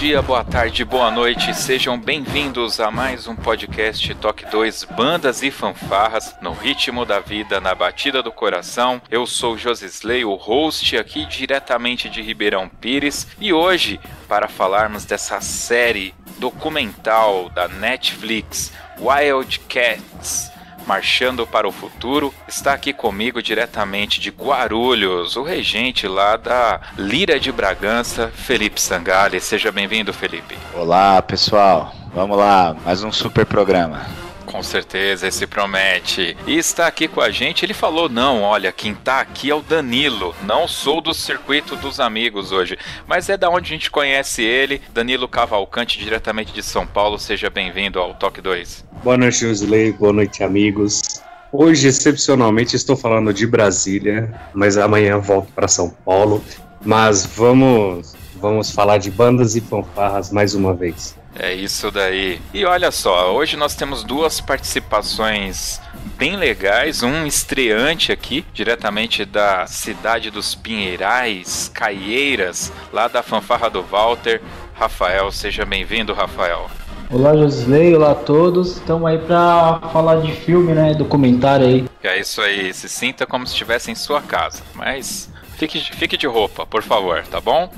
Dia, 0.00 0.22
boa 0.22 0.42
tarde, 0.42 0.82
boa 0.82 1.10
noite, 1.10 1.52
sejam 1.52 2.00
bem-vindos 2.00 2.80
a 2.80 2.90
mais 2.90 3.26
um 3.26 3.36
podcast 3.36 4.14
Toque 4.14 4.46
2 4.46 4.84
Bandas 4.84 5.42
e 5.42 5.50
Fanfarras 5.50 6.34
no 6.40 6.52
ritmo 6.52 7.04
da 7.04 7.20
vida, 7.20 7.60
na 7.60 7.74
batida 7.74 8.22
do 8.22 8.32
coração. 8.32 9.02
Eu 9.10 9.26
sou 9.26 9.58
Josisley, 9.58 10.24
o 10.24 10.36
host 10.36 10.96
aqui 10.96 11.26
diretamente 11.26 12.08
de 12.08 12.22
Ribeirão 12.22 12.66
Pires 12.66 13.26
e 13.38 13.52
hoje, 13.52 14.00
para 14.26 14.48
falarmos 14.48 15.04
dessa 15.04 15.38
série 15.42 16.14
documental 16.38 17.50
da 17.50 17.68
Netflix 17.68 18.72
Wild 18.98 19.60
Cats 19.68 20.50
marchando 20.90 21.46
para 21.46 21.68
o 21.68 21.70
futuro, 21.72 22.34
está 22.48 22.72
aqui 22.72 22.92
comigo 22.92 23.40
diretamente 23.40 24.18
de 24.20 24.28
Guarulhos, 24.28 25.36
o 25.36 25.44
regente 25.44 26.08
lá 26.08 26.36
da 26.36 26.80
Lira 26.98 27.38
de 27.38 27.52
Bragança, 27.52 28.26
Felipe 28.34 28.80
Sangali. 28.80 29.40
Seja 29.40 29.70
bem-vindo, 29.70 30.12
Felipe. 30.12 30.58
Olá, 30.74 31.22
pessoal. 31.22 31.94
Vamos 32.12 32.36
lá, 32.36 32.74
mais 32.84 33.04
um 33.04 33.12
super 33.12 33.46
programa. 33.46 34.04
Com 34.50 34.62
certeza, 34.64 35.28
esse 35.28 35.46
promete. 35.46 36.36
E 36.44 36.58
está 36.58 36.88
aqui 36.88 37.06
com 37.06 37.20
a 37.20 37.30
gente, 37.30 37.64
ele 37.64 37.72
falou: 37.72 38.08
não, 38.08 38.42
olha, 38.42 38.72
quem 38.72 38.92
está 38.92 39.20
aqui 39.20 39.48
é 39.48 39.54
o 39.54 39.62
Danilo. 39.62 40.34
Não 40.42 40.66
sou 40.66 41.00
do 41.00 41.14
circuito 41.14 41.76
dos 41.76 42.00
amigos 42.00 42.50
hoje, 42.50 42.76
mas 43.06 43.28
é 43.28 43.36
da 43.36 43.48
onde 43.48 43.66
a 43.66 43.76
gente 43.76 43.90
conhece 43.90 44.42
ele. 44.42 44.82
Danilo 44.92 45.28
Cavalcante, 45.28 45.98
diretamente 45.98 46.52
de 46.52 46.62
São 46.62 46.84
Paulo. 46.84 47.18
Seja 47.18 47.48
bem-vindo 47.48 48.00
ao 48.00 48.14
Toque 48.14 48.40
2. 48.40 48.84
Boa 49.04 49.16
noite, 49.16 49.40
Josilei. 49.40 49.92
Boa 49.92 50.12
noite, 50.12 50.42
amigos. 50.42 51.22
Hoje, 51.52 51.86
excepcionalmente, 51.88 52.74
estou 52.74 52.96
falando 52.96 53.32
de 53.32 53.46
Brasília, 53.46 54.32
mas 54.52 54.76
amanhã 54.76 55.18
volto 55.18 55.52
para 55.52 55.68
São 55.68 55.90
Paulo. 55.90 56.42
Mas 56.84 57.24
vamos, 57.24 58.14
vamos 58.36 58.70
falar 58.70 58.98
de 58.98 59.10
bandas 59.10 59.54
e 59.54 59.60
fanfarras 59.60 60.32
mais 60.32 60.54
uma 60.54 60.74
vez. 60.74 61.19
É 61.34 61.52
isso 61.52 61.90
daí. 61.90 62.40
E 62.52 62.64
olha 62.64 62.90
só, 62.90 63.32
hoje 63.34 63.56
nós 63.56 63.74
temos 63.74 64.02
duas 64.02 64.40
participações 64.40 65.80
bem 66.16 66.36
legais, 66.36 67.02
um 67.02 67.26
estreante 67.26 68.12
aqui, 68.12 68.44
diretamente 68.52 69.24
da 69.24 69.66
cidade 69.66 70.30
dos 70.30 70.54
Pinheirais, 70.54 71.70
Caieiras, 71.72 72.72
lá 72.92 73.08
da 73.08 73.22
fanfarra 73.22 73.70
do 73.70 73.82
Walter. 73.82 74.40
Rafael, 74.74 75.30
seja 75.30 75.64
bem-vindo, 75.64 76.12
Rafael. 76.12 76.70
Olá, 77.10 77.34
Josley, 77.34 77.94
olá 77.94 78.12
a 78.12 78.14
todos. 78.14 78.76
Estamos 78.76 79.08
aí 79.08 79.18
para 79.18 79.80
falar 79.92 80.20
de 80.20 80.32
filme, 80.32 80.72
né? 80.72 80.94
Documentário 80.94 81.66
aí. 81.66 81.84
É 82.02 82.18
isso 82.18 82.40
aí, 82.40 82.72
se 82.72 82.88
sinta 82.88 83.26
como 83.26 83.46
se 83.46 83.52
estivesse 83.52 83.90
em 83.90 83.94
sua 83.94 84.22
casa, 84.22 84.62
mas 84.74 85.28
fique, 85.56 85.80
fique 85.80 86.16
de 86.16 86.26
roupa, 86.26 86.64
por 86.66 86.82
favor, 86.82 87.22
tá 87.26 87.40
bom? 87.40 87.72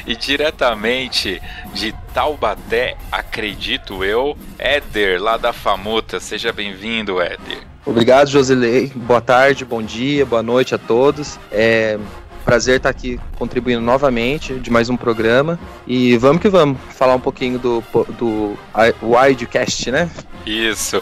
e 0.05 0.15
diretamente 0.15 1.41
de 1.73 1.93
Taubaté, 2.13 2.95
acredito 3.11 4.03
eu, 4.03 4.37
Éder, 4.57 5.21
lá 5.21 5.37
da 5.37 5.51
Famuta. 5.51 6.19
Seja 6.19 6.51
bem-vindo, 6.51 7.21
Éder. 7.21 7.59
Obrigado, 7.85 8.29
Josilei. 8.29 8.91
Boa 8.95 9.21
tarde, 9.21 9.63
bom 9.63 9.81
dia, 9.81 10.25
boa 10.25 10.41
noite 10.41 10.73
a 10.73 10.77
todos. 10.77 11.39
É 11.51 11.99
prazer 12.45 12.78
estar 12.78 12.89
aqui 12.89 13.19
contribuindo 13.38 13.81
novamente 13.81 14.53
de 14.59 14.69
mais 14.69 14.88
um 14.89 14.95
programa. 14.95 15.59
E 15.88 16.16
vamos 16.17 16.41
que 16.41 16.47
vamos 16.47 16.78
falar 16.91 17.16
um 17.16 17.19
pouquinho 17.19 17.57
do, 17.57 17.83
do 18.17 18.56
Wildcast, 19.01 19.89
né? 19.91 20.09
Isso. 20.45 21.01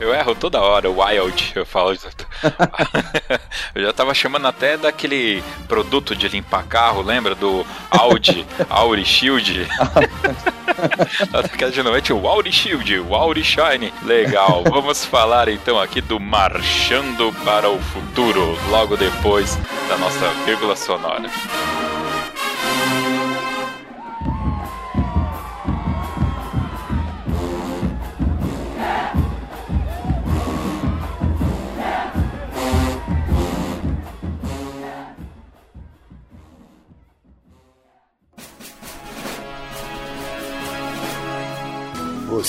Eu 0.00 0.14
erro 0.14 0.34
toda 0.34 0.60
hora, 0.60 0.88
Wild, 0.88 1.52
eu 1.54 1.66
falo. 1.66 1.92
eu 3.74 3.82
já 3.82 3.92
tava 3.92 4.14
chamando 4.14 4.46
até 4.46 4.78
daquele 4.78 5.42
produto 5.68 6.16
de 6.16 6.26
limpar 6.26 6.64
carro, 6.64 7.02
lembra? 7.02 7.34
Do 7.34 7.66
Audi, 7.90 8.46
Audi 8.70 9.04
Shield. 9.04 9.68
Aquela 11.32 11.70
de 11.70 11.82
noite, 11.82 12.12
o 12.12 12.26
Audi 12.28 12.52
Shield, 12.52 13.00
o 13.00 13.14
Audi 13.14 13.44
Shine. 13.44 13.92
Legal, 14.02 14.62
vamos 14.64 15.04
falar 15.04 15.48
então 15.48 15.78
aqui 15.78 16.00
do 16.00 16.20
Marchando 16.20 17.32
para 17.44 17.68
o 17.68 17.78
Futuro, 17.78 18.58
logo 18.70 18.96
depois 18.96 19.56
da 19.88 19.96
nossa 19.98 20.28
vírgula 20.44 20.76
sonora. 20.76 21.28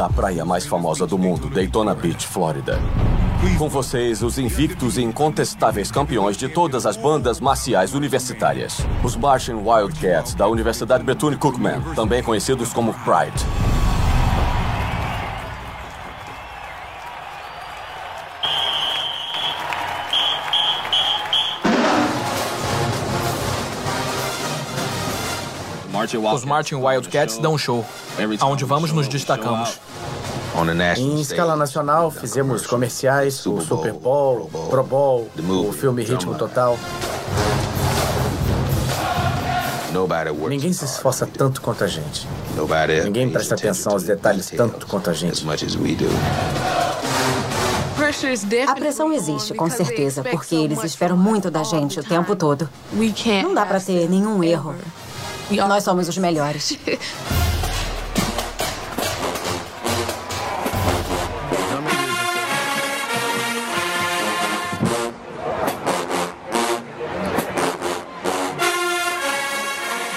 Da 0.00 0.08
praia 0.08 0.46
mais 0.46 0.64
famosa 0.64 1.06
do 1.06 1.18
mundo, 1.18 1.50
Daytona 1.50 1.94
Beach, 1.94 2.26
Flórida. 2.26 2.80
Com 3.58 3.68
vocês, 3.68 4.22
os 4.22 4.38
invictos 4.38 4.96
e 4.96 5.02
incontestáveis 5.02 5.90
campeões 5.90 6.38
de 6.38 6.48
todas 6.48 6.86
as 6.86 6.96
bandas 6.96 7.38
marciais 7.38 7.92
universitárias. 7.92 8.78
Os 9.04 9.14
Martian 9.14 9.58
Wildcats, 9.58 10.34
da 10.34 10.48
Universidade 10.48 11.04
Bethune-Cookman, 11.04 11.82
também 11.94 12.22
conhecidos 12.22 12.72
como 12.72 12.94
Pride. 12.94 13.79
Os 26.18 26.44
Martin 26.44 26.76
Wildcats 26.76 27.38
dão 27.38 27.56
show. 27.58 27.84
Aonde 28.40 28.64
vamos, 28.64 28.92
nos 28.92 29.06
destacamos. 29.08 29.78
Em 30.98 31.20
escala 31.20 31.54
nacional, 31.56 32.10
fizemos 32.10 32.66
comerciais, 32.66 33.46
o 33.46 33.60
Super 33.60 33.92
Bowl, 33.92 34.50
Pro 34.68 34.82
Bowl, 34.82 35.28
o 35.68 35.72
filme 35.72 36.02
Ritmo 36.02 36.34
Total. 36.34 36.76
Ninguém 40.48 40.72
se 40.72 40.84
esforça 40.84 41.26
tanto 41.26 41.60
quanto 41.60 41.84
a 41.84 41.86
gente. 41.86 42.26
Ninguém 43.04 43.30
presta 43.30 43.54
atenção 43.54 43.92
aos 43.92 44.02
detalhes 44.04 44.50
tanto 44.50 44.86
quanto 44.86 45.10
a 45.10 45.12
gente. 45.12 45.44
A 48.68 48.74
pressão 48.74 49.12
existe, 49.12 49.54
com 49.54 49.70
certeza, 49.70 50.22
porque 50.24 50.54
eles 50.54 50.82
esperam 50.84 51.16
muito 51.16 51.50
da 51.50 51.62
gente 51.62 52.00
o 52.00 52.04
tempo 52.04 52.34
todo. 52.34 52.68
Não 53.42 53.54
dá 53.54 53.64
para 53.66 53.80
ter 53.80 54.08
nenhum 54.08 54.42
erro. 54.42 54.74
Nós 55.50 55.84
somos 55.84 56.08
os 56.08 56.16
melhores. 56.18 56.78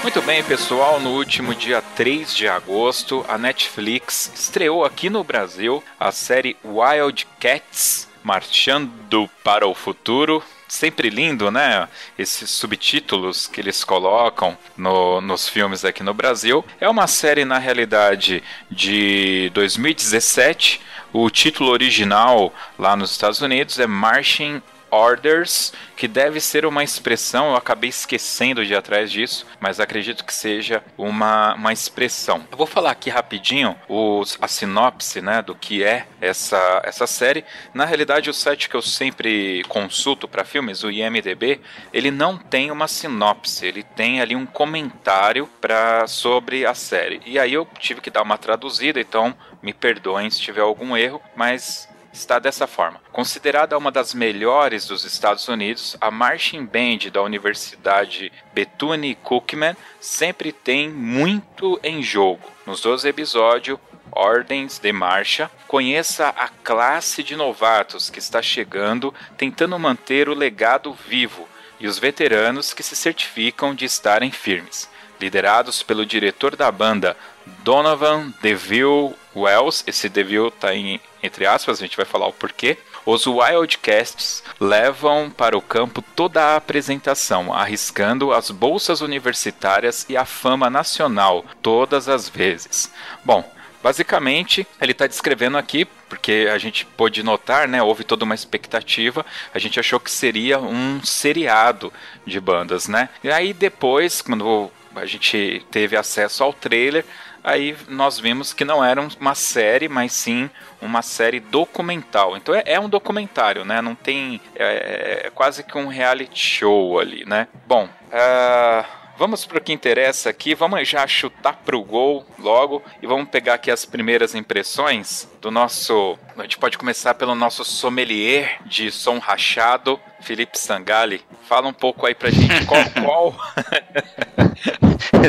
Muito 0.03 0.21
bem, 0.27 0.43
pessoal. 0.43 0.99
No 0.99 1.11
último 1.15 1.55
dia 1.55 1.81
3 1.95 2.35
de 2.35 2.47
agosto, 2.47 3.25
a 3.27 3.35
Netflix 3.35 4.31
estreou 4.35 4.85
aqui 4.85 5.09
no 5.09 5.23
Brasil 5.23 5.83
a 5.99 6.11
série 6.11 6.55
Wild 6.63 7.25
Cats 7.39 8.07
Marchando 8.23 9.27
para 9.43 9.67
o 9.67 9.73
Futuro. 9.73 10.43
Sempre 10.67 11.09
lindo, 11.09 11.51
né? 11.51 11.87
Esses 12.17 12.49
subtítulos 12.49 13.47
que 13.47 13.61
eles 13.61 13.83
colocam 13.83 14.57
no, 14.77 15.21
nos 15.21 15.47
filmes 15.47 15.85
aqui 15.85 16.03
no 16.03 16.13
Brasil. 16.13 16.65
É 16.79 16.89
uma 16.89 17.07
série, 17.07 17.45
na 17.45 17.59
realidade, 17.59 18.43
de 18.69 19.51
2017. 19.53 20.81
O 21.11 21.29
título 21.29 21.69
original 21.69 22.53
lá 22.77 22.95
nos 22.95 23.11
Estados 23.11 23.41
Unidos 23.41 23.79
é 23.79 23.85
Marching 23.85 24.61
orders, 24.93 25.73
que 25.97 26.07
deve 26.07 26.39
ser 26.39 26.65
uma 26.65 26.83
expressão, 26.83 27.49
eu 27.49 27.55
acabei 27.55 27.89
esquecendo 27.89 28.65
de 28.65 28.75
atrás 28.75 29.11
disso, 29.11 29.45
mas 29.59 29.79
acredito 29.79 30.23
que 30.23 30.33
seja 30.33 30.83
uma, 30.97 31.55
uma 31.55 31.73
expressão. 31.73 32.45
Eu 32.51 32.57
vou 32.57 32.67
falar 32.67 32.91
aqui 32.91 33.09
rapidinho 33.09 33.75
os, 33.89 34.37
a 34.39 34.47
sinopse 34.47 35.21
né, 35.21 35.41
do 35.41 35.55
que 35.55 35.83
é 35.83 36.05
essa, 36.21 36.81
essa 36.83 37.07
série. 37.07 37.43
Na 37.73 37.85
realidade, 37.85 38.29
o 38.29 38.33
site 38.33 38.69
que 38.69 38.75
eu 38.75 38.81
sempre 38.81 39.63
consulto 39.67 40.27
para 40.27 40.45
filmes, 40.45 40.83
o 40.83 40.91
IMDB, 40.91 41.59
ele 41.91 42.11
não 42.11 42.37
tem 42.37 42.69
uma 42.69 42.87
sinopse, 42.87 43.65
ele 43.65 43.81
tem 43.81 44.21
ali 44.21 44.35
um 44.35 44.45
comentário 44.45 45.49
pra, 45.59 46.05
sobre 46.05 46.65
a 46.65 46.75
série. 46.75 47.21
E 47.25 47.39
aí 47.39 47.53
eu 47.53 47.67
tive 47.79 48.01
que 48.01 48.11
dar 48.11 48.21
uma 48.21 48.37
traduzida, 48.37 48.99
então 48.99 49.35
me 49.61 49.73
perdoem 49.73 50.29
se 50.29 50.39
tiver 50.39 50.61
algum 50.61 50.95
erro, 50.95 51.21
mas 51.35 51.87
está 52.13 52.37
dessa 52.37 52.67
forma. 52.67 53.01
Considerada 53.11 53.77
uma 53.77 53.91
das 53.91 54.13
melhores 54.13 54.85
dos 54.85 55.03
Estados 55.03 55.47
Unidos, 55.47 55.97
a 55.99 56.11
Marching 56.11 56.65
Band 56.65 57.09
da 57.11 57.21
Universidade 57.21 58.31
Bethune-Cookman 58.53 59.75
sempre 59.99 60.51
tem 60.51 60.89
muito 60.89 61.79
em 61.83 62.03
jogo. 62.03 62.47
Nos 62.65 62.79
12 62.81 63.09
episódios, 63.09 63.79
Ordens 64.11 64.77
de 64.77 64.93
Marcha, 64.93 65.49
conheça 65.67 66.29
a 66.29 66.47
classe 66.47 67.23
de 67.23 67.35
novatos 67.35 68.11
que 68.11 68.19
está 68.19 68.41
chegando 68.41 69.13
tentando 69.35 69.77
manter 69.79 70.29
o 70.29 70.35
legado 70.35 70.93
vivo 70.93 71.49
e 71.79 71.87
os 71.87 71.97
veteranos 71.97 72.73
que 72.73 72.83
se 72.83 72.95
certificam 72.95 73.73
de 73.73 73.85
estarem 73.85 74.31
firmes. 74.31 74.89
Liderados 75.19 75.81
pelo 75.81 76.05
diretor 76.05 76.55
da 76.55 76.71
banda, 76.71 77.17
Donovan 77.63 78.33
DeVille 78.41 79.13
Wells, 79.35 79.83
esse 79.87 80.09
DeVille 80.09 80.49
está 80.49 80.73
em 80.73 80.99
entre 81.23 81.45
aspas, 81.45 81.79
a 81.79 81.85
gente 81.85 81.95
vai 81.95 82.05
falar 82.05 82.27
o 82.27 82.33
porquê. 82.33 82.77
Os 83.05 83.25
Wildcasts 83.25 84.43
levam 84.59 85.29
para 85.29 85.57
o 85.57 85.61
campo 85.61 86.01
toda 86.01 86.41
a 86.43 86.55
apresentação, 86.57 87.53
arriscando 87.53 88.33
as 88.33 88.51
bolsas 88.51 88.99
universitárias 88.99 90.05
e 90.09 90.17
a 90.17 90.25
fama 90.25 90.69
nacional 90.69 91.45
todas 91.61 92.09
as 92.09 92.27
vezes. 92.27 92.91
Bom, 93.23 93.49
Basicamente, 93.81 94.65
ele 94.79 94.93
está 94.93 95.05
descrevendo 95.05 95.57
aqui, 95.57 95.83
porque 96.07 96.47
a 96.49 96.57
gente 96.57 96.85
pôde 96.85 97.21
notar, 97.21 97.67
né? 97.67 97.83
Houve 97.83 98.05
toda 98.05 98.23
uma 98.23 98.33
expectativa. 98.33 99.25
A 99.53 99.59
gente 99.59 99.77
achou 99.77 99.99
que 99.99 100.09
seria 100.09 100.57
um 100.57 101.03
seriado 101.03 101.91
de 102.25 102.39
bandas, 102.39 102.87
né? 102.87 103.09
E 103.21 103.29
aí 103.29 103.51
depois, 103.51 104.21
quando 104.21 104.71
a 104.95 105.05
gente 105.05 105.65
teve 105.69 105.97
acesso 105.97 106.45
ao 106.45 106.53
trailer, 106.53 107.03
aí 107.43 107.75
nós 107.87 108.19
vimos 108.19 108.53
que 108.53 108.63
não 108.63 108.83
era 108.83 109.01
uma 109.19 109.35
série, 109.35 109.87
mas 109.89 110.13
sim 110.13 110.49
uma 110.81 111.01
série 111.01 111.39
documental. 111.39 112.37
Então 112.37 112.53
é, 112.55 112.63
é 112.65 112.79
um 112.79 112.89
documentário, 112.89 113.65
né? 113.65 113.81
Não 113.81 113.95
tem. 113.95 114.39
É, 114.55 115.25
é, 115.25 115.29
quase 115.29 115.63
que 115.63 115.77
um 115.77 115.87
reality 115.87 116.39
show 116.39 116.99
ali, 116.99 117.25
né? 117.25 117.47
Bom. 117.67 117.85
Uh... 117.85 119.03
Vamos 119.15 119.45
para 119.45 119.59
o 119.59 119.61
que 119.61 119.71
interessa 119.71 120.31
aqui, 120.31 120.55
vamos 120.55 120.89
já 120.89 121.05
chutar 121.05 121.53
para 121.63 121.77
o 121.77 121.83
gol 121.83 122.25
logo 122.39 122.81
e 122.99 123.05
vamos 123.05 123.29
pegar 123.29 123.53
aqui 123.53 123.69
as 123.69 123.85
primeiras 123.85 124.33
impressões 124.33 125.29
do 125.39 125.51
nosso. 125.51 126.17
A 126.35 126.41
gente 126.41 126.57
pode 126.57 126.79
começar 126.79 127.13
pelo 127.13 127.35
nosso 127.35 127.63
sommelier 127.63 128.57
de 128.65 128.89
som 128.89 129.19
rachado, 129.19 129.99
Felipe 130.19 130.57
Sangali. 130.57 131.23
Fala 131.47 131.67
um 131.67 131.73
pouco 131.73 132.07
aí 132.07 132.15
pra 132.15 132.31
gente 132.31 132.65
qual. 132.65 132.83
qual... 133.05 133.35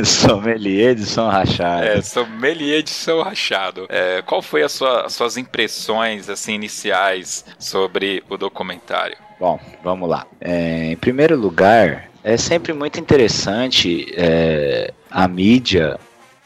sommelier 0.05 0.95
de 0.95 1.05
som 1.05 1.29
rachado. 1.29 1.85
É, 1.85 2.03
sommelier 2.03 2.83
de 2.83 2.91
som 2.91 3.23
rachado. 3.23 3.87
É, 3.89 4.23
qual 4.23 4.43
foi 4.43 4.63
a 4.63 4.69
sua, 4.69 5.07
as 5.07 5.13
suas 5.13 5.37
impressões 5.37 6.29
assim 6.29 6.55
iniciais 6.55 7.45
sobre 7.59 8.23
o 8.29 8.37
documentário? 8.37 9.17
Bom, 9.39 9.59
vamos 9.83 10.09
lá. 10.09 10.27
É, 10.41 10.93
em 10.93 10.97
primeiro 10.97 11.37
lugar, 11.37 12.09
é 12.23 12.37
sempre 12.37 12.73
muito 12.73 12.99
interessante 12.99 14.13
é, 14.17 14.93
a 15.11 15.29
mídia 15.29 15.99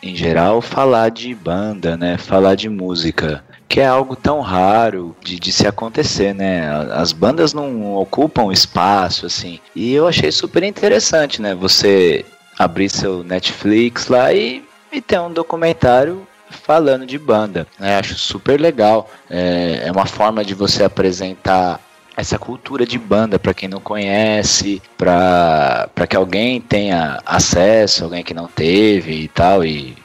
em 0.03 0.15
geral 0.15 0.61
falar 0.63 1.11
de 1.11 1.35
banda, 1.35 1.97
né? 1.97 2.17
Falar 2.19 2.55
de 2.55 2.69
música 2.69 3.45
que 3.69 3.81
é 3.81 3.87
algo 3.87 4.17
tão 4.17 4.41
raro 4.41 5.15
de, 5.23 5.39
de 5.39 5.53
se 5.53 5.67
acontecer, 5.67 6.35
né? 6.35 6.69
As 6.93 7.13
bandas 7.13 7.53
não 7.53 7.95
ocupam 7.97 8.51
espaço, 8.51 9.27
assim. 9.27 9.61
E 9.77 9.93
eu 9.93 10.09
achei 10.09 10.33
super 10.33 10.63
interessante, 10.63 11.43
né? 11.43 11.55
Você 11.55 12.25
abrir 12.59 12.91
seu 12.91 13.23
Netflix 13.23 14.09
lá 14.09 14.33
e, 14.33 14.65
e 14.93 15.01
ter 15.01 15.21
um 15.21 15.33
documentário 15.33 16.27
falando 16.51 17.07
de 17.07 17.19
banda. 17.19 17.67
Né? 17.79 17.97
Acho 17.97 18.15
super 18.15 18.61
legal. 18.61 19.11
É, 19.31 19.83
é 19.87 19.93
uma 19.93 20.07
forma 20.07 20.45
de 20.45 20.55
você 20.55 20.85
apresentar 20.85 21.81
essa 22.17 22.37
cultura 22.37 22.85
de 22.85 22.99
banda 22.99 23.39
para 23.39 23.55
quem 23.55 23.69
não 23.69 23.81
conhece, 23.81 24.83
para 24.97 26.07
que 26.09 26.17
alguém 26.17 26.61
tenha 26.61 27.21
acesso, 27.25 28.03
alguém 28.03 28.25
que 28.25 28.35
não 28.35 28.49
teve 28.49 29.13
e 29.13 29.29
tal, 29.29 29.65
e 29.65 29.97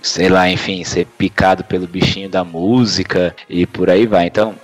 sei 0.00 0.28
lá, 0.28 0.48
enfim, 0.48 0.84
ser 0.84 1.06
picado 1.18 1.64
pelo 1.64 1.88
bichinho 1.88 2.28
da 2.28 2.44
música 2.44 3.34
e 3.50 3.66
por 3.66 3.90
aí 3.90 4.06
vai. 4.06 4.26
Então, 4.26 4.54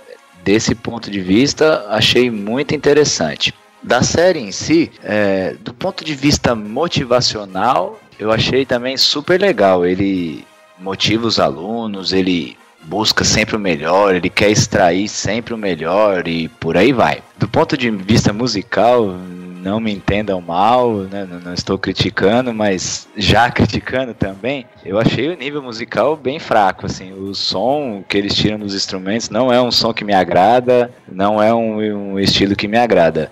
desse 0.45 0.73
ponto 0.73 1.11
de 1.11 1.19
vista, 1.19 1.85
achei 1.89 2.31
muito 2.31 2.73
interessante. 2.73 3.53
Da 3.83 4.01
série 4.01 4.39
em 4.39 4.51
si, 4.51 4.91
é, 5.03 5.55
do 5.59 5.73
ponto 5.73 6.05
de 6.05 6.15
vista 6.15 6.55
motivacional, 6.55 7.99
eu 8.17 8.31
achei 8.31 8.65
também 8.65 8.95
super 8.95 9.39
legal. 9.39 9.85
Ele 9.85 10.45
motiva 10.79 11.27
os 11.27 11.39
alunos, 11.39 12.13
ele 12.13 12.57
busca 12.83 13.23
sempre 13.23 13.55
o 13.55 13.59
melhor, 13.59 14.15
ele 14.15 14.29
quer 14.29 14.49
extrair 14.49 15.07
sempre 15.07 15.53
o 15.53 15.57
melhor 15.57 16.27
e 16.27 16.47
por 16.47 16.77
aí 16.77 16.91
vai. 16.91 17.21
Do 17.37 17.47
ponto 17.47 17.77
de 17.77 17.89
vista 17.89 18.33
musical, 18.33 19.15
não 19.63 19.79
me 19.79 19.93
entendam 19.93 20.41
mal, 20.41 20.93
né, 20.93 21.25
não 21.43 21.53
estou 21.53 21.79
criticando, 21.79 22.53
mas 22.53 23.07
já 23.15 23.49
criticando 23.51 24.13
também, 24.13 24.65
eu 24.85 24.99
achei 24.99 25.29
o 25.29 25.37
nível 25.37 25.61
musical 25.61 26.17
bem 26.17 26.37
fraco, 26.37 26.85
assim, 26.85 27.13
o 27.13 27.33
som 27.33 28.03
que 28.07 28.17
eles 28.17 28.35
tiram 28.35 28.59
dos 28.59 28.75
instrumentos 28.75 29.29
não 29.29 29.51
é 29.51 29.61
um 29.61 29.71
som 29.71 29.93
que 29.93 30.03
me 30.03 30.13
agrada, 30.13 30.91
não 31.09 31.41
é 31.41 31.53
um, 31.53 32.13
um 32.13 32.19
estilo 32.19 32.55
que 32.55 32.67
me 32.67 32.77
agrada. 32.77 33.31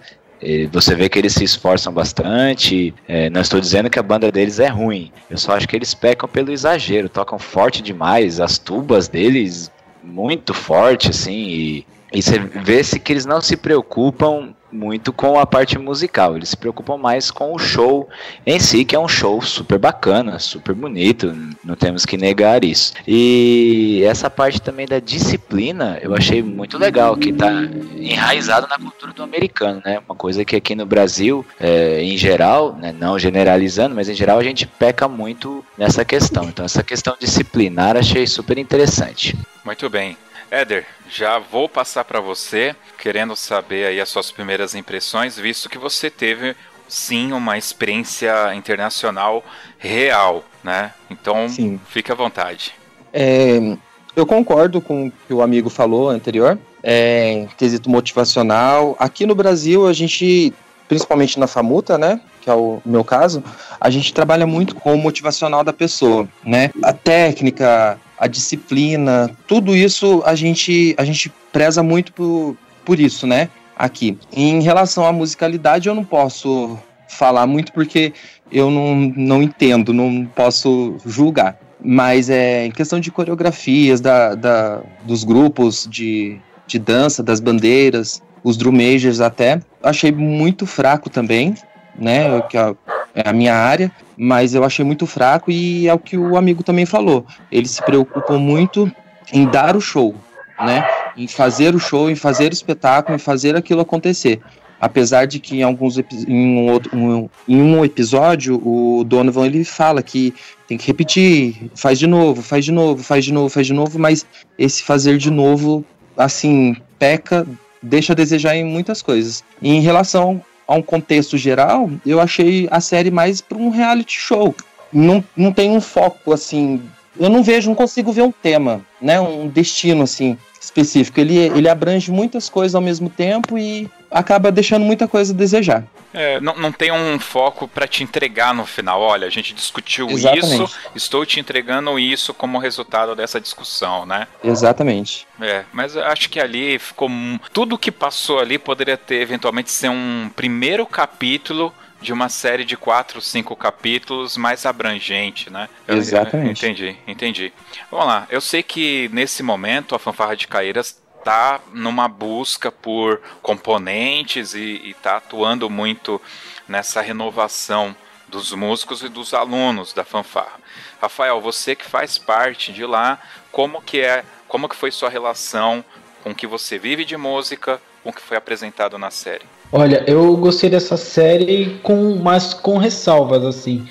Você 0.71 0.95
vê 0.95 1.07
que 1.07 1.19
eles 1.19 1.33
se 1.33 1.43
esforçam 1.43 1.93
bastante. 1.93 2.93
É, 3.07 3.29
não 3.29 3.41
estou 3.41 3.60
dizendo 3.60 3.89
que 3.89 4.00
a 4.00 4.03
banda 4.03 4.31
deles 4.31 4.60
é 4.60 4.67
ruim. 4.67 5.12
Eu 5.29 5.38
só 5.38 5.53
acho 5.55 5.67
que 5.67 5.75
eles 5.75 5.93
pecam 5.93 6.27
pelo 6.27 6.51
exagero, 6.51 7.07
tocam 7.07 7.38
forte 7.38 7.81
demais. 7.81 8.39
As 8.39 8.57
tubas 8.57 9.07
deles 9.07 9.71
muito 10.03 10.53
forte, 10.53 11.10
assim. 11.10 11.48
E, 11.48 11.88
e 12.12 12.21
você 12.21 12.39
vê 12.39 12.83
se 12.83 13.00
que 13.00 13.13
eles 13.13 13.25
não 13.25 13.39
se 13.39 13.55
preocupam 13.55 14.53
muito 14.72 15.12
com 15.12 15.40
a 15.40 15.46
parte 15.46 15.78
musical, 15.78 16.36
eles 16.36 16.50
se 16.50 16.58
preocupam 16.58 16.98
mais 16.98 17.30
com 17.32 17.54
o 17.54 17.60
show 17.60 18.10
em 18.46 18.60
si, 18.60 18.86
que 18.86 18.96
é 18.96 19.00
um 19.00 19.08
show 19.08 19.42
super 19.42 19.78
bacana, 19.78 20.40
super 20.40 20.74
bonito, 20.74 21.36
não 21.63 21.75
temos 21.75 22.06
que 22.06 22.18
negar 22.18 22.63
isso. 22.63 22.94
E 23.08 24.04
essa 24.06 24.30
parte 24.30 24.62
também 24.62 24.86
da 24.86 25.00
disciplina 25.00 26.00
eu 26.01 26.16
achei 26.16 26.42
muito 26.42 26.78
legal, 26.78 27.16
que 27.18 27.30
está 27.30 27.51
enraizado 27.96 28.68
na 28.68 28.78
cultura 28.78 29.13
do 29.13 29.24
americano, 29.24 29.82
né? 29.84 30.00
Uma 30.08 30.16
coisa 30.16 30.46
que 30.46 30.56
aqui 30.56 30.75
no 30.75 30.86
Brasil, 30.86 31.46
é, 31.60 32.01
em 32.04 32.18
geral, 32.18 32.75
né, 32.75 32.94
não 32.98 33.18
generalizando, 33.20 33.96
mas 33.96 34.10
em 34.10 34.16
geral 34.16 34.40
a 34.40 34.44
gente 34.44 34.66
peca 34.66 35.08
muito 35.08 35.63
nessa 35.78 36.06
questão. 36.06 36.46
Então 36.46 36.66
essa 36.66 36.84
questão 36.84 37.16
disciplinar 37.20 37.98
achei 37.98 38.25
super 38.25 38.58
interessante. 38.58 39.38
Muito 39.63 39.90
bem. 39.90 40.18
Éder, 40.51 40.86
já 41.10 41.39
vou 41.39 41.70
passar 41.70 42.03
para 42.03 42.20
você, 42.20 42.75
querendo 42.98 43.38
saber 43.38 43.88
aí 43.88 44.01
as 44.01 44.10
suas 44.10 44.29
primeiras 44.29 44.75
impressões, 44.75 45.38
visto 45.38 45.70
que 45.70 45.77
você 45.77 46.10
teve 46.10 46.58
sim 46.89 47.31
uma 47.31 47.58
experiência 47.58 48.53
internacional 48.53 49.46
real, 49.77 50.43
né? 50.62 50.91
Então, 51.10 51.48
sim. 51.48 51.79
fique 51.88 52.12
à 52.12 52.15
vontade. 52.15 52.74
É, 53.13 53.77
eu 54.13 54.25
concordo 54.25 54.81
com 54.81 55.08
o 55.08 55.12
que 55.25 55.34
o 55.34 55.41
amigo 55.41 55.70
falou 55.70 56.10
anterior, 56.10 56.60
é, 56.84 57.48
quesito 57.58 57.89
motivacional. 57.89 58.98
Aqui 59.00 59.25
no 59.25 59.34
Brasil, 59.34 59.88
a 59.88 59.93
gente 59.93 60.53
principalmente 60.91 61.39
na 61.39 61.48
Famuta, 61.48 61.98
né? 61.98 62.20
Que 62.41 62.50
é 62.50 62.53
o 62.53 62.81
meu 62.86 63.05
caso, 63.05 63.41
a 63.79 63.89
gente 63.89 64.13
trabalha 64.13 64.46
muito 64.46 64.75
com 64.75 64.93
o 64.93 64.98
motivacional 64.98 65.63
da 65.63 65.72
pessoa, 65.72 66.27
né? 66.43 66.72
A 66.84 66.91
técnica, 66.91 67.98
a 68.22 68.28
disciplina, 68.28 69.32
tudo 69.48 69.75
isso 69.75 70.22
a 70.24 70.36
gente, 70.36 70.94
a 70.96 71.04
gente 71.04 71.34
preza 71.51 71.82
muito 71.82 72.13
por, 72.13 72.56
por 72.86 73.00
isso, 73.00 73.25
né? 73.25 73.50
Aqui. 73.75 74.16
Em 74.32 74.62
relação 74.62 75.04
à 75.08 75.12
musicalidade, 75.12 75.90
eu 75.90 75.96
não 75.96 76.04
posso 76.04 76.78
falar 77.10 77.48
muito 77.48 77.74
porque 77.74 78.13
eu 78.51 78.70
não, 78.70 78.96
não 78.96 79.42
entendo, 79.42 79.92
não 79.92 80.24
posso 80.36 80.98
julgar. 81.04 81.58
Mas 81.84 82.30
é 82.30 82.68
em 82.68 82.70
questão 82.70 83.00
de 83.00 83.10
coreografias 83.10 84.00
da, 84.00 84.36
da, 84.36 84.84
dos 85.04 85.24
grupos 85.24 85.88
de, 85.90 86.38
de 86.68 86.78
dança, 86.78 87.24
das 87.24 87.40
bandeiras, 87.40 88.22
os 88.44 88.56
drum 88.56 88.72
majors 88.72 89.20
até, 89.20 89.60
achei 89.82 90.12
muito 90.12 90.68
fraco 90.68 91.10
também, 91.10 91.56
né? 91.98 92.40
Que 92.42 92.56
é, 92.56 92.75
é 93.15 93.27
a 93.27 93.34
minha 93.34 93.53
área, 93.53 93.91
mas 94.18 94.53
eu 94.53 94.63
achei 94.63 94.84
muito 94.86 95.06
fraco 95.06 95.51
e 95.51 95.88
é 95.88 95.94
o 95.94 96.00
que 96.00 96.18
o 96.18 96.38
amigo 96.38 96.63
também 96.63 96.86
falou. 96.86 97.25
Ele 97.51 97.68
se 97.68 97.82
preocupou 97.84 98.39
muito 98.39 98.91
em 99.34 99.46
dar 99.46 99.75
o 99.75 99.82
show, 99.82 100.15
né? 100.60 100.88
Em 101.18 101.27
fazer 101.27 101.75
o 101.75 101.80
show, 101.80 102.10
em 102.10 102.15
fazer 102.15 102.51
o 102.51 102.53
espetáculo, 102.53 103.15
em 103.15 103.20
fazer 103.20 103.56
aquilo 103.56 103.82
acontecer. 103.82 104.39
Apesar 104.80 105.25
de 105.25 105.39
que 105.39 105.58
em 105.58 105.63
alguns 105.63 105.98
em 105.98 106.03
um, 106.30 106.72
outro, 106.72 106.98
um, 106.98 107.30
em 107.48 107.62
um 107.62 107.86
episódio 107.86 108.56
o 108.65 109.03
Donovan 109.03 109.46
ele 109.46 109.63
fala 109.63 110.01
que 110.01 110.34
tem 110.68 110.77
que 110.77 110.88
repetir, 110.88 111.70
faz 111.75 112.00
de 112.00 112.08
novo, 112.08 112.41
faz 112.41 112.65
de 112.65 112.72
novo, 112.72 113.03
faz 113.03 113.25
de 113.25 113.32
novo, 113.32 113.50
faz 113.50 113.68
de 113.68 113.74
novo, 113.74 114.00
mas 114.00 114.25
esse 114.58 114.82
fazer 114.82 115.18
de 115.18 115.30
novo 115.30 115.86
assim 116.18 116.75
peca, 116.98 117.48
deixa 117.82 118.13
a 118.13 118.15
desejar 118.15 118.56
em 118.56 118.63
muitas 118.63 119.01
coisas. 119.01 119.44
E 119.62 119.70
em 119.70 119.82
relação 119.82 120.41
a 120.72 120.75
um 120.75 120.82
contexto 120.82 121.38
geral, 121.38 121.92
eu 122.06 122.22
achei 122.22 122.66
a 122.72 122.80
série 122.80 123.12
mais 123.12 123.42
para 123.42 123.58
um 123.58 123.70
reality 123.70 124.18
show. 124.18 124.56
Não, 124.92 125.22
não 125.36 125.51
tem 125.51 125.72
um 125.72 125.82
foco 125.82 126.32
assim. 126.32 126.82
Eu 127.20 127.30
não 127.30 127.44
vejo, 127.44 127.68
não 127.68 127.75
consigo 127.75 128.13
ver 128.13 128.22
um 128.22 128.32
tema, 128.32 128.82
né? 129.01 129.20
Um 129.20 129.50
destino 129.50 130.04
assim 130.04 130.38
específico. 130.62 131.20
Ele, 131.20 131.36
ele 131.38 131.68
abrange 131.68 132.10
muitas 132.10 132.48
coisas 132.48 132.74
ao 132.74 132.82
mesmo 132.82 133.10
tempo 133.10 133.58
e 133.58 133.90
acaba 134.12 134.51
deixando 134.51 134.84
muita 134.84 135.08
coisa 135.08 135.34
a 135.34 135.36
desejar. 135.36 135.86
É, 136.13 136.41
não, 136.41 136.56
não 136.58 136.72
tem 136.72 136.91
um 136.91 137.18
foco 137.18 137.68
para 137.68 137.88
te 137.88 138.03
entregar 138.03 138.53
no 138.53 138.65
final. 138.65 139.00
Olha, 139.01 139.25
a 139.25 139.30
gente 139.30 139.53
discutiu 139.53 140.10
Exatamente. 140.10 140.63
isso, 140.63 140.80
estou 140.94 141.25
te 141.25 141.39
entregando 141.39 141.98
isso 141.98 142.34
como 142.34 142.60
resultado 142.60 143.15
dessa 143.15 143.39
discussão, 143.39 144.06
né? 144.06 144.27
Exatamente. 144.44 145.25
É, 145.39 145.63
mas 145.72 145.96
eu 145.96 146.03
acho 146.03 146.30
que 146.30 146.39
ali 146.39 146.77
ficou. 146.77 147.10
Tudo 147.53 147.77
que 147.77 147.91
passou 147.91 148.39
ali 148.39 148.58
poderia 148.58 148.98
ter 148.98 149.22
eventualmente 149.22 149.72
ser 149.72 149.89
um 149.89 150.30
primeiro 150.36 150.86
capítulo 150.86 151.74
de 152.01 152.12
uma 152.12 152.30
série 152.30 152.65
de 152.65 152.75
quatro, 152.75 153.22
cinco 153.22 153.56
capítulos 153.56 154.36
mais 154.36 154.65
abrangente, 154.65 155.50
né? 155.50 155.70
Eu, 155.88 155.98
Exatamente. 155.98 156.65
Eu 156.65 156.72
entendi, 156.72 156.98
entendi. 157.08 157.53
Vamos 157.91 158.08
lá. 158.08 158.27
Eu 158.30 158.41
sei 158.41 158.63
que 158.63 159.10
nesse 159.13 159.44
momento 159.44 159.94
a 159.94 160.00
fanfarra 160.00 160.36
de 160.36 160.48
Caeiras 160.48 161.00
está 161.22 161.62
numa 161.72 162.08
busca 162.08 162.72
por 162.72 163.22
componentes 163.44 164.56
e 164.56 164.90
está 164.90 165.18
atuando 165.18 165.70
muito 165.70 166.20
nessa 166.68 167.00
renovação 167.00 167.96
dos 168.28 168.51
músicos 168.54 169.04
e 169.04 169.10
dos 169.10 169.34
alunos 169.34 169.94
da 169.94 170.04
fanfarra. 170.04 170.60
Rafael, 171.00 171.40
você 171.40 171.75
que 171.75 171.86
faz 171.86 172.18
parte 172.18 172.74
de 172.74 172.86
lá, 172.86 173.20
como 173.51 173.82
que 173.82 174.00
é, 174.00 174.24
como 174.48 174.68
que 174.68 174.75
foi 174.75 174.92
sua 174.92 175.10
relação 175.10 175.84
com 176.24 176.32
o 176.32 176.36
que 176.36 176.48
você 176.48 176.80
vive 176.80 177.06
de 177.06 177.18
música, 177.18 177.80
com 178.04 178.10
o 178.10 178.13
que 178.13 178.22
foi 178.22 178.38
apresentado 178.38 178.98
na 178.98 179.12
série? 179.12 179.46
Olha, 179.72 180.04
eu 180.08 180.36
gostei 180.38 180.70
dessa 180.70 180.98
série 180.98 181.80
com 181.84 182.16
mas 182.16 182.54
com 182.54 182.78
ressalvas 182.78 183.44
assim. 183.46 183.88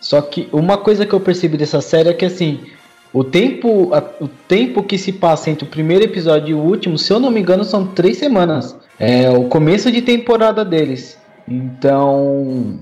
Só 0.00 0.20
que 0.20 0.48
uma 0.52 0.76
coisa 0.76 1.06
que 1.06 1.14
eu 1.14 1.20
percebi 1.20 1.56
dessa 1.56 1.80
série 1.80 2.10
é 2.10 2.14
que 2.14 2.24
assim, 2.24 2.70
o 3.16 3.24
tempo, 3.24 3.94
a, 3.94 4.04
o 4.22 4.28
tempo 4.28 4.82
que 4.82 4.98
se 4.98 5.10
passa 5.10 5.48
entre 5.48 5.64
o 5.64 5.70
primeiro 5.70 6.04
episódio 6.04 6.50
e 6.50 6.54
o 6.54 6.62
último, 6.62 6.98
se 6.98 7.10
eu 7.10 7.18
não 7.18 7.30
me 7.30 7.40
engano, 7.40 7.64
são 7.64 7.86
três 7.86 8.18
semanas. 8.18 8.76
É 9.00 9.30
o 9.30 9.44
começo 9.44 9.90
de 9.90 10.02
temporada 10.02 10.62
deles. 10.62 11.18
Então, 11.48 12.78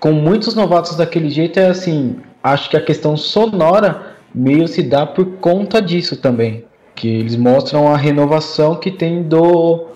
com 0.00 0.10
muitos 0.10 0.56
novatos 0.56 0.96
daquele 0.96 1.30
jeito, 1.30 1.60
é 1.60 1.68
assim. 1.68 2.16
Acho 2.42 2.68
que 2.68 2.76
a 2.76 2.80
questão 2.80 3.16
sonora 3.16 4.16
meio 4.34 4.66
se 4.66 4.82
dá 4.82 5.06
por 5.06 5.24
conta 5.36 5.80
disso 5.80 6.16
também. 6.16 6.64
Que 6.96 7.06
eles 7.06 7.36
mostram 7.36 7.86
a 7.86 7.96
renovação 7.96 8.74
que 8.74 8.90
tem 8.90 9.22
do 9.22 9.86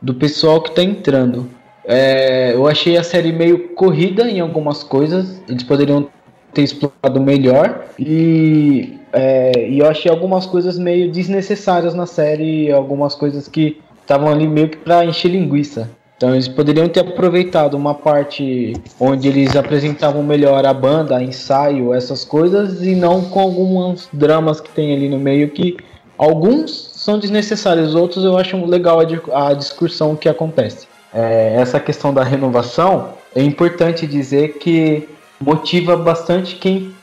do 0.00 0.14
pessoal 0.14 0.62
que 0.62 0.68
está 0.70 0.84
entrando. 0.84 1.50
É, 1.84 2.54
eu 2.54 2.68
achei 2.68 2.96
a 2.96 3.02
série 3.02 3.32
meio 3.32 3.70
corrida 3.70 4.30
em 4.30 4.38
algumas 4.38 4.84
coisas, 4.84 5.42
eles 5.48 5.64
poderiam 5.64 6.06
ter 6.52 6.62
explorado 6.62 7.20
melhor 7.20 7.86
e, 7.98 8.98
é, 9.12 9.68
e 9.68 9.78
eu 9.78 9.88
achei 9.88 10.10
algumas 10.10 10.46
coisas 10.46 10.78
meio 10.78 11.10
desnecessárias 11.10 11.94
na 11.94 12.06
série, 12.06 12.70
algumas 12.70 13.14
coisas 13.14 13.48
que 13.48 13.80
estavam 14.02 14.28
ali 14.28 14.46
meio 14.46 14.68
que 14.68 14.76
para 14.76 15.04
encher 15.04 15.30
linguiça. 15.30 15.88
Então 16.16 16.34
eles 16.34 16.48
poderiam 16.48 16.86
ter 16.86 17.00
aproveitado 17.00 17.74
uma 17.74 17.94
parte 17.94 18.74
onde 18.98 19.26
eles 19.26 19.56
apresentavam 19.56 20.22
melhor 20.22 20.66
a 20.66 20.74
banda, 20.74 21.22
ensaio, 21.22 21.94
essas 21.94 22.26
coisas, 22.26 22.82
e 22.82 22.94
não 22.94 23.22
com 23.22 23.40
alguns 23.40 24.06
dramas 24.12 24.60
que 24.60 24.68
tem 24.68 24.94
ali 24.94 25.08
no 25.08 25.18
meio 25.18 25.48
que 25.48 25.78
alguns 26.18 26.90
são 26.94 27.18
desnecessários, 27.18 27.94
outros 27.94 28.22
eu 28.22 28.36
acho 28.36 28.62
legal 28.66 29.00
a, 29.00 29.48
a 29.48 29.54
discussão 29.54 30.14
que 30.14 30.28
acontece. 30.28 30.86
É, 31.14 31.54
essa 31.56 31.80
questão 31.80 32.12
da 32.12 32.22
renovação 32.22 33.14
é 33.34 33.42
importante 33.42 34.06
dizer 34.06 34.58
que 34.58 35.08
motiva 35.40 35.96
bastante 35.96 36.56
quem 36.56 36.94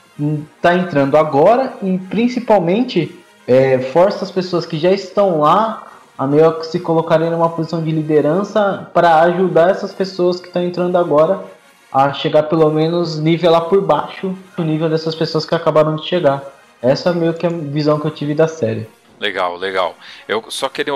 está 0.56 0.74
entrando 0.74 1.16
agora 1.16 1.74
e 1.82 1.98
principalmente 1.98 3.18
é, 3.46 3.78
força 3.78 4.24
as 4.24 4.30
pessoas 4.30 4.66
que 4.66 4.78
já 4.78 4.90
estão 4.90 5.40
lá 5.40 5.84
a 6.16 6.26
meio 6.26 6.52
que 6.58 6.66
se 6.66 6.80
colocarem 6.80 7.30
numa 7.30 7.48
posição 7.48 7.82
de 7.82 7.90
liderança 7.90 8.90
para 8.92 9.20
ajudar 9.22 9.70
essas 9.70 9.92
pessoas 9.92 10.40
que 10.40 10.48
estão 10.48 10.62
entrando 10.62 10.98
agora 10.98 11.44
a 11.92 12.12
chegar 12.12 12.42
pelo 12.44 12.68
menos 12.70 13.18
nivelar 13.18 13.62
por 13.62 13.80
baixo 13.80 14.36
o 14.56 14.62
nível 14.62 14.90
dessas 14.90 15.14
pessoas 15.14 15.46
que 15.46 15.54
acabaram 15.54 15.96
de 15.96 16.06
chegar. 16.06 16.42
Essa 16.82 17.10
é 17.10 17.14
meio 17.14 17.34
que 17.34 17.46
a 17.46 17.50
visão 17.50 17.98
que 17.98 18.06
eu 18.06 18.10
tive 18.10 18.34
da 18.34 18.46
série. 18.46 18.88
Legal, 19.18 19.56
legal. 19.56 19.94
Eu 20.28 20.44
só 20.48 20.68
queria 20.68 20.94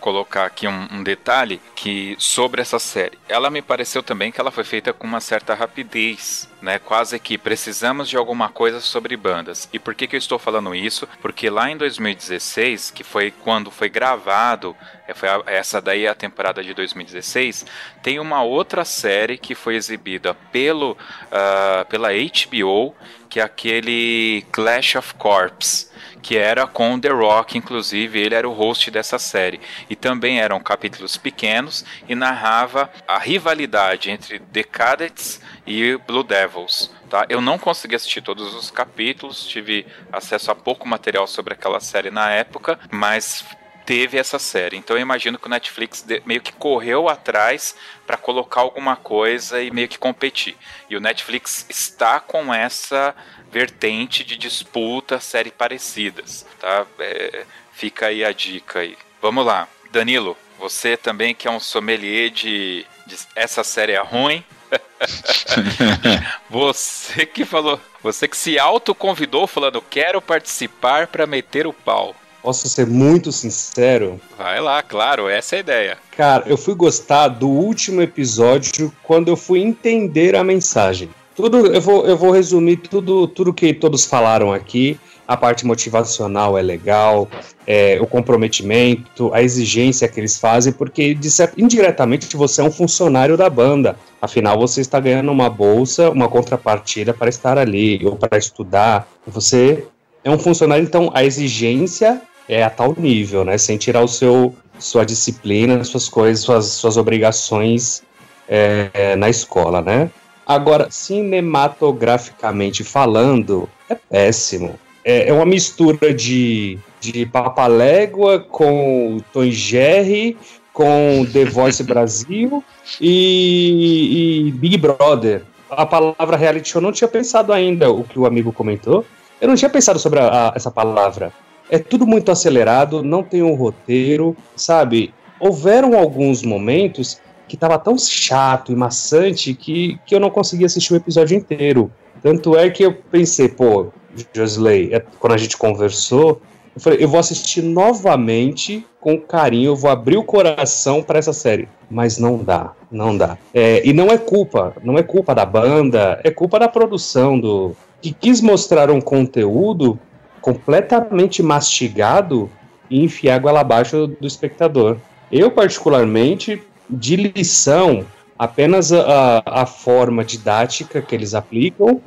colocar 0.00 0.46
aqui 0.46 0.66
um, 0.66 0.88
um, 0.92 1.02
detalhe 1.02 1.60
que 1.74 2.16
sobre 2.18 2.60
essa 2.60 2.78
série. 2.78 3.18
Ela 3.28 3.50
me 3.50 3.60
pareceu 3.60 4.02
também 4.02 4.32
que 4.32 4.40
ela 4.40 4.50
foi 4.50 4.64
feita 4.64 4.92
com 4.92 5.06
uma 5.06 5.20
certa 5.20 5.54
rapidez, 5.54 6.48
né? 6.62 6.78
Quase 6.78 7.18
que 7.18 7.36
precisamos 7.36 8.08
de 8.08 8.16
alguma 8.16 8.48
coisa 8.48 8.80
sobre 8.80 9.16
bandas. 9.16 9.68
E 9.72 9.78
por 9.78 9.94
que, 9.94 10.06
que 10.06 10.16
eu 10.16 10.18
estou 10.18 10.38
falando 10.38 10.74
isso? 10.74 11.08
Porque 11.20 11.50
lá 11.50 11.70
em 11.70 11.76
2016, 11.76 12.90
que 12.90 13.04
foi 13.04 13.30
quando 13.30 13.70
foi 13.70 13.88
gravado, 13.88 14.76
é, 15.06 15.14
foi 15.14 15.28
a, 15.28 15.42
essa 15.46 15.80
daí 15.80 16.04
é 16.04 16.08
a 16.08 16.14
temporada 16.14 16.62
de 16.62 16.72
2016, 16.74 17.66
tem 18.02 18.18
uma 18.18 18.42
outra 18.42 18.84
série 18.84 19.36
que 19.36 19.54
foi 19.54 19.74
exibida 19.74 20.34
pelo, 20.52 20.92
uh, 20.92 21.84
pela 21.88 22.08
HBO, 22.12 22.94
que 23.28 23.40
é 23.40 23.42
aquele 23.42 24.44
Clash 24.52 24.96
of 24.96 25.14
Corps 25.14 25.87
que 26.22 26.36
era 26.36 26.66
com 26.66 26.98
The 26.98 27.10
Rock, 27.10 27.56
inclusive 27.56 28.20
ele 28.20 28.34
era 28.34 28.48
o 28.48 28.52
host 28.52 28.90
dessa 28.90 29.18
série. 29.18 29.60
E 29.88 29.96
também 29.96 30.40
eram 30.40 30.60
capítulos 30.60 31.16
pequenos 31.16 31.84
e 32.08 32.14
narrava 32.14 32.90
a 33.06 33.18
rivalidade 33.18 34.10
entre 34.10 34.38
The 34.38 34.62
Cadets 34.64 35.40
e 35.66 35.96
Blue 36.06 36.22
Devils. 36.22 36.90
Tá? 37.08 37.26
Eu 37.28 37.40
não 37.40 37.58
consegui 37.58 37.94
assistir 37.94 38.20
todos 38.20 38.54
os 38.54 38.70
capítulos, 38.70 39.46
tive 39.46 39.86
acesso 40.12 40.50
a 40.50 40.54
pouco 40.54 40.86
material 40.86 41.26
sobre 41.26 41.54
aquela 41.54 41.80
série 41.80 42.10
na 42.10 42.30
época, 42.30 42.78
mas 42.90 43.44
teve 43.88 44.18
essa 44.18 44.38
série. 44.38 44.76
Então 44.76 44.96
eu 44.96 45.00
imagino 45.00 45.38
que 45.38 45.46
o 45.46 45.50
Netflix 45.50 46.04
meio 46.26 46.42
que 46.42 46.52
correu 46.52 47.08
atrás 47.08 47.74
para 48.06 48.18
colocar 48.18 48.60
alguma 48.60 48.96
coisa 48.96 49.62
e 49.62 49.70
meio 49.70 49.88
que 49.88 49.96
competir. 49.96 50.58
E 50.90 50.96
o 50.96 51.00
Netflix 51.00 51.64
está 51.70 52.20
com 52.20 52.52
essa 52.52 53.14
vertente 53.50 54.24
de 54.24 54.36
disputa 54.36 55.20
série 55.20 55.50
parecidas, 55.50 56.46
tá? 56.60 56.86
É, 56.98 57.44
fica 57.72 58.06
aí 58.06 58.24
a 58.24 58.32
dica 58.32 58.80
aí. 58.80 58.96
Vamos 59.20 59.44
lá, 59.44 59.68
Danilo, 59.90 60.36
você 60.58 60.96
também 60.96 61.34
que 61.34 61.48
é 61.48 61.50
um 61.50 61.60
sommelier 61.60 62.30
de, 62.30 62.84
de 63.06 63.16
essa 63.34 63.64
série 63.64 63.92
é 63.92 64.02
ruim. 64.02 64.44
você 66.50 67.24
que 67.24 67.44
falou, 67.44 67.80
você 68.02 68.28
que 68.28 68.36
se 68.36 68.58
autoconvidou 68.58 69.46
falando 69.46 69.80
quero 69.80 70.20
participar 70.20 71.06
para 71.06 71.26
meter 71.26 71.66
o 71.66 71.72
pau. 71.72 72.14
Posso 72.42 72.68
ser 72.68 72.86
muito 72.86 73.32
sincero? 73.32 74.20
Vai 74.36 74.60
lá, 74.60 74.82
claro, 74.82 75.28
essa 75.28 75.56
é 75.56 75.58
a 75.58 75.60
ideia. 75.60 75.98
Cara, 76.16 76.44
eu 76.48 76.56
fui 76.56 76.74
gostar 76.74 77.28
do 77.28 77.48
último 77.48 78.00
episódio 78.00 78.92
quando 79.02 79.28
eu 79.28 79.36
fui 79.36 79.60
entender 79.60 80.36
a 80.36 80.44
mensagem. 80.44 81.10
Tudo, 81.38 81.68
eu 81.68 81.80
vou, 81.80 82.04
eu 82.04 82.16
vou 82.16 82.32
resumir 82.32 82.78
tudo, 82.78 83.28
tudo 83.28 83.54
que 83.54 83.72
todos 83.72 84.04
falaram 84.04 84.52
aqui 84.52 84.98
a 85.24 85.36
parte 85.36 85.64
motivacional 85.64 86.58
é 86.58 86.62
legal, 86.62 87.28
é, 87.64 87.96
o 88.00 88.08
comprometimento, 88.08 89.32
a 89.32 89.40
exigência 89.40 90.08
que 90.08 90.18
eles 90.18 90.36
fazem, 90.36 90.72
porque 90.72 91.16
certo, 91.22 91.60
indiretamente 91.60 92.36
você 92.36 92.60
é 92.60 92.64
um 92.64 92.72
funcionário 92.72 93.36
da 93.36 93.48
banda. 93.48 93.96
Afinal, 94.20 94.58
você 94.58 94.80
está 94.80 94.98
ganhando 94.98 95.30
uma 95.30 95.48
bolsa, 95.48 96.10
uma 96.10 96.28
contrapartida 96.28 97.14
para 97.14 97.28
estar 97.28 97.56
ali 97.56 98.04
ou 98.04 98.16
para 98.16 98.36
estudar. 98.36 99.06
Você 99.24 99.84
é 100.24 100.30
um 100.32 100.40
funcionário, 100.40 100.82
então 100.82 101.08
a 101.14 101.22
exigência 101.22 102.20
é 102.48 102.64
a 102.64 102.70
tal 102.70 102.96
nível, 102.98 103.44
né? 103.44 103.56
Sem 103.58 103.78
tirar 103.78 104.02
o 104.02 104.08
seu 104.08 104.56
sua 104.76 105.04
disciplina, 105.04 105.84
suas 105.84 106.08
coisas, 106.08 106.42
suas, 106.42 106.66
suas 106.66 106.96
obrigações 106.96 108.02
é, 108.48 109.14
na 109.14 109.30
escola, 109.30 109.80
né? 109.80 110.10
Agora, 110.48 110.88
cinematograficamente 110.90 112.82
falando, 112.82 113.68
é 113.86 113.94
péssimo. 113.94 114.78
É, 115.04 115.28
é 115.28 115.32
uma 115.32 115.44
mistura 115.44 116.14
de, 116.14 116.78
de 116.98 117.26
Papalégua 117.26 118.40
com 118.40 119.20
Tom 119.30 119.44
Jerry, 119.50 120.38
com 120.72 121.26
The 121.30 121.44
Voice 121.44 121.82
Brasil 121.82 122.64
e, 122.98 124.46
e, 124.46 124.52
Big 124.52 124.78
Brother. 124.78 125.42
A 125.70 125.84
palavra 125.84 126.38
reality 126.38 126.70
show 126.70 126.80
eu 126.80 126.84
não 126.84 126.92
tinha 126.92 127.08
pensado 127.08 127.52
ainda, 127.52 127.90
o 127.90 128.02
que 128.02 128.18
o 128.18 128.24
amigo 128.24 128.50
comentou. 128.50 129.04
Eu 129.38 129.48
não 129.48 129.54
tinha 129.54 129.68
pensado 129.68 129.98
sobre 129.98 130.18
a, 130.18 130.48
a, 130.48 130.52
essa 130.56 130.70
palavra. 130.70 131.30
É 131.68 131.78
tudo 131.78 132.06
muito 132.06 132.32
acelerado, 132.32 133.02
não 133.02 133.22
tem 133.22 133.42
um 133.42 133.54
roteiro, 133.54 134.34
sabe? 134.56 135.12
Houveram 135.38 135.94
alguns 135.94 136.42
momentos 136.42 137.20
que 137.48 137.56
tava 137.56 137.78
tão 137.78 137.96
chato 137.98 138.70
e 138.70 138.76
maçante 138.76 139.54
que, 139.54 139.98
que 140.06 140.14
eu 140.14 140.20
não 140.20 140.30
conseguia 140.30 140.66
assistir 140.66 140.92
o 140.92 140.96
episódio 140.96 141.36
inteiro. 141.36 141.90
Tanto 142.22 142.56
é 142.56 142.68
que 142.68 142.84
eu 142.84 142.92
pensei, 142.92 143.48
pô, 143.48 143.88
Josley, 144.32 144.92
é, 144.92 145.02
quando 145.18 145.32
a 145.32 145.38
gente 145.38 145.56
conversou, 145.56 146.40
eu 146.76 146.80
falei, 146.80 147.02
eu 147.02 147.08
vou 147.08 147.18
assistir 147.18 147.62
novamente 147.62 148.86
com 149.00 149.18
carinho, 149.18 149.70
eu 149.70 149.76
vou 149.76 149.90
abrir 149.90 150.16
o 150.16 150.24
coração 150.24 151.02
para 151.02 151.18
essa 151.18 151.32
série. 151.32 151.68
Mas 151.90 152.18
não 152.18 152.36
dá, 152.38 152.72
não 152.90 153.16
dá. 153.16 153.38
É, 153.54 153.86
e 153.86 153.92
não 153.92 154.08
é 154.08 154.18
culpa, 154.18 154.74
não 154.84 154.98
é 154.98 155.02
culpa 155.02 155.34
da 155.34 155.44
banda, 155.44 156.20
é 156.22 156.30
culpa 156.30 156.58
da 156.58 156.68
produção 156.68 157.38
do 157.38 157.74
que 158.00 158.12
quis 158.12 158.40
mostrar 158.40 158.90
um 158.90 159.00
conteúdo 159.00 159.98
completamente 160.40 161.42
mastigado 161.42 162.50
e 162.90 163.02
enfiar 163.02 163.38
goela 163.38 163.60
abaixo 163.60 164.06
do 164.06 164.26
espectador. 164.26 164.98
Eu, 165.30 165.50
particularmente, 165.50 166.62
de 166.88 167.16
lição 167.16 168.06
apenas 168.38 168.92
a, 168.92 169.42
a 169.44 169.66
forma 169.66 170.24
didática 170.24 171.02
que 171.02 171.14
eles 171.14 171.34
aplicam, 171.34 172.00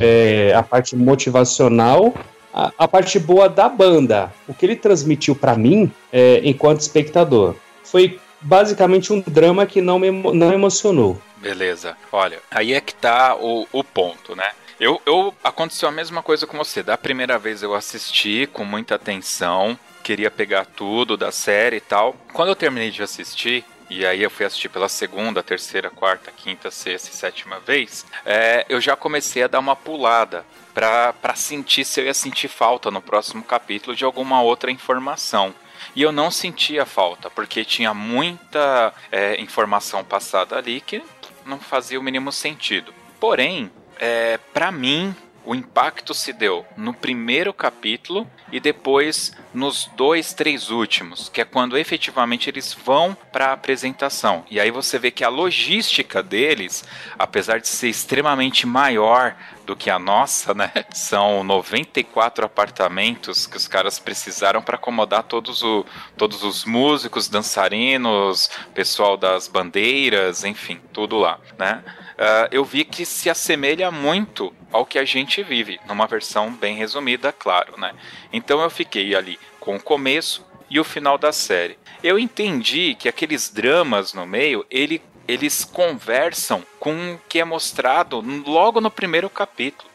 é, 0.00 0.52
a 0.54 0.62
parte 0.62 0.96
motivacional, 0.96 2.12
a, 2.52 2.72
a, 2.76 2.88
parte 2.88 3.18
boa 3.18 3.48
da 3.48 3.68
banda. 3.68 4.32
O 4.48 4.54
que 4.54 4.66
ele 4.66 4.74
transmitiu 4.74 5.36
para 5.36 5.54
mim, 5.54 5.90
é, 6.12 6.40
enquanto 6.42 6.80
espectador, 6.80 7.54
foi 7.84 8.18
basicamente 8.40 9.12
um 9.12 9.20
drama 9.20 9.66
que 9.66 9.80
não 9.80 9.98
me 9.98 10.10
não 10.10 10.52
emocionou. 10.52 11.20
Beleza. 11.36 11.96
Olha, 12.10 12.40
aí 12.50 12.72
é 12.72 12.80
que 12.80 12.94
tá 12.94 13.36
o, 13.36 13.66
o 13.72 13.84
ponto, 13.84 14.34
né? 14.34 14.50
Eu, 14.80 15.00
eu 15.06 15.34
aconteceu 15.42 15.88
a 15.88 15.92
mesma 15.92 16.22
coisa 16.22 16.46
com 16.46 16.56
você. 16.56 16.82
Da 16.82 16.96
primeira 16.96 17.38
vez 17.38 17.62
eu 17.62 17.74
assisti 17.74 18.48
com 18.52 18.64
muita 18.64 18.94
atenção, 18.94 19.78
queria 20.02 20.30
pegar 20.30 20.64
tudo 20.64 21.16
da 21.16 21.32
série 21.32 21.76
e 21.76 21.80
tal. 21.80 22.16
Quando 22.32 22.48
eu 22.48 22.56
terminei 22.56 22.90
de 22.90 23.02
assistir, 23.02 23.64
e 23.90 24.04
aí 24.04 24.22
eu 24.22 24.30
fui 24.30 24.44
assistir 24.44 24.68
pela 24.68 24.88
segunda, 24.88 25.42
terceira, 25.42 25.90
quarta, 25.90 26.30
quinta, 26.30 26.70
sexta 26.70 27.10
e 27.10 27.14
sétima 27.14 27.58
vez, 27.60 28.04
é, 28.24 28.66
eu 28.68 28.80
já 28.80 28.94
comecei 28.94 29.42
a 29.42 29.46
dar 29.46 29.58
uma 29.58 29.74
pulada 29.74 30.44
para 30.74 31.34
sentir 31.34 31.84
se 31.84 32.00
eu 32.00 32.04
ia 32.04 32.14
sentir 32.14 32.48
falta 32.48 32.90
no 32.90 33.02
próximo 33.02 33.42
capítulo 33.42 33.96
de 33.96 34.04
alguma 34.04 34.42
outra 34.42 34.70
informação. 34.70 35.54
E 35.94 36.02
eu 36.02 36.12
não 36.12 36.30
sentia 36.30 36.84
falta, 36.84 37.30
porque 37.30 37.64
tinha 37.64 37.92
muita 37.94 38.92
é, 39.10 39.40
informação 39.40 40.04
passada 40.04 40.56
ali 40.56 40.80
que 40.80 41.02
não 41.44 41.58
fazia 41.58 41.98
o 41.98 42.02
mínimo 42.02 42.30
sentido. 42.30 42.92
Porém, 43.18 43.70
é, 43.98 44.38
para 44.52 44.70
mim, 44.70 45.14
o 45.48 45.54
impacto 45.54 46.12
se 46.12 46.30
deu 46.30 46.66
no 46.76 46.92
primeiro 46.92 47.54
capítulo 47.54 48.30
e 48.52 48.60
depois 48.60 49.34
nos 49.54 49.90
dois, 49.96 50.34
três 50.34 50.68
últimos, 50.68 51.30
que 51.30 51.40
é 51.40 51.44
quando 51.44 51.78
efetivamente 51.78 52.50
eles 52.50 52.74
vão 52.74 53.16
para 53.32 53.46
a 53.46 53.52
apresentação. 53.54 54.44
E 54.50 54.60
aí 54.60 54.70
você 54.70 54.98
vê 54.98 55.10
que 55.10 55.24
a 55.24 55.30
logística 55.30 56.22
deles, 56.22 56.84
apesar 57.18 57.60
de 57.60 57.68
ser 57.68 57.88
extremamente 57.88 58.66
maior 58.66 59.34
do 59.68 59.76
que 59.76 59.90
a 59.90 59.98
nossa, 59.98 60.54
né? 60.54 60.72
São 60.94 61.44
94 61.44 62.46
apartamentos 62.46 63.46
que 63.46 63.58
os 63.58 63.68
caras 63.68 63.98
precisaram 63.98 64.62
para 64.62 64.76
acomodar 64.76 65.22
todos, 65.22 65.62
o, 65.62 65.84
todos 66.16 66.42
os 66.42 66.64
músicos, 66.64 67.28
dançarinos, 67.28 68.50
pessoal 68.72 69.18
das 69.18 69.46
bandeiras, 69.46 70.42
enfim, 70.42 70.80
tudo 70.90 71.18
lá, 71.18 71.38
né? 71.58 71.84
uh, 72.18 72.48
eu 72.50 72.64
vi 72.64 72.82
que 72.82 73.04
se 73.04 73.28
assemelha 73.30 73.90
muito 73.90 74.54
ao 74.72 74.84
que 74.84 74.98
a 74.98 75.04
gente 75.04 75.42
vive, 75.42 75.78
numa 75.86 76.06
versão 76.06 76.50
bem 76.50 76.76
resumida, 76.76 77.30
claro, 77.30 77.78
né? 77.78 77.92
Então 78.32 78.60
eu 78.62 78.70
fiquei 78.70 79.14
ali 79.14 79.38
com 79.60 79.76
o 79.76 79.82
começo 79.82 80.46
e 80.70 80.80
o 80.80 80.84
final 80.84 81.16
da 81.16 81.32
série. 81.32 81.78
Eu 82.02 82.18
entendi 82.18 82.94
que 82.94 83.08
aqueles 83.08 83.50
dramas 83.50 84.12
no 84.12 84.26
meio, 84.26 84.66
ele, 84.70 85.02
eles 85.28 85.62
conversam 85.62 86.64
com 86.80 87.12
o 87.12 87.20
que 87.28 87.38
é 87.38 87.44
mostrado 87.44 88.24
logo 88.46 88.80
no 88.80 88.90
primeiro 88.90 89.28
capítulo. 89.28 89.88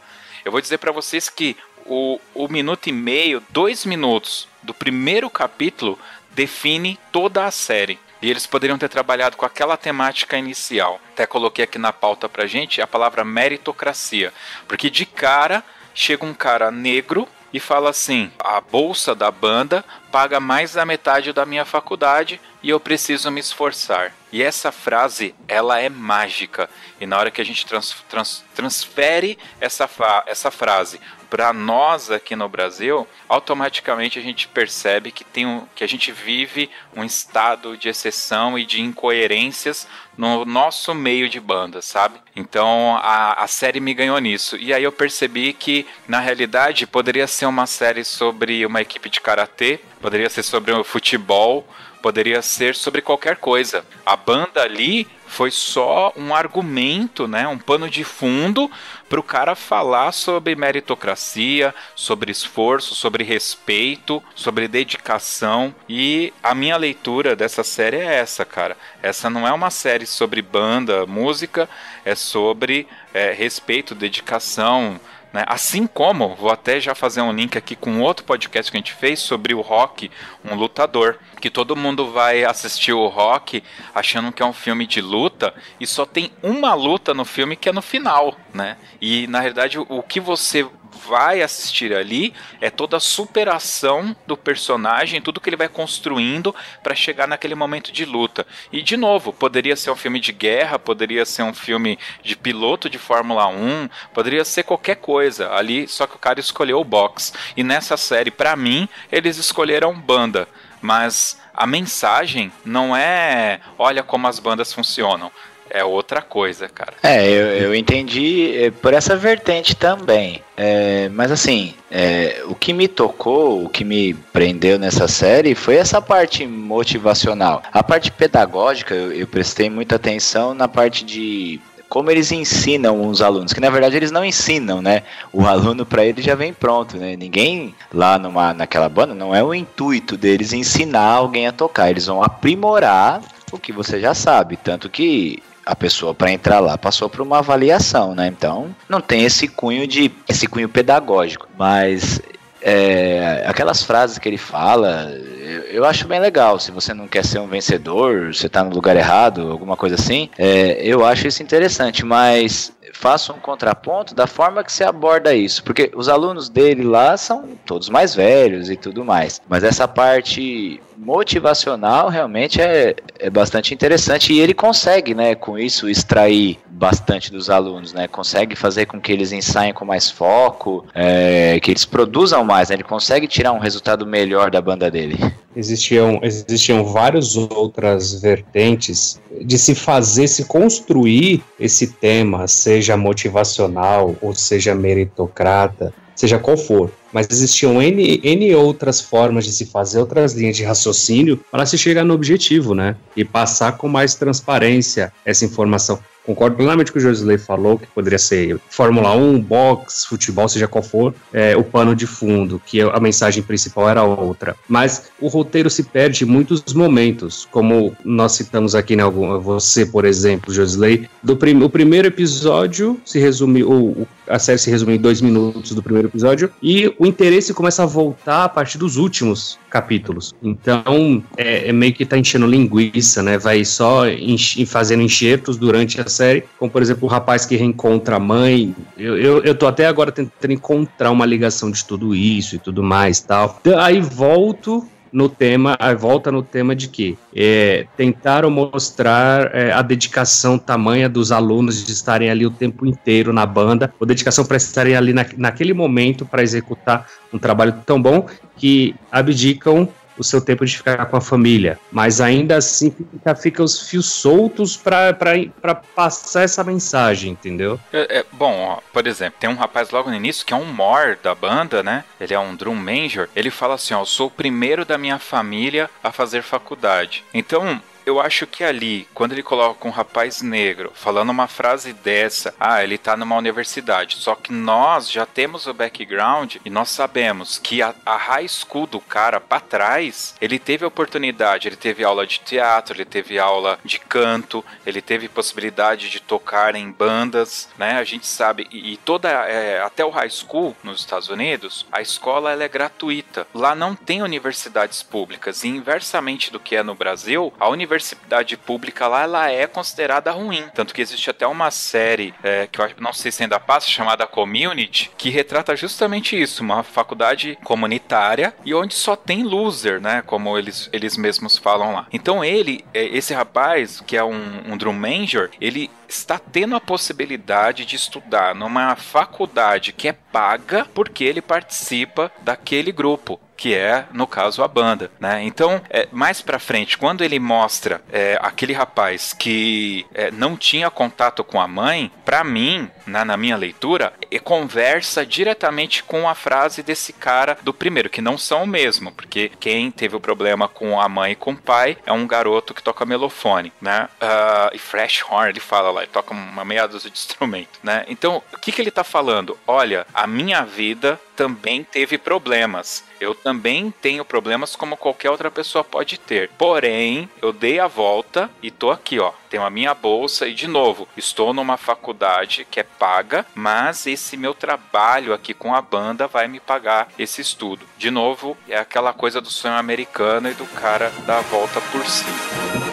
Eu 0.46 0.52
vou 0.52 0.62
dizer 0.62 0.78
para 0.78 0.92
vocês 0.92 1.28
que 1.28 1.58
o, 1.86 2.20
o 2.36 2.48
minuto 2.48 2.88
e 2.88 2.92
meio, 2.92 3.44
dois 3.50 3.84
minutos 3.84 4.48
do 4.62 4.74
primeiro 4.74 5.30
capítulo 5.32 5.98
define 6.32 7.00
toda 7.12 7.46
a 7.46 7.52
série. 7.52 8.00
E 8.22 8.30
eles 8.30 8.46
poderiam 8.46 8.78
ter 8.78 8.88
trabalhado 8.88 9.36
com 9.36 9.46
aquela 9.46 9.76
temática 9.76 10.38
inicial. 10.38 11.02
Até 11.12 11.26
coloquei 11.26 11.66
aqui 11.66 11.78
na 11.78 11.92
pauta 11.92 12.30
pra 12.30 12.46
gente 12.46 12.82
a 12.82 12.88
palavra 12.88 13.26
meritocracia. 13.26 14.32
Porque 14.68 14.90
de 14.90 15.06
cara 15.06 15.64
chega 15.94 16.26
um 16.26 16.34
cara 16.34 16.72
negro 16.72 17.28
e 17.52 17.60
fala 17.60 17.90
assim: 17.90 18.32
a 18.40 18.62
bolsa 18.62 19.14
da 19.14 19.30
banda 19.30 19.84
paga 20.14 20.40
mais 20.40 20.74
da 20.74 20.86
metade 20.86 21.34
da 21.34 21.44
minha 21.44 21.66
faculdade 21.66 22.40
e 22.62 22.70
eu 22.70 22.80
preciso 22.80 23.32
me 23.32 23.40
esforçar. 23.40 24.14
E 24.32 24.44
essa 24.44 24.72
frase, 24.72 25.34
ela 25.48 25.80
é 25.80 25.90
mágica. 25.90 26.70
E 27.02 27.06
na 27.08 27.18
hora 27.18 27.32
que 27.32 27.42
a 27.42 27.44
gente 27.44 27.66
trans, 27.66 27.96
trans, 28.08 28.46
transfere 28.54 29.40
essa, 29.60 29.90
essa 30.28 30.52
frase 30.52 31.00
para 31.34 31.52
nós 31.52 32.12
aqui 32.12 32.36
no 32.36 32.48
Brasil, 32.48 33.08
automaticamente 33.28 34.20
a 34.20 34.22
gente 34.22 34.48
percebe 34.48 35.12
que, 35.12 35.24
tem 35.24 35.48
um, 35.48 35.66
que 35.74 35.84
a 35.84 35.88
gente 35.88 36.12
vive 36.12 36.70
um 36.96 37.04
estado 37.04 37.76
de 37.76 37.90
exceção 37.90 38.58
e 38.58 38.64
de 38.64 38.80
incoerências 38.82 39.88
no 40.16 40.46
nosso 40.46 40.94
meio 40.94 41.28
de 41.28 41.40
banda, 41.40 41.82
sabe? 41.82 42.20
Então 42.36 42.96
a, 42.98 43.44
a 43.44 43.48
série 43.48 43.80
me 43.80 43.96
ganhou 43.96 44.20
nisso. 44.20 44.58
E 44.58 44.72
aí 44.72 44.84
eu 44.84 44.92
percebi 44.92 45.54
que, 45.54 45.88
na 46.08 46.20
realidade, 46.20 46.86
poderia 46.86 47.26
ser 47.26 47.48
uma 47.48 47.66
série 47.66 48.04
sobre 48.04 48.64
uma 48.64 48.82
equipe 48.82 49.10
de 49.10 49.20
karatê, 49.20 49.80
poderia 50.04 50.30
ser 50.30 50.44
sobre 50.44 50.74
o 50.74 50.84
futebol, 50.84 51.66
poderia 52.02 52.42
ser 52.42 52.76
sobre 52.76 53.02
qualquer 53.02 53.38
coisa. 53.38 53.86
A 54.06 54.18
banda 54.18 54.62
ali 54.62 55.08
foi 55.26 55.50
só 55.50 56.12
um 56.18 56.36
argumento, 56.36 57.26
né, 57.26 57.48
um 57.48 57.58
pano 57.58 57.90
de 57.90 58.04
fundo 58.04 58.70
para 59.08 59.18
o 59.18 59.24
cara 59.24 59.56
falar 59.56 60.12
sobre 60.12 60.58
meritocracia, 60.58 61.74
sobre 61.96 62.34
esforço, 62.34 62.94
sobre 62.94 63.24
respeito, 63.24 64.22
sobre 64.36 64.68
dedicação. 64.68 65.74
E 65.88 66.34
a 66.44 66.54
minha 66.54 66.76
leitura 66.76 67.34
dessa 67.34 67.64
série 67.64 67.96
é 67.96 68.16
essa, 68.16 68.44
cara. 68.44 68.76
Essa 69.02 69.30
não 69.30 69.48
é 69.48 69.54
uma 69.54 69.70
série 69.70 70.06
sobre 70.06 70.42
banda, 70.42 71.06
música, 71.06 71.70
é 72.04 72.14
sobre 72.14 72.86
é, 73.14 73.32
respeito, 73.32 73.96
dedicação, 73.96 75.00
né? 75.34 75.44
Assim 75.48 75.88
como, 75.88 76.36
vou 76.36 76.52
até 76.52 76.80
já 76.80 76.94
fazer 76.94 77.22
um 77.22 77.34
link 77.34 77.58
aqui 77.58 77.76
com 77.76 78.00
outro 78.00 78.24
podcast 78.24 78.72
que 78.72 78.78
a 78.78 78.80
gente 78.80 78.94
fez 78.94 79.20
sobre 79.20 79.56
o 79.56 79.62
Rock, 79.62 80.12
um 80.46 80.54
lutador, 80.54 81.18
que 81.42 81.50
todo 81.50 81.76
mundo 81.76 82.12
vai 82.12 82.46
assistir 82.46 82.94
o 82.94 83.08
Rock 83.08 83.64
achando 83.96 84.32
que 84.32 84.44
é 84.44 84.46
um 84.46 84.54
filme 84.54 84.86
de 84.86 85.02
luta 85.02 85.54
e 85.80 85.88
só 85.88 86.06
tem 86.06 86.32
uma 86.44 86.76
luta 86.76 87.14
no 87.14 87.26
filme 87.26 87.56
que 87.56 87.68
é 87.68 87.72
no 87.74 87.82
final, 87.82 88.38
né? 88.54 88.78
E 89.02 89.26
na 89.28 89.40
realidade 89.40 89.80
o 89.80 90.04
que 90.04 90.20
você 90.20 90.66
vai 91.08 91.42
assistir 91.42 91.94
ali 91.94 92.34
é 92.62 92.70
toda 92.70 92.98
a 92.98 93.00
superação 93.00 94.16
do 94.26 94.38
personagem, 94.38 95.22
tudo 95.22 95.40
que 95.40 95.50
ele 95.50 95.58
vai 95.58 95.68
construindo 95.68 96.56
para 96.82 96.96
chegar 96.96 97.28
naquele 97.28 97.56
momento 97.56 97.92
de 97.92 98.06
luta. 98.06 98.46
E 98.72 98.82
de 98.82 98.98
novo, 98.98 99.34
poderia 99.34 99.76
ser 99.76 99.92
um 99.92 99.96
filme 99.96 100.20
de 100.20 100.32
guerra, 100.32 100.80
poderia 100.80 101.26
ser 101.26 101.44
um 101.44 101.54
filme 101.54 101.98
de 102.24 102.36
piloto 102.36 102.90
de 102.90 102.98
Fórmula 102.98 103.48
1, 103.48 103.90
poderia 104.14 104.46
ser 104.46 104.64
qualquer 104.64 104.96
coisa 104.96 105.52
ali, 105.54 105.88
só 105.88 106.08
que 106.08 106.16
o 106.16 106.20
cara 106.20 106.40
escolheu 106.40 106.80
o 106.80 106.86
box. 106.86 107.34
E 107.56 107.64
nessa 107.64 107.98
série, 107.98 108.32
para 108.32 108.56
mim, 108.56 108.88
eles 109.12 109.38
escolheram 109.38 109.94
banda, 109.94 110.48
mas 110.82 111.42
a 111.54 111.68
mensagem 111.68 112.52
não 112.66 112.96
é 112.96 113.60
olha 113.78 114.04
como 114.04 114.28
as 114.28 114.40
bandas 114.40 114.74
funcionam. 114.74 115.32
É 115.74 115.84
outra 115.84 116.22
coisa, 116.22 116.70
cara. 116.70 116.94
É, 117.02 117.28
eu, 117.28 117.48
eu 117.48 117.76
entendi 117.76 118.54
eh, 118.56 118.70
por 118.70 118.94
essa 118.94 119.18
vertente 119.18 119.76
também. 119.76 120.40
É, 120.56 121.10
mas 121.10 121.32
assim, 121.32 121.74
é, 121.90 122.44
o 122.46 122.54
que 122.54 122.72
me 122.72 122.88
tocou, 122.88 123.66
o 123.66 123.70
que 123.70 123.84
me 123.84 124.14
prendeu 124.14 124.78
nessa 124.78 125.08
série 125.08 125.56
foi 125.56 125.78
essa 125.78 126.00
parte 126.00 126.46
motivacional. 126.46 127.64
A 127.74 127.82
parte 127.82 128.12
pedagógica, 128.12 128.94
eu, 128.94 129.12
eu 129.12 129.26
prestei 129.26 129.68
muita 129.68 129.96
atenção 129.96 130.54
na 130.54 130.68
parte 130.68 131.04
de 131.04 131.60
como 131.90 132.10
eles 132.10 132.32
ensinam 132.32 133.08
os 133.08 133.22
alunos, 133.22 133.54
que 133.54 133.60
na 133.60 133.70
verdade 133.70 133.96
eles 133.96 134.12
não 134.12 134.24
ensinam, 134.24 134.80
né? 134.80 135.02
O 135.32 135.46
aluno 135.48 135.88
para 135.88 136.06
ele 136.06 136.22
já 136.22 136.36
vem 136.36 136.54
pronto, 136.54 136.98
né? 136.98 137.16
Ninguém 137.16 137.74
lá 137.92 138.20
numa, 138.20 138.54
naquela 138.54 138.90
banda 138.90 139.16
não 139.16 139.34
é 139.34 139.44
o 139.44 139.56
intuito 139.56 140.18
deles 140.18 140.54
ensinar 140.54 141.14
alguém 141.14 141.48
a 141.48 141.52
tocar, 141.52 141.90
eles 141.90 142.06
vão 142.06 142.24
aprimorar 142.24 143.22
o 143.52 143.58
que 143.58 143.72
você 143.72 144.00
já 144.00 144.14
sabe, 144.16 144.58
tanto 144.58 144.90
que 144.90 145.42
a 145.66 145.76
pessoa 145.76 146.14
para 146.14 146.32
entrar 146.32 146.60
lá 146.60 146.78
passou 146.78 147.10
por 147.10 147.22
uma 147.22 147.40
avaliação, 147.40 148.14
né? 148.14 148.28
Então 148.28 148.76
não 148.88 149.02
tem 149.02 149.24
esse 149.24 149.48
cunho 149.48 149.88
de 149.88 150.12
esse 150.28 150.48
cunho 150.48 150.70
pedagógico, 150.70 151.48
mas 151.58 152.22
é, 152.62 153.44
aquelas 153.46 153.84
frases 153.84 154.18
que 154.18 154.28
ele 154.28 154.38
fala, 154.38 155.12
eu, 155.12 155.62
eu, 155.64 155.86
acho 155.86 156.08
bem 156.08 156.20
legal. 156.20 156.58
Se 156.58 156.72
você 156.72 156.94
não 156.94 157.08
quer 157.08 157.26
ser 157.26 157.40
um 157.40 157.48
vencedor, 157.48 158.34
você 158.34 158.48
está 158.48 158.64
no 158.64 158.74
lugar 158.74 158.96
errado, 158.96 159.52
alguma 159.52 159.76
coisa 159.76 159.96
assim, 159.96 160.30
é, 160.38 160.82
eu 160.82 161.06
acho 161.06 161.28
isso 161.28 161.44
interessante, 161.44 162.06
mas 162.06 162.72
faça 162.94 163.34
um 163.34 163.40
contraponto 163.40 164.16
da 164.16 164.28
forma 164.28 164.64
que 164.64 164.72
você 164.72 164.84
aborda 164.84 165.34
isso, 165.34 165.64
porque 165.64 165.92
os 165.96 166.08
alunos 166.08 166.48
dele 166.48 166.84
lá 166.84 167.18
são 167.18 167.50
todos 167.66 167.90
mais 167.90 168.16
velhos 168.16 168.70
e 168.70 168.78
tudo 168.78 169.04
mais, 169.04 169.42
mas 169.50 169.64
essa 169.64 169.88
parte 169.88 170.80
motivacional 170.96 172.08
realmente 172.08 172.62
é, 172.62 172.96
é 173.20 173.30
bastante 173.30 173.74
interessante 173.74 174.32
e 174.32 174.40
ele 174.40 174.54
consegue, 174.54 175.14
né, 175.14 175.36
com 175.36 175.58
isso 175.58 175.90
extrair 175.90 176.60
bastante 176.70 177.32
dos 177.32 177.50
alunos, 177.50 177.94
né, 177.94 178.08
consegue 178.08 178.56
fazer 178.56 178.86
com 178.86 179.02
que 179.02 179.12
eles 179.12 179.32
ensaiem 179.32 179.74
com 179.74 179.86
mais 179.86 180.10
foco, 180.10 180.86
é, 180.94 181.60
que 181.62 181.72
eles 181.72 181.86
produzam 181.86 182.44
mais, 182.44 182.70
né, 182.70 182.76
ele 182.76 182.84
consegue 182.84 183.28
tirar 183.28 183.52
um 183.52 183.60
resultado 183.60 184.06
melhor 184.06 184.50
da 184.50 184.62
banda 184.62 184.90
dele. 184.90 185.18
Existiam, 185.56 186.20
existiam 186.24 186.84
várias 186.86 187.36
outras 187.36 188.22
vertentes 188.22 189.22
de 189.42 189.58
se 189.58 189.76
fazer, 189.76 190.28
se 190.28 190.46
construir 190.46 191.44
esse 191.60 191.94
tema, 191.94 192.48
seja 192.48 192.83
motivacional 192.98 194.16
ou 194.22 194.34
seja 194.36 194.76
meritocrata, 194.76 195.94
seja 196.16 196.38
qual 196.40 196.58
for. 196.58 196.92
Mas 197.14 197.28
existiam 197.30 197.82
N, 197.82 198.20
N 198.24 198.56
outras 198.56 199.00
formas 199.00 199.46
de 199.46 199.52
se 199.52 199.66
fazer, 199.66 200.00
outras 200.00 200.34
linhas 200.34 200.58
de 200.58 200.64
raciocínio 200.64 201.40
para 201.52 201.66
se 201.66 201.78
chegar 201.78 202.04
no 202.04 202.14
objetivo, 202.14 202.74
né? 202.74 202.96
E 203.16 203.24
passar 203.24 203.78
com 203.78 203.88
mais 203.88 204.16
transparência 204.16 205.14
essa 205.24 205.46
informação. 205.46 206.00
Concordo 206.26 206.56
plenamente 206.56 206.92
com 206.92 207.00
o 207.00 207.02
Josley 207.02 207.38
falou, 207.38 207.78
que 207.78 207.88
poderia 207.88 208.18
ser 208.18 208.58
Fórmula 208.70 209.14
1, 209.14 209.42
boxe, 209.42 210.08
futebol, 210.08 210.48
seja 210.48 210.68
qual 210.68 210.82
for, 210.82 211.14
é, 211.34 211.56
o 211.56 211.64
pano 211.64 211.94
de 211.94 212.08
fundo, 212.08 212.62
que 212.66 212.82
a 212.82 213.00
mensagem 213.00 213.44
principal 213.44 213.90
era 213.90 214.04
outra. 214.04 214.56
Mas 214.68 215.12
o 215.20 215.28
roteiro 215.28 215.70
se 215.70 215.84
perde 215.84 216.24
em 216.24 216.28
muitos 216.28 216.64
momentos, 216.74 217.46
como 217.52 217.96
nós 218.06 218.34
citamos 218.34 218.74
aqui, 218.74 218.96
né, 218.96 219.04
você, 219.04 219.86
por 219.86 220.06
exemplo, 220.06 220.54
Josley, 220.54 221.10
do 221.22 221.36
prim 221.36 221.62
o 221.62 221.70
primeiro 221.70 222.08
episódio 222.08 223.00
se 223.06 223.20
resume, 223.20 223.64
ou 223.64 224.08
a 224.28 224.40
série 224.40 224.58
se 224.58 224.70
resume 224.70 224.96
em 224.96 225.00
dois 225.00 225.20
minutos 225.20 225.72
do 225.72 225.84
primeiro 225.84 226.08
episódio, 226.08 226.50
e 226.62 226.94
o 227.04 227.06
interesse 227.06 227.54
começa 227.54 227.84
a 227.84 227.86
voltar 227.86 228.46
a 228.46 228.50
partir 228.50 228.78
dos 228.78 228.96
últimos 228.96 229.60
capítulos. 229.70 230.34
Então, 230.42 231.22
é, 231.36 231.68
é 231.68 231.74
meio 231.74 231.94
que 231.94 232.06
tá 232.06 232.18
enchendo 232.18 232.48
linguiça, 232.48 233.22
né? 233.22 233.38
Vai 233.38 233.66
só 233.66 234.08
enche, 234.08 234.66
fazendo 234.66 235.04
enxertos 235.04 235.58
durante 235.58 236.00
a 236.00 236.08
série, 236.08 236.46
como 236.58 236.72
por 236.72 236.82
exemplo 236.82 237.06
o 237.06 237.12
rapaz 237.12 237.46
que 237.46 237.58
reencontra 237.58 238.16
a 238.16 238.20
mãe. 238.20 238.74
Eu, 238.98 239.18
eu, 239.18 239.44
eu 239.44 239.54
tô 239.54 239.68
até 239.68 239.86
agora 239.86 240.14
tentando 240.14 240.54
encontrar 240.54 241.12
uma 241.12 241.26
ligação 241.26 241.70
de 241.70 241.84
tudo 241.84 242.16
isso 242.16 242.56
e 242.56 242.60
tudo 242.60 242.82
mais 242.82 243.20
tal. 243.20 243.60
Aí 243.78 244.00
volto 244.00 244.88
no 245.14 245.30
tema, 245.30 245.78
volta 245.98 246.32
no 246.32 246.42
tema 246.42 246.76
de 246.76 246.88
que 246.88 247.18
é, 247.36 247.86
tentaram 247.96 248.50
mostrar 248.50 249.54
é, 249.54 249.72
a 249.72 249.84
dedicação 249.84 250.58
tamanha 250.58 251.08
dos 251.08 251.32
alunos 251.32 251.86
de 251.86 251.92
estarem 251.92 252.32
ali 252.32 252.48
o 252.48 252.52
tempo 252.52 252.86
inteiro 252.86 253.32
na 253.32 253.46
banda, 253.46 253.94
a 254.02 254.06
dedicação 254.06 254.44
para 254.44 254.58
estarem 254.58 254.96
ali 254.96 255.14
na, 255.14 255.24
naquele 255.38 255.74
momento 255.74 256.26
para 256.26 256.42
executar 256.42 257.08
um 257.32 257.38
trabalho 257.38 257.76
tão 257.86 258.02
bom 258.02 258.26
que 258.58 258.96
abdicam 259.12 259.88
o 260.18 260.24
seu 260.24 260.42
tempo 260.42 260.66
de 260.66 260.78
ficar 260.78 261.06
com 261.06 261.18
a 261.18 261.22
família, 261.22 261.80
mas 261.92 262.22
ainda 262.22 262.58
assim 262.58 262.92
fica, 262.92 263.36
fica 263.36 263.64
os 263.64 263.90
fios 263.90 264.08
soltos 264.08 264.78
para 264.78 265.76
passar 265.96 266.44
essa 266.44 266.64
mensagem, 266.64 267.32
entendeu? 267.32 267.80
É, 267.92 268.20
é, 268.20 268.26
bom, 268.32 268.54
ó, 268.60 268.80
por 268.92 269.08
exemplo, 269.08 269.36
tem 269.40 269.50
um 269.50 269.56
rapaz 269.56 269.92
logo 269.92 270.10
no 270.10 270.16
início 270.16 270.46
que 270.46 270.54
é 270.54 270.58
um 270.58 270.66
mor 270.66 271.18
da 271.22 271.34
banda, 271.34 271.82
né? 271.84 272.04
Ele 272.20 272.34
é 272.34 272.40
um 272.40 272.56
drum 272.56 272.76
major. 272.76 273.30
Ele 273.36 273.50
fala 273.50 273.76
assim: 273.76 273.94
ó, 273.94 274.02
eu 274.02 274.06
sou 274.06 274.28
o 274.28 274.32
primeiro 274.32 274.86
da 274.86 274.98
minha 274.98 275.20
família 275.20 275.90
a 276.04 276.12
fazer 276.12 276.42
faculdade. 276.42 277.24
Então, 277.34 277.82
eu 278.06 278.20
acho 278.20 278.46
que 278.46 278.64
ali, 278.64 279.08
quando 279.14 279.32
ele 279.32 279.44
coloca 279.44 279.88
um 279.88 279.92
rapaz 279.92 280.42
negro 280.42 280.92
falando 280.94 281.30
uma 281.30 281.48
frase 281.48 281.94
dessa, 281.94 282.54
ah, 282.60 282.84
ele 282.84 282.98
tá 282.98 283.16
numa 283.16 283.36
universidade, 283.36 284.18
só 284.18 284.36
que 284.36 284.52
nós 284.52 285.10
já 285.10 285.26
temos 285.26 285.68
o 285.68 285.74
background 285.74 286.56
e 286.64 286.70
nós 286.70 286.90
sabemos 286.90 287.58
que 287.58 287.82
a, 287.82 287.94
a 288.06 288.18
high 288.18 288.48
school 288.48 288.86
do 288.86 289.00
cara 289.00 289.40
para 289.40 289.60
trás, 289.60 290.36
ele 290.42 290.60
teve 290.60 290.86
oportunidade, 290.86 291.68
ele 291.68 291.76
teve 291.76 292.04
aula 292.04 292.28
de 292.28 292.40
teatro, 292.40 292.96
ele 292.96 293.06
teve 293.06 293.40
aula 293.40 293.80
de 293.84 294.00
canto, 294.00 294.64
ele 294.86 295.02
teve 295.02 295.30
possibilidade 295.30 296.10
de 296.10 296.20
tocar 296.20 296.76
em 296.76 296.92
bandas, 296.92 297.70
né? 297.78 297.94
A 297.98 298.04
gente 298.04 298.28
sabe, 298.28 298.68
e, 298.72 298.94
e 298.94 298.98
toda, 298.98 299.30
é, 299.30 299.82
até 299.82 300.04
o 300.04 300.10
high 300.10 300.30
school 300.30 300.76
nos 300.84 301.00
Estados 301.00 301.30
Unidos, 301.30 301.86
a 301.92 302.02
escola 302.02 302.52
ela 302.52 302.64
é 302.64 302.68
gratuita. 302.68 303.48
Lá 303.54 303.74
não 303.74 303.96
tem 303.96 304.22
universidades 304.22 305.02
públicas, 305.02 305.64
e 305.64 305.68
inversamente 305.68 306.52
do 306.52 306.60
que 306.60 306.76
é 306.76 306.84
no 306.84 306.96
Brasil, 306.96 307.54
a 307.60 307.70
universidade 307.70 307.93
universidade 307.94 308.58
pública 308.58 309.08
lá, 309.08 309.24
ela 309.24 309.52
é 309.52 309.68
considerada 309.68 310.32
ruim. 310.32 310.66
Tanto 310.74 310.94
que 310.94 311.02
existe 311.02 311.30
até 311.30 311.46
uma 311.46 311.70
série, 311.72 312.34
é, 312.44 312.68
que 312.68 312.82
eu 312.82 312.90
não 313.00 313.14
sei 313.14 313.32
se 313.32 313.44
ainda 313.44 313.60
passa, 313.60 313.88
chamada 313.88 314.26
Community, 314.26 315.12
que 315.18 315.30
retrata 315.30 315.76
justamente 315.76 316.40
isso, 316.40 316.64
uma 316.64 316.84
faculdade 316.84 317.58
comunitária 317.64 318.54
e 318.66 318.74
onde 318.74 318.96
só 318.96 319.16
tem 319.16 319.44
loser, 319.44 320.02
né? 320.02 320.24
Como 320.26 320.58
eles, 320.58 320.90
eles 320.92 321.16
mesmos 321.18 321.58
falam 321.58 321.94
lá. 321.94 322.08
Então 322.12 322.44
ele, 322.44 322.84
é, 322.94 323.06
esse 323.06 323.34
rapaz, 323.34 324.02
que 324.06 324.18
é 324.18 324.24
um, 324.24 324.72
um 324.72 324.78
drum 324.78 324.94
major, 324.94 325.50
ele 325.62 325.90
está 326.08 326.38
tendo 326.40 326.76
a 326.76 326.82
possibilidade 326.82 327.86
de 327.86 327.96
estudar 327.96 328.54
numa 328.54 328.96
faculdade 328.96 329.92
que 329.94 330.08
é 330.08 330.14
paga 330.14 330.86
porque 330.94 331.24
ele 331.24 331.42
participa 331.42 332.32
daquele 332.42 332.92
grupo 332.92 333.40
que 333.64 333.74
é, 333.74 334.08
no 334.12 334.28
caso, 334.28 334.62
a 334.62 334.68
banda, 334.68 335.10
né? 335.22 335.42
Então, 335.42 335.82
é, 335.90 336.10
mais 336.12 336.42
pra 336.42 336.60
frente, 336.60 336.98
quando 336.98 337.24
ele 337.24 337.40
mostra 337.40 338.02
é, 338.12 338.38
aquele 338.42 338.74
rapaz 338.74 339.32
que 339.32 340.06
é, 340.14 340.30
não 340.32 340.58
tinha 340.58 340.92
contato 340.92 341.46
com 341.46 341.62
a 341.62 341.66
mãe, 341.66 342.12
pra 342.26 342.44
mim, 342.44 342.92
na, 343.08 343.24
na 343.24 343.38
minha 343.38 343.56
leitura, 343.56 344.12
é, 344.30 344.38
conversa 344.38 345.26
diretamente 345.26 346.04
com 346.04 346.28
a 346.28 346.36
frase 346.36 346.84
desse 346.84 347.14
cara 347.14 347.58
do 347.62 347.74
primeiro, 347.74 348.10
que 348.10 348.20
não 348.20 348.38
são 348.38 348.64
o 348.64 348.68
mesmo, 348.68 349.14
porque 349.14 349.50
quem 349.62 349.90
teve 349.92 350.18
o 350.18 350.20
problema 350.20 350.68
com 350.68 351.00
a 351.00 351.08
mãe 351.08 351.32
e 351.32 351.36
com 351.36 351.52
o 351.52 351.58
pai 351.58 351.98
é 352.06 352.12
um 352.12 352.28
garoto 352.28 352.74
que 352.74 352.84
toca 352.84 353.06
melofone, 353.06 353.72
né? 353.80 354.10
Uh, 354.22 354.76
e 354.76 354.78
fresh 354.78 355.24
horn, 355.24 355.52
ele 355.52 355.62
fala 355.62 355.90
lá, 355.90 356.02
ele 356.02 356.12
toca 356.12 356.34
uma 356.34 356.66
meia 356.66 356.86
dúzia 356.86 357.10
de 357.10 357.16
instrumento, 357.18 357.80
né? 357.82 358.04
Então, 358.10 358.44
o 358.52 358.58
que, 358.58 358.74
que 358.74 358.82
ele 358.82 358.92
tá 358.92 359.06
falando? 359.06 359.58
Olha, 359.66 360.06
a 360.14 360.28
minha 360.28 360.66
vida 360.66 361.18
também 361.36 361.84
teve 361.84 362.18
problemas. 362.18 363.04
Eu 363.20 363.34
também 363.34 363.94
tenho 364.02 364.26
problemas 364.26 364.76
como 364.76 364.98
qualquer 364.98 365.30
outra 365.30 365.50
pessoa 365.50 365.84
pode 365.84 366.18
ter. 366.18 366.50
Porém, 366.58 367.30
eu 367.42 367.54
dei 367.54 367.80
a 367.80 367.88
volta 367.88 368.50
e 368.62 368.70
tô 368.70 368.92
aqui, 368.92 369.20
ó. 369.20 369.32
Tenho 369.50 369.64
a 369.64 369.70
minha 369.70 369.94
bolsa 369.94 370.48
e 370.48 370.54
de 370.54 370.68
novo, 370.68 371.08
estou 371.16 371.54
numa 371.54 371.78
faculdade 371.78 372.66
que 372.70 372.80
é 372.80 372.84
paga, 372.84 373.46
mas 373.54 374.08
esse 374.08 374.36
meu 374.36 374.54
trabalho 374.54 375.34
aqui 375.34 375.54
com 375.54 375.74
a 375.74 375.82
banda 375.82 376.28
vai 376.28 376.48
me 376.48 376.60
pagar 376.60 377.10
esse 377.18 377.42
estudo. 377.42 377.86
De 377.98 378.10
novo, 378.10 378.58
é 378.68 378.78
aquela 378.78 379.14
coisa 379.14 379.40
do 379.40 379.50
sonho 379.50 379.76
americano 379.76 380.50
e 380.50 380.54
do 380.54 380.66
cara 380.66 381.12
dar 381.26 381.40
a 381.40 381.42
volta 381.42 381.80
por 381.92 382.06
cima. 382.06 382.93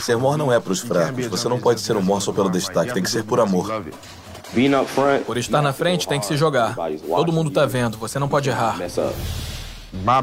Ser 0.00 0.16
mor 0.16 0.36
não 0.38 0.52
é 0.52 0.60
para 0.60 0.72
os 0.72 0.80
fracos. 0.80 1.26
Você 1.26 1.48
não 1.48 1.58
pode 1.58 1.80
ser 1.80 1.96
um 1.96 2.02
mor 2.02 2.20
só 2.22 2.32
pelo 2.32 2.48
destaque, 2.50 2.94
tem 2.94 3.02
que 3.02 3.10
ser 3.10 3.24
por 3.24 3.40
amor. 3.40 3.82
Por 5.26 5.36
estar 5.36 5.62
na 5.62 5.72
frente, 5.72 6.06
tem 6.06 6.20
que 6.20 6.26
se 6.26 6.36
jogar. 6.36 6.76
Todo 7.06 7.32
mundo 7.32 7.50
tá 7.50 7.66
vendo, 7.66 7.96
você 7.98 8.18
não 8.18 8.28
pode 8.28 8.48
errar. 8.50 8.76
A 9.94 10.22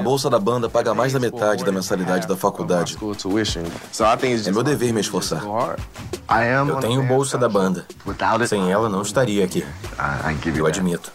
bolsa 0.00 0.30
da 0.30 0.38
banda 0.38 0.70
paga 0.70 0.94
mais 0.94 1.12
da 1.12 1.18
metade 1.18 1.64
da 1.64 1.72
mensalidade 1.72 2.28
da 2.28 2.36
faculdade. 2.36 2.96
É 4.46 4.52
meu 4.52 4.62
dever 4.62 4.92
me 4.92 5.00
esforçar. 5.00 5.42
Eu 6.68 6.76
tenho 6.76 7.02
bolsa 7.02 7.36
da 7.36 7.48
banda. 7.48 7.84
Sem 8.46 8.70
ela, 8.70 8.88
não 8.88 9.02
estaria 9.02 9.44
aqui. 9.44 9.66
Eu 10.54 10.66
admito. 10.66 11.10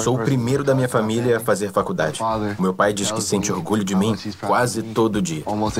Sou 0.00 0.16
o 0.16 0.18
primeiro 0.18 0.62
da 0.62 0.74
minha 0.74 0.88
família 0.88 1.38
a 1.38 1.40
fazer 1.40 1.72
faculdade. 1.72 2.22
O 2.22 2.60
meu 2.62 2.74
pai 2.74 2.92
diz 2.92 3.10
que 3.10 3.22
sente 3.22 3.50
orgulho 3.50 3.82
de 3.82 3.94
mim 3.94 4.14
quase 4.46 4.82
todo 4.82 5.22
dia. 5.22 5.42
From 5.44 5.70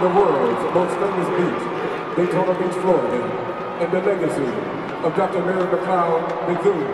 the 0.00 0.08
world's 0.08 0.74
most 0.74 0.92
famous 0.98 1.28
beach, 1.38 1.62
Daytona 2.16 2.52
Beach, 2.54 2.74
Florida, 2.82 3.16
and 3.80 3.88
the 3.92 4.00
legacy 4.00 4.42
of 5.04 5.14
Dr. 5.14 5.40
Mary 5.46 5.68
McLeod 5.70 6.24
Bethune. 6.48 6.84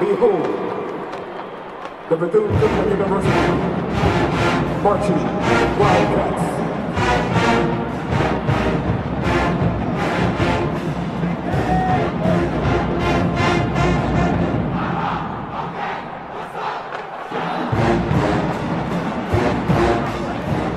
Behold, 0.00 0.48
the 2.08 2.16
Bethune 2.16 2.48
Christian 2.58 2.90
University 2.90 3.30
marching 4.82 5.16
Wildcats. 5.78 6.83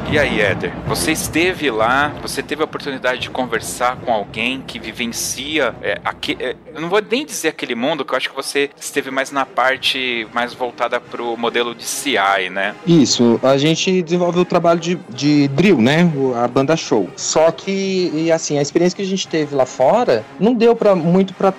E 0.09 0.17
aí, 0.17 0.39
Éder, 0.39 0.71
você 0.87 1.11
esteve 1.11 1.69
lá, 1.69 2.13
você 2.21 2.41
teve 2.41 2.61
a 2.61 2.65
oportunidade 2.65 3.19
de 3.19 3.29
conversar 3.29 3.97
com 3.97 4.13
alguém 4.13 4.63
que 4.65 4.79
vivencia 4.79 5.75
é, 5.81 5.99
aqui, 6.03 6.37
é, 6.39 6.55
eu 6.73 6.79
não 6.79 6.87
vou 6.87 7.01
nem 7.01 7.25
dizer 7.25 7.49
aquele 7.49 7.75
mundo, 7.75 8.05
que 8.05 8.13
eu 8.13 8.17
acho 8.17 8.29
que 8.29 8.35
você 8.35 8.69
esteve 8.79 9.11
mais 9.11 9.31
na 9.31 9.45
parte 9.45 10.25
mais 10.33 10.53
voltada 10.53 10.97
para 11.01 11.21
o 11.21 11.35
modelo 11.35 11.75
de 11.75 11.83
CI, 11.83 12.49
né? 12.49 12.73
Isso, 12.87 13.37
a 13.43 13.57
gente 13.57 14.01
desenvolveu 14.01 14.43
o 14.43 14.45
trabalho 14.45 14.79
de, 14.79 14.95
de 15.09 15.49
drill, 15.49 15.81
né? 15.81 16.09
A 16.41 16.47
banda 16.47 16.77
show. 16.77 17.09
Só 17.17 17.51
que, 17.51 18.09
e 18.13 18.31
assim, 18.31 18.57
a 18.57 18.61
experiência 18.61 18.95
que 18.95 19.01
a 19.01 19.05
gente 19.05 19.27
teve 19.27 19.55
lá 19.55 19.65
fora 19.65 20.23
não 20.39 20.53
deu 20.53 20.73
para 20.73 20.95
muito 20.95 21.33
para 21.33 21.53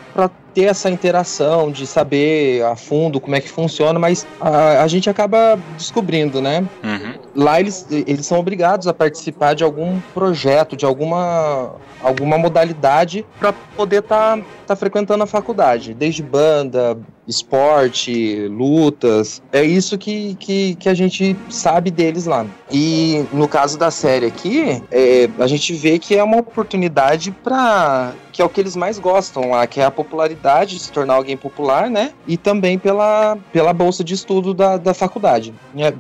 ter 0.58 0.64
essa 0.64 0.90
interação, 0.90 1.70
de 1.70 1.86
saber 1.86 2.64
a 2.64 2.74
fundo 2.74 3.20
como 3.20 3.36
é 3.36 3.40
que 3.40 3.48
funciona, 3.48 3.96
mas 3.96 4.26
a, 4.40 4.82
a 4.82 4.88
gente 4.88 5.08
acaba 5.08 5.56
descobrindo, 5.76 6.42
né? 6.42 6.66
Uhum. 6.82 7.14
Lá 7.36 7.60
eles, 7.60 7.86
eles 7.88 8.26
são 8.26 8.40
obrigados 8.40 8.88
a 8.88 8.92
participar 8.92 9.54
de 9.54 9.62
algum 9.62 10.00
projeto, 10.12 10.76
de 10.76 10.84
alguma, 10.84 11.76
alguma 12.02 12.36
modalidade 12.36 13.24
para 13.38 13.52
poder 13.52 14.00
estar 14.00 14.38
tá, 14.38 14.44
tá 14.66 14.74
frequentando 14.74 15.22
a 15.22 15.28
faculdade, 15.28 15.94
desde 15.94 16.24
banda, 16.24 16.98
esporte, 17.28 18.48
lutas. 18.48 19.42
É 19.52 19.62
isso 19.62 19.98
que, 19.98 20.34
que, 20.36 20.74
que, 20.76 20.88
a 20.88 20.94
gente 20.94 21.36
sabe 21.50 21.90
deles 21.90 22.24
lá. 22.26 22.46
E 22.70 23.24
no 23.32 23.46
caso 23.46 23.78
da 23.78 23.90
série 23.90 24.26
aqui, 24.26 24.82
é, 24.90 25.28
a 25.38 25.46
gente 25.46 25.72
vê 25.74 25.98
que 25.98 26.16
é 26.16 26.22
uma 26.22 26.38
oportunidade 26.38 27.30
para 27.30 28.14
que 28.38 28.42
é 28.42 28.44
o 28.44 28.48
que 28.48 28.60
eles 28.60 28.76
mais 28.76 29.00
gostam 29.00 29.50
lá, 29.50 29.66
que 29.66 29.80
é 29.80 29.84
a 29.84 29.90
popularidade, 29.90 30.76
de 30.76 30.82
se 30.82 30.92
tornar 30.92 31.14
alguém 31.14 31.36
popular, 31.36 31.90
né? 31.90 32.12
E 32.24 32.36
também 32.36 32.78
pela, 32.78 33.36
pela 33.52 33.72
bolsa 33.72 34.04
de 34.04 34.14
estudo 34.14 34.54
da, 34.54 34.76
da 34.76 34.94
faculdade. 34.94 35.52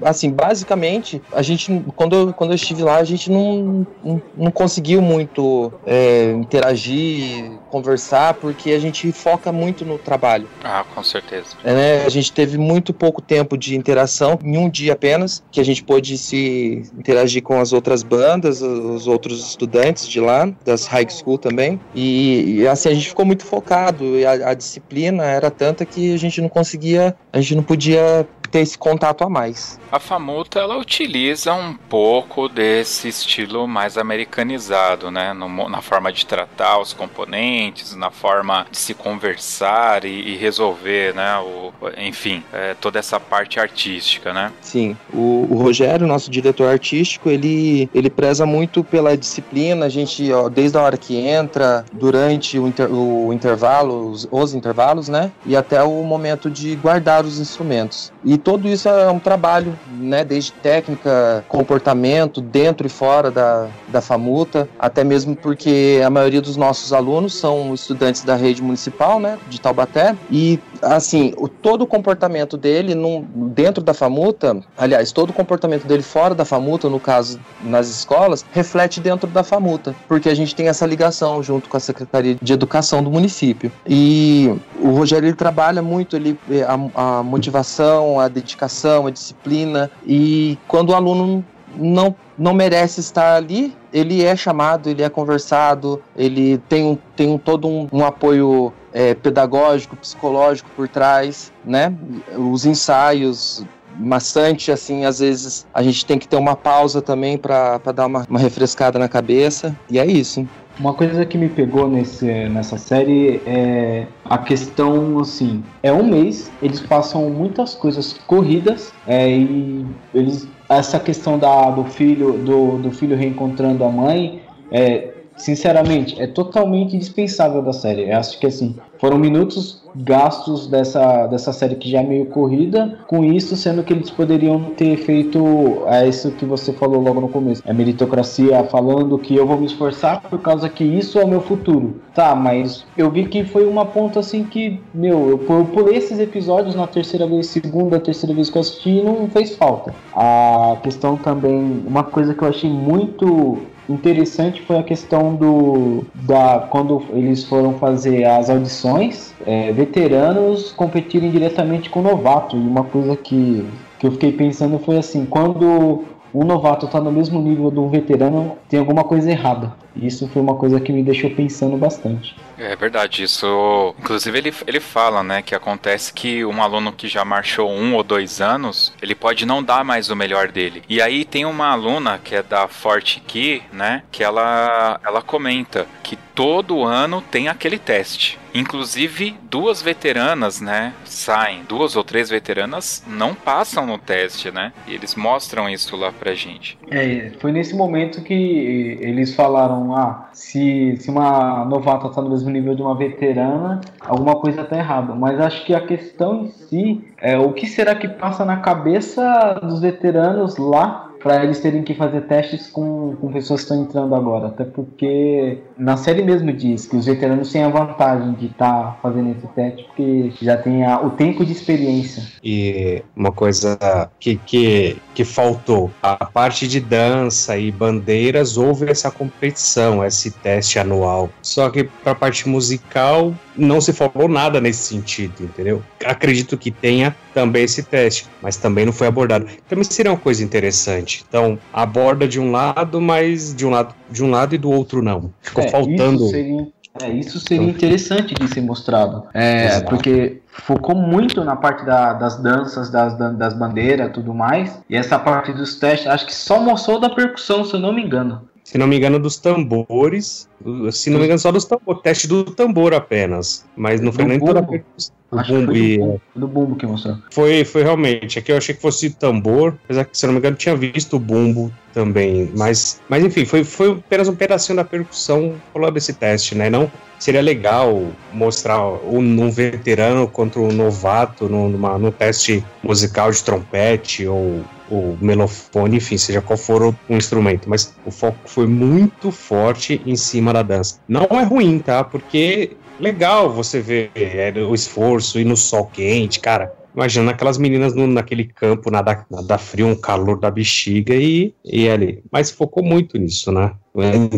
Assim, 0.02 0.30
basicamente, 0.30 1.20
a 1.32 1.42
gente, 1.42 1.84
quando 1.96 2.14
eu, 2.14 2.32
quando 2.32 2.50
eu 2.50 2.54
estive 2.54 2.84
lá, 2.84 2.98
a 2.98 3.04
gente 3.04 3.28
não, 3.28 3.84
não, 4.04 4.22
não 4.36 4.50
conseguiu 4.52 5.02
muito 5.02 5.72
é, 5.84 6.30
interagir, 6.30 7.58
conversar, 7.70 8.34
porque 8.34 8.70
a 8.70 8.78
gente 8.78 9.10
foca 9.10 9.50
muito 9.50 9.84
no 9.84 9.98
trabalho. 9.98 10.48
Ah, 10.62 10.84
com 10.94 11.02
certeza. 11.02 11.17
É, 11.64 11.74
né? 11.74 12.04
A 12.04 12.08
gente 12.08 12.32
teve 12.32 12.58
muito 12.58 12.92
pouco 12.92 13.20
tempo 13.20 13.56
de 13.56 13.76
interação, 13.76 14.38
em 14.42 14.56
um 14.56 14.68
dia 14.68 14.92
apenas, 14.92 15.42
que 15.50 15.60
a 15.60 15.64
gente 15.64 15.82
pôde 15.82 16.16
se 16.18 16.82
interagir 16.98 17.42
com 17.42 17.60
as 17.60 17.72
outras 17.72 18.02
bandas, 18.02 18.62
os 18.62 19.06
outros 19.06 19.48
estudantes 19.48 20.06
de 20.08 20.20
lá, 20.20 20.50
das 20.64 20.86
high 20.86 21.08
school 21.08 21.38
também. 21.38 21.80
E 21.94 22.28
e, 22.48 22.66
assim, 22.66 22.88
a 22.88 22.94
gente 22.94 23.08
ficou 23.08 23.24
muito 23.24 23.44
focado. 23.44 24.18
E 24.18 24.24
a, 24.24 24.50
a, 24.50 24.54
disciplina 24.54 25.24
era 25.24 25.50
tanta 25.50 25.84
que 25.84 26.14
a 26.14 26.16
gente 26.16 26.40
não 26.40 26.48
conseguia, 26.48 27.14
a 27.32 27.40
gente 27.40 27.54
não 27.54 27.62
podia 27.62 28.26
ter 28.50 28.60
esse 28.60 28.78
contato 28.78 29.24
a 29.24 29.28
mais. 29.28 29.78
A 29.90 29.98
Famuta 29.98 30.58
ela 30.60 30.76
utiliza 30.76 31.52
um 31.54 31.74
pouco 31.74 32.48
desse 32.48 33.08
estilo 33.08 33.66
mais 33.66 33.96
americanizado, 33.96 35.10
né? 35.10 35.32
No, 35.32 35.68
na 35.68 35.80
forma 35.80 36.12
de 36.12 36.26
tratar 36.26 36.78
os 36.78 36.92
componentes, 36.92 37.94
na 37.94 38.10
forma 38.10 38.66
de 38.70 38.78
se 38.78 38.94
conversar 38.94 40.04
e, 40.04 40.32
e 40.32 40.36
resolver, 40.36 41.14
né? 41.14 41.38
O, 41.38 41.72
enfim, 41.98 42.42
é, 42.52 42.74
toda 42.74 42.98
essa 42.98 43.18
parte 43.18 43.60
artística, 43.60 44.32
né? 44.32 44.52
Sim. 44.60 44.96
O, 45.12 45.46
o, 45.50 45.58
Rogério, 45.58 46.06
nosso 46.06 46.30
diretor 46.30 46.70
artístico, 46.70 47.28
ele, 47.28 47.88
ele 47.94 48.10
preza 48.10 48.46
muito 48.46 48.82
pela 48.84 49.16
disciplina. 49.16 49.86
A 49.86 49.88
gente, 49.88 50.30
ó, 50.32 50.48
desde 50.48 50.78
a 50.78 50.82
hora 50.82 50.96
que 50.96 51.16
entra, 51.16 51.84
durante 51.92 52.58
o, 52.58 52.66
inter, 52.66 52.92
o 52.92 53.32
intervalo, 53.32 54.10
os, 54.10 54.28
os 54.30 54.54
intervalos, 54.54 55.08
né? 55.08 55.32
E 55.44 55.56
até 55.56 55.82
o 55.82 56.02
momento 56.02 56.50
de 56.50 56.76
guardar 56.76 57.24
os 57.24 57.38
instrumentos. 57.38 58.12
E 58.24 58.37
tudo 58.38 58.68
isso 58.68 58.88
é 58.88 59.10
um 59.10 59.18
trabalho, 59.18 59.78
né, 59.90 60.24
desde 60.24 60.52
técnica, 60.52 61.44
comportamento, 61.48 62.40
dentro 62.40 62.86
e 62.86 62.90
fora 62.90 63.30
da, 63.30 63.68
da 63.88 64.00
FAMUTA, 64.00 64.68
até 64.78 65.04
mesmo 65.04 65.36
porque 65.36 66.00
a 66.04 66.10
maioria 66.10 66.40
dos 66.40 66.56
nossos 66.56 66.92
alunos 66.92 67.34
são 67.34 67.74
estudantes 67.74 68.22
da 68.22 68.34
rede 68.34 68.62
municipal, 68.62 69.20
né, 69.20 69.38
de 69.48 69.60
Taubaté, 69.60 70.16
e 70.30 70.58
assim, 70.82 71.32
o, 71.36 71.48
todo 71.48 71.82
o 71.82 71.86
comportamento 71.86 72.56
dele 72.56 72.94
num, 72.94 73.22
dentro 73.34 73.82
da 73.82 73.94
FAMUTA, 73.94 74.62
aliás, 74.76 75.12
todo 75.12 75.30
o 75.30 75.32
comportamento 75.32 75.86
dele 75.86 76.02
fora 76.02 76.34
da 76.34 76.44
FAMUTA, 76.44 76.88
no 76.88 77.00
caso 77.00 77.40
nas 77.62 77.88
escolas, 77.88 78.44
reflete 78.52 79.00
dentro 79.00 79.28
da 79.28 79.42
FAMUTA, 79.42 79.94
porque 80.06 80.28
a 80.28 80.34
gente 80.34 80.54
tem 80.54 80.68
essa 80.68 80.86
ligação 80.86 81.42
junto 81.42 81.68
com 81.68 81.76
a 81.76 81.80
Secretaria 81.80 82.36
de 82.40 82.52
Educação 82.52 83.02
do 83.02 83.10
município. 83.10 83.70
E 83.86 84.54
o 84.80 84.90
Rogério 84.90 85.26
ele 85.26 85.36
trabalha 85.36 85.82
muito 85.82 86.16
ele, 86.16 86.38
a, 86.66 87.18
a 87.18 87.22
motivação, 87.22 88.20
a 88.20 88.28
dedicação, 88.28 89.06
a 89.06 89.10
disciplina. 89.10 89.90
E 90.06 90.58
quando 90.66 90.90
o 90.90 90.94
aluno 90.94 91.44
não, 91.76 92.14
não 92.36 92.54
merece 92.54 93.00
estar 93.00 93.36
ali, 93.36 93.76
ele 93.92 94.24
é 94.24 94.36
chamado, 94.36 94.88
ele 94.88 95.02
é 95.02 95.08
conversado, 95.08 96.02
ele 96.16 96.58
tem, 96.68 96.84
um, 96.84 96.98
tem 97.16 97.28
um, 97.28 97.38
todo 97.38 97.68
um, 97.68 97.88
um 97.92 98.04
apoio 98.04 98.72
é, 98.92 99.14
pedagógico, 99.14 99.96
psicológico 99.96 100.68
por 100.74 100.88
trás, 100.88 101.52
né? 101.64 101.92
Os 102.36 102.64
ensaios, 102.64 103.64
maçante, 103.98 104.70
assim, 104.70 105.04
às 105.04 105.18
vezes 105.18 105.66
a 105.74 105.82
gente 105.82 106.06
tem 106.06 106.18
que 106.18 106.28
ter 106.28 106.36
uma 106.36 106.54
pausa 106.54 107.02
também 107.02 107.36
para 107.36 107.78
dar 107.94 108.06
uma, 108.06 108.24
uma 108.28 108.38
refrescada 108.38 108.98
na 108.98 109.08
cabeça, 109.08 109.76
e 109.90 109.98
é 109.98 110.06
isso. 110.06 110.46
Uma 110.78 110.94
coisa 110.94 111.26
que 111.26 111.36
me 111.36 111.48
pegou 111.48 111.88
nesse, 111.88 112.24
nessa 112.48 112.78
série 112.78 113.40
é 113.44 114.06
a 114.24 114.38
questão 114.38 115.18
assim, 115.18 115.64
é 115.82 115.92
um 115.92 116.06
mês, 116.06 116.52
eles 116.62 116.80
passam 116.80 117.28
muitas 117.30 117.74
coisas 117.74 118.12
corridas 118.12 118.92
é, 119.04 119.28
e 119.28 119.84
eles 120.14 120.46
essa 120.68 121.00
questão 121.00 121.38
da, 121.38 121.70
do 121.70 121.84
filho 121.84 122.34
do, 122.34 122.78
do 122.78 122.90
filho 122.92 123.16
reencontrando 123.16 123.82
a 123.82 123.88
mãe 123.88 124.42
é, 124.70 125.14
sinceramente, 125.38 126.20
é 126.20 126.26
totalmente 126.26 126.96
dispensável 126.98 127.62
da 127.62 127.72
série. 127.72 128.10
Eu 128.10 128.18
acho 128.18 128.38
que 128.38 128.46
assim, 128.46 128.76
foram 128.98 129.18
minutos 129.18 129.82
gastos 129.94 130.66
dessa, 130.66 131.26
dessa 131.26 131.52
série 131.52 131.74
que 131.76 131.90
já 131.90 132.00
é 132.00 132.06
meio 132.06 132.26
corrida, 132.26 132.98
com 133.06 133.24
isso 133.24 133.56
sendo 133.56 133.82
que 133.82 133.92
eles 133.92 134.10
poderiam 134.10 134.60
ter 134.76 134.96
feito 134.96 135.82
é 135.86 136.06
isso 136.06 136.30
que 136.32 136.44
você 136.44 136.72
falou 136.72 137.00
logo 137.00 137.20
no 137.20 137.28
começo. 137.28 137.62
A 137.66 137.72
meritocracia 137.72 138.62
falando 138.64 139.18
que 139.18 139.34
eu 139.34 139.46
vou 139.46 139.56
me 139.56 139.66
esforçar 139.66 140.20
por 140.22 140.40
causa 140.40 140.68
que 140.68 140.84
isso 140.84 141.18
é 141.18 141.24
o 141.24 141.28
meu 141.28 141.40
futuro. 141.40 142.00
Tá, 142.14 142.34
mas 142.34 142.84
eu 142.96 143.10
vi 143.10 143.26
que 143.26 143.44
foi 143.44 143.66
uma 143.66 143.86
ponta 143.86 144.20
assim 144.20 144.44
que, 144.44 144.80
meu, 144.92 145.30
eu 145.30 145.38
pulei 145.38 145.96
esses 145.96 146.18
episódios 146.18 146.74
na 146.74 146.86
terceira 146.86 147.26
vez, 147.26 147.46
segunda, 147.46 148.00
terceira 148.00 148.34
vez 148.34 148.50
que 148.50 148.58
eu 148.58 148.60
assisti 148.60 148.90
e 148.90 149.02
não 149.02 149.28
fez 149.28 149.54
falta. 149.54 149.94
A 150.14 150.76
questão 150.82 151.16
também, 151.16 151.84
uma 151.86 152.02
coisa 152.02 152.34
que 152.34 152.42
eu 152.42 152.48
achei 152.48 152.70
muito 152.70 153.58
interessante 153.88 154.62
foi 154.62 154.78
a 154.78 154.82
questão 154.82 155.34
do 155.34 156.04
da 156.14 156.66
quando 156.70 157.02
eles 157.10 157.44
foram 157.44 157.74
fazer 157.74 158.24
as 158.24 158.50
audições, 158.50 159.34
é, 159.46 159.72
veteranos 159.72 160.72
competirem 160.72 161.30
diretamente 161.30 161.88
com 161.88 162.02
novato. 162.02 162.56
E 162.56 162.58
uma 162.58 162.84
coisa 162.84 163.16
que, 163.16 163.66
que 163.98 164.06
eu 164.06 164.12
fiquei 164.12 164.32
pensando 164.32 164.78
foi 164.78 164.98
assim, 164.98 165.24
quando 165.24 166.04
um 166.34 166.44
novato 166.44 166.86
está 166.86 167.00
no 167.00 167.10
mesmo 167.10 167.40
nível 167.40 167.70
do 167.70 167.88
veterano, 167.88 168.52
tem 168.68 168.78
alguma 168.78 169.04
coisa 169.04 169.30
errada. 169.30 169.72
Isso 170.00 170.28
foi 170.28 170.42
uma 170.42 170.54
coisa 170.54 170.80
que 170.80 170.92
me 170.92 171.02
deixou 171.02 171.30
pensando 171.30 171.76
bastante. 171.76 172.36
É 172.58 172.74
verdade, 172.74 173.22
isso. 173.22 173.94
Inclusive 173.98 174.36
ele, 174.36 174.54
ele 174.66 174.80
fala, 174.80 175.22
né, 175.22 175.42
que 175.42 175.54
acontece 175.54 176.12
que 176.12 176.44
um 176.44 176.60
aluno 176.62 176.92
que 176.92 177.06
já 177.06 177.24
marchou 177.24 177.70
um 177.70 177.94
ou 177.94 178.02
dois 178.02 178.40
anos, 178.40 178.92
ele 179.00 179.14
pode 179.14 179.46
não 179.46 179.62
dar 179.62 179.84
mais 179.84 180.10
o 180.10 180.16
melhor 180.16 180.50
dele. 180.50 180.82
E 180.88 181.00
aí 181.00 181.24
tem 181.24 181.44
uma 181.44 181.68
aluna 181.68 182.18
que 182.22 182.34
é 182.34 182.42
da 182.42 182.66
Forte 182.66 183.20
Key, 183.20 183.62
né, 183.72 184.02
que 184.10 184.24
ela, 184.24 185.00
ela 185.04 185.22
comenta 185.22 185.86
que 186.02 186.16
todo 186.34 186.84
ano 186.84 187.20
tem 187.20 187.48
aquele 187.48 187.78
teste. 187.78 188.38
Inclusive, 188.54 189.36
duas 189.42 189.82
veteranas, 189.82 190.60
né, 190.60 190.94
saem, 191.04 191.62
duas 191.68 191.96
ou 191.96 192.02
três 192.02 192.30
veteranas 192.30 193.04
não 193.06 193.34
passam 193.34 193.86
no 193.86 193.98
teste, 193.98 194.50
né? 194.50 194.72
E 194.86 194.94
eles 194.94 195.14
mostram 195.14 195.68
isso 195.68 195.96
lá 195.96 196.10
pra 196.10 196.34
gente. 196.34 196.78
É, 196.90 197.30
foi 197.40 197.52
nesse 197.52 197.76
momento 197.76 198.22
que 198.22 198.98
eles 199.00 199.34
falaram, 199.34 199.87
ah, 199.94 200.28
se, 200.32 200.96
se 200.98 201.10
uma 201.10 201.64
novata 201.64 202.08
tá 202.08 202.22
no 202.22 202.30
mesmo 202.30 202.50
nível 202.50 202.74
de 202.74 202.82
uma 202.82 202.96
veterana, 202.96 203.80
alguma 204.00 204.36
coisa 204.36 204.64
tá 204.64 204.76
errada. 204.76 205.14
Mas 205.14 205.40
acho 205.40 205.64
que 205.64 205.74
a 205.74 205.80
questão 205.80 206.44
em 206.44 206.48
si 206.48 207.04
é 207.18 207.38
o 207.38 207.52
que 207.52 207.66
será 207.66 207.94
que 207.94 208.08
passa 208.08 208.44
na 208.44 208.58
cabeça 208.58 209.58
dos 209.62 209.80
veteranos 209.80 210.56
lá 210.56 211.08
para 211.22 211.42
eles 211.42 211.60
terem 211.60 211.82
que 211.82 211.94
fazer 211.94 212.22
testes 212.22 212.70
com, 212.70 213.16
com 213.16 213.32
pessoas 213.32 213.60
que 213.60 213.64
estão 213.64 213.82
entrando 213.82 214.14
agora. 214.14 214.48
Até 214.48 214.64
porque 214.64 215.58
na 215.78 215.96
série 215.96 216.22
mesmo 216.22 216.52
diz 216.52 216.86
que 216.86 216.96
os 216.96 217.06
veteranos 217.06 217.52
têm 217.52 217.62
a 217.62 217.68
vantagem 217.68 218.32
de 218.32 218.46
estar 218.46 218.72
tá 218.72 218.98
fazendo 219.00 219.30
esse 219.30 219.46
teste, 219.48 219.84
porque 219.84 220.32
já 220.42 220.56
tem 220.56 220.84
a, 220.84 221.00
o 221.00 221.10
tempo 221.10 221.44
de 221.44 221.52
experiência. 221.52 222.24
E 222.42 223.02
uma 223.14 223.30
coisa 223.30 223.78
que, 224.18 224.36
que, 224.44 224.96
que 225.14 225.24
faltou: 225.24 225.90
a 226.02 226.24
parte 226.24 226.66
de 226.66 226.80
dança 226.80 227.56
e 227.56 227.70
bandeiras, 227.70 228.56
houve 228.56 228.90
essa 228.90 229.10
competição, 229.10 230.04
esse 230.04 230.30
teste 230.30 230.78
anual. 230.78 231.30
Só 231.40 231.70
que 231.70 231.84
para 231.84 232.12
a 232.12 232.14
parte 232.14 232.48
musical, 232.48 233.32
não 233.56 233.80
se 233.80 233.92
falou 233.92 234.28
nada 234.28 234.60
nesse 234.60 234.82
sentido, 234.82 235.42
entendeu? 235.42 235.82
Acredito 236.04 236.56
que 236.56 236.70
tenha 236.70 237.14
também 237.34 237.64
esse 237.64 237.82
teste, 237.82 238.26
mas 238.42 238.56
também 238.56 238.84
não 238.84 238.92
foi 238.92 239.06
abordado. 239.06 239.46
Também 239.68 239.84
seria 239.84 240.12
uma 240.12 240.18
coisa 240.18 240.42
interessante. 240.42 241.24
Então, 241.28 241.58
aborda 241.72 242.26
de 242.26 242.40
um 242.40 242.50
lado, 242.50 243.00
mas 243.00 243.54
de 243.54 243.66
um 243.66 243.70
lado, 243.70 243.94
de 244.10 244.24
um 244.24 244.30
lado 244.30 244.54
e 244.54 244.58
do 244.58 244.70
outro 244.70 245.02
não. 245.02 245.32
Ficou 245.40 245.67
faltando. 245.70 246.24
Isso 246.24 246.30
seria, 246.30 246.66
é, 247.02 247.10
isso 247.10 247.40
seria 247.40 247.68
interessante 247.68 248.34
de 248.34 248.48
ser 248.48 248.60
mostrado. 248.60 249.24
É, 249.34 249.80
porque 249.80 250.40
focou 250.48 250.94
muito 250.94 251.44
na 251.44 251.56
parte 251.56 251.84
da, 251.84 252.12
das 252.12 252.36
danças, 252.36 252.90
das, 252.90 253.16
das 253.16 253.54
bandeiras 253.54 254.12
tudo 254.12 254.34
mais. 254.34 254.80
E 254.88 254.96
essa 254.96 255.18
parte 255.18 255.52
dos 255.52 255.76
testes, 255.76 256.06
acho 256.06 256.26
que 256.26 256.34
só 256.34 256.60
mostrou 256.60 256.98
da 257.00 257.10
percussão, 257.10 257.64
se 257.64 257.74
eu 257.74 257.80
não 257.80 257.92
me 257.92 258.02
engano 258.02 258.48
se 258.68 258.76
não 258.76 258.86
me 258.86 258.98
engano, 258.98 259.18
dos 259.18 259.38
tambores. 259.38 260.46
Se 260.92 261.08
não 261.08 261.18
me 261.18 261.24
engano, 261.24 261.38
só 261.38 261.50
dos 261.50 261.64
tambores. 261.64 262.02
Teste 262.02 262.28
do 262.28 262.44
tambor 262.44 262.92
apenas. 262.92 263.66
Mas 263.74 263.98
não 263.98 264.12
foi 264.12 264.26
nem 264.26 264.38
toda 264.38 264.60
a 264.60 264.62
percussão. 264.62 265.16
Do 265.30 265.42
bumbo, 265.42 265.76
e... 265.76 265.98
do, 265.98 266.20
do 266.34 266.48
bumbo 266.48 266.76
que 266.76 266.86
mostrou. 266.86 267.18
Foi, 267.30 267.64
foi 267.64 267.82
realmente. 267.82 268.38
Aqui 268.38 268.50
eu 268.50 268.56
achei 268.56 268.74
que 268.74 268.80
fosse 268.80 269.10
tambor, 269.10 269.76
apesar 269.84 270.04
que, 270.04 270.16
se 270.16 270.26
não 270.26 270.32
me 270.32 270.38
engano, 270.38 270.56
tinha 270.56 270.74
visto 270.74 271.16
o 271.16 271.18
bumbo 271.18 271.70
também. 271.92 272.50
Mas, 272.56 273.00
mas 273.08 273.22
enfim, 273.24 273.44
foi, 273.44 273.62
foi 273.62 273.92
apenas 273.92 274.28
um 274.28 274.34
pedacinho 274.34 274.76
da 274.76 274.84
percussão 274.84 275.54
falando 275.72 275.94
desse 275.94 276.14
teste, 276.14 276.54
né? 276.54 276.70
Não 276.70 276.90
seria 277.18 277.42
legal 277.42 278.06
mostrar 278.32 278.80
um, 278.80 279.18
um 279.18 279.50
veterano 279.50 280.28
contra 280.28 280.60
um 280.60 280.72
novato 280.72 281.48
numa, 281.48 281.98
num 281.98 282.10
teste 282.10 282.64
musical 282.82 283.30
de 283.30 283.42
trompete 283.42 284.26
ou 284.26 284.64
o 284.90 285.18
melofone, 285.20 285.98
enfim, 285.98 286.16
seja 286.16 286.40
qual 286.40 286.56
for 286.56 286.82
o, 286.82 286.96
o, 287.08 287.14
instrumento, 287.14 287.68
mas 287.68 287.94
o 288.06 288.10
foco 288.10 288.38
foi 288.46 288.66
muito 288.66 289.30
forte 289.30 290.00
em 290.06 290.16
cima 290.16 290.52
da 290.52 290.62
dança. 290.62 290.98
Não 291.06 291.26
é 291.30 291.42
ruim, 291.42 291.78
tá? 291.78 292.02
Porque 292.02 292.76
legal 292.98 293.50
você 293.50 293.80
ver 293.80 294.10
é, 294.14 294.52
o 294.60 294.74
esforço 294.74 295.38
e 295.38 295.44
no 295.44 295.56
sol 295.56 295.86
quente, 295.86 296.40
cara. 296.40 296.72
Imagina 296.94 297.30
aquelas 297.30 297.58
meninas 297.58 297.94
no, 297.94 298.08
naquele 298.08 298.44
campo, 298.44 298.90
nada, 298.90 299.24
nada 299.30 299.56
frio, 299.56 299.86
um 299.86 299.94
calor 299.94 300.38
da 300.38 300.50
bexiga 300.50 301.14
e, 301.14 301.54
e 301.64 301.88
ali. 301.88 302.24
Mas 302.30 302.50
focou 302.50 302.82
muito 302.82 303.16
nisso, 303.16 303.52
né? 303.52 303.72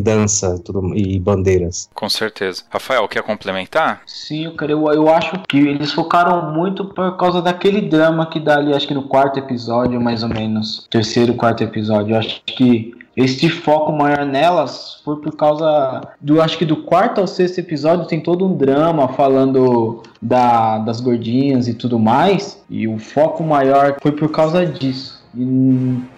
dança 0.02 0.58
tudo, 0.64 0.94
e 0.94 1.18
bandeiras. 1.18 1.88
Com 1.94 2.08
certeza. 2.08 2.62
Rafael, 2.70 3.06
quer 3.08 3.22
complementar? 3.22 4.02
Sim, 4.06 4.46
eu, 4.46 4.56
quero, 4.56 4.72
eu, 4.72 4.92
eu 4.92 5.08
acho 5.08 5.42
que 5.48 5.58
eles 5.58 5.92
focaram 5.92 6.52
muito 6.52 6.84
por 6.84 7.16
causa 7.16 7.42
daquele 7.42 7.80
drama 7.80 8.26
que 8.26 8.40
dá 8.40 8.56
ali, 8.56 8.74
acho 8.74 8.88
que 8.88 8.94
no 8.94 9.08
quarto 9.08 9.38
episódio, 9.38 10.00
mais 10.00 10.22
ou 10.22 10.28
menos. 10.28 10.86
Terceiro, 10.90 11.34
quarto 11.34 11.62
episódio. 11.62 12.14
Eu 12.14 12.18
acho 12.18 12.42
que 12.44 12.94
este 13.20 13.48
foco 13.48 13.92
maior 13.92 14.24
nelas 14.24 15.00
foi 15.04 15.16
por 15.16 15.34
causa 15.36 16.02
do 16.20 16.40
acho 16.40 16.58
que 16.58 16.64
do 16.64 16.76
quarto 16.76 17.20
ao 17.20 17.26
sexto 17.26 17.58
episódio 17.58 18.06
tem 18.06 18.20
todo 18.20 18.46
um 18.46 18.56
drama 18.56 19.08
falando 19.08 20.02
da, 20.20 20.78
das 20.78 21.00
gordinhas 21.00 21.68
e 21.68 21.74
tudo 21.74 21.98
mais 21.98 22.62
e 22.68 22.86
o 22.88 22.98
foco 22.98 23.42
maior 23.42 23.96
foi 24.00 24.12
por 24.12 24.30
causa 24.30 24.64
disso 24.66 25.20
e, 25.36 25.42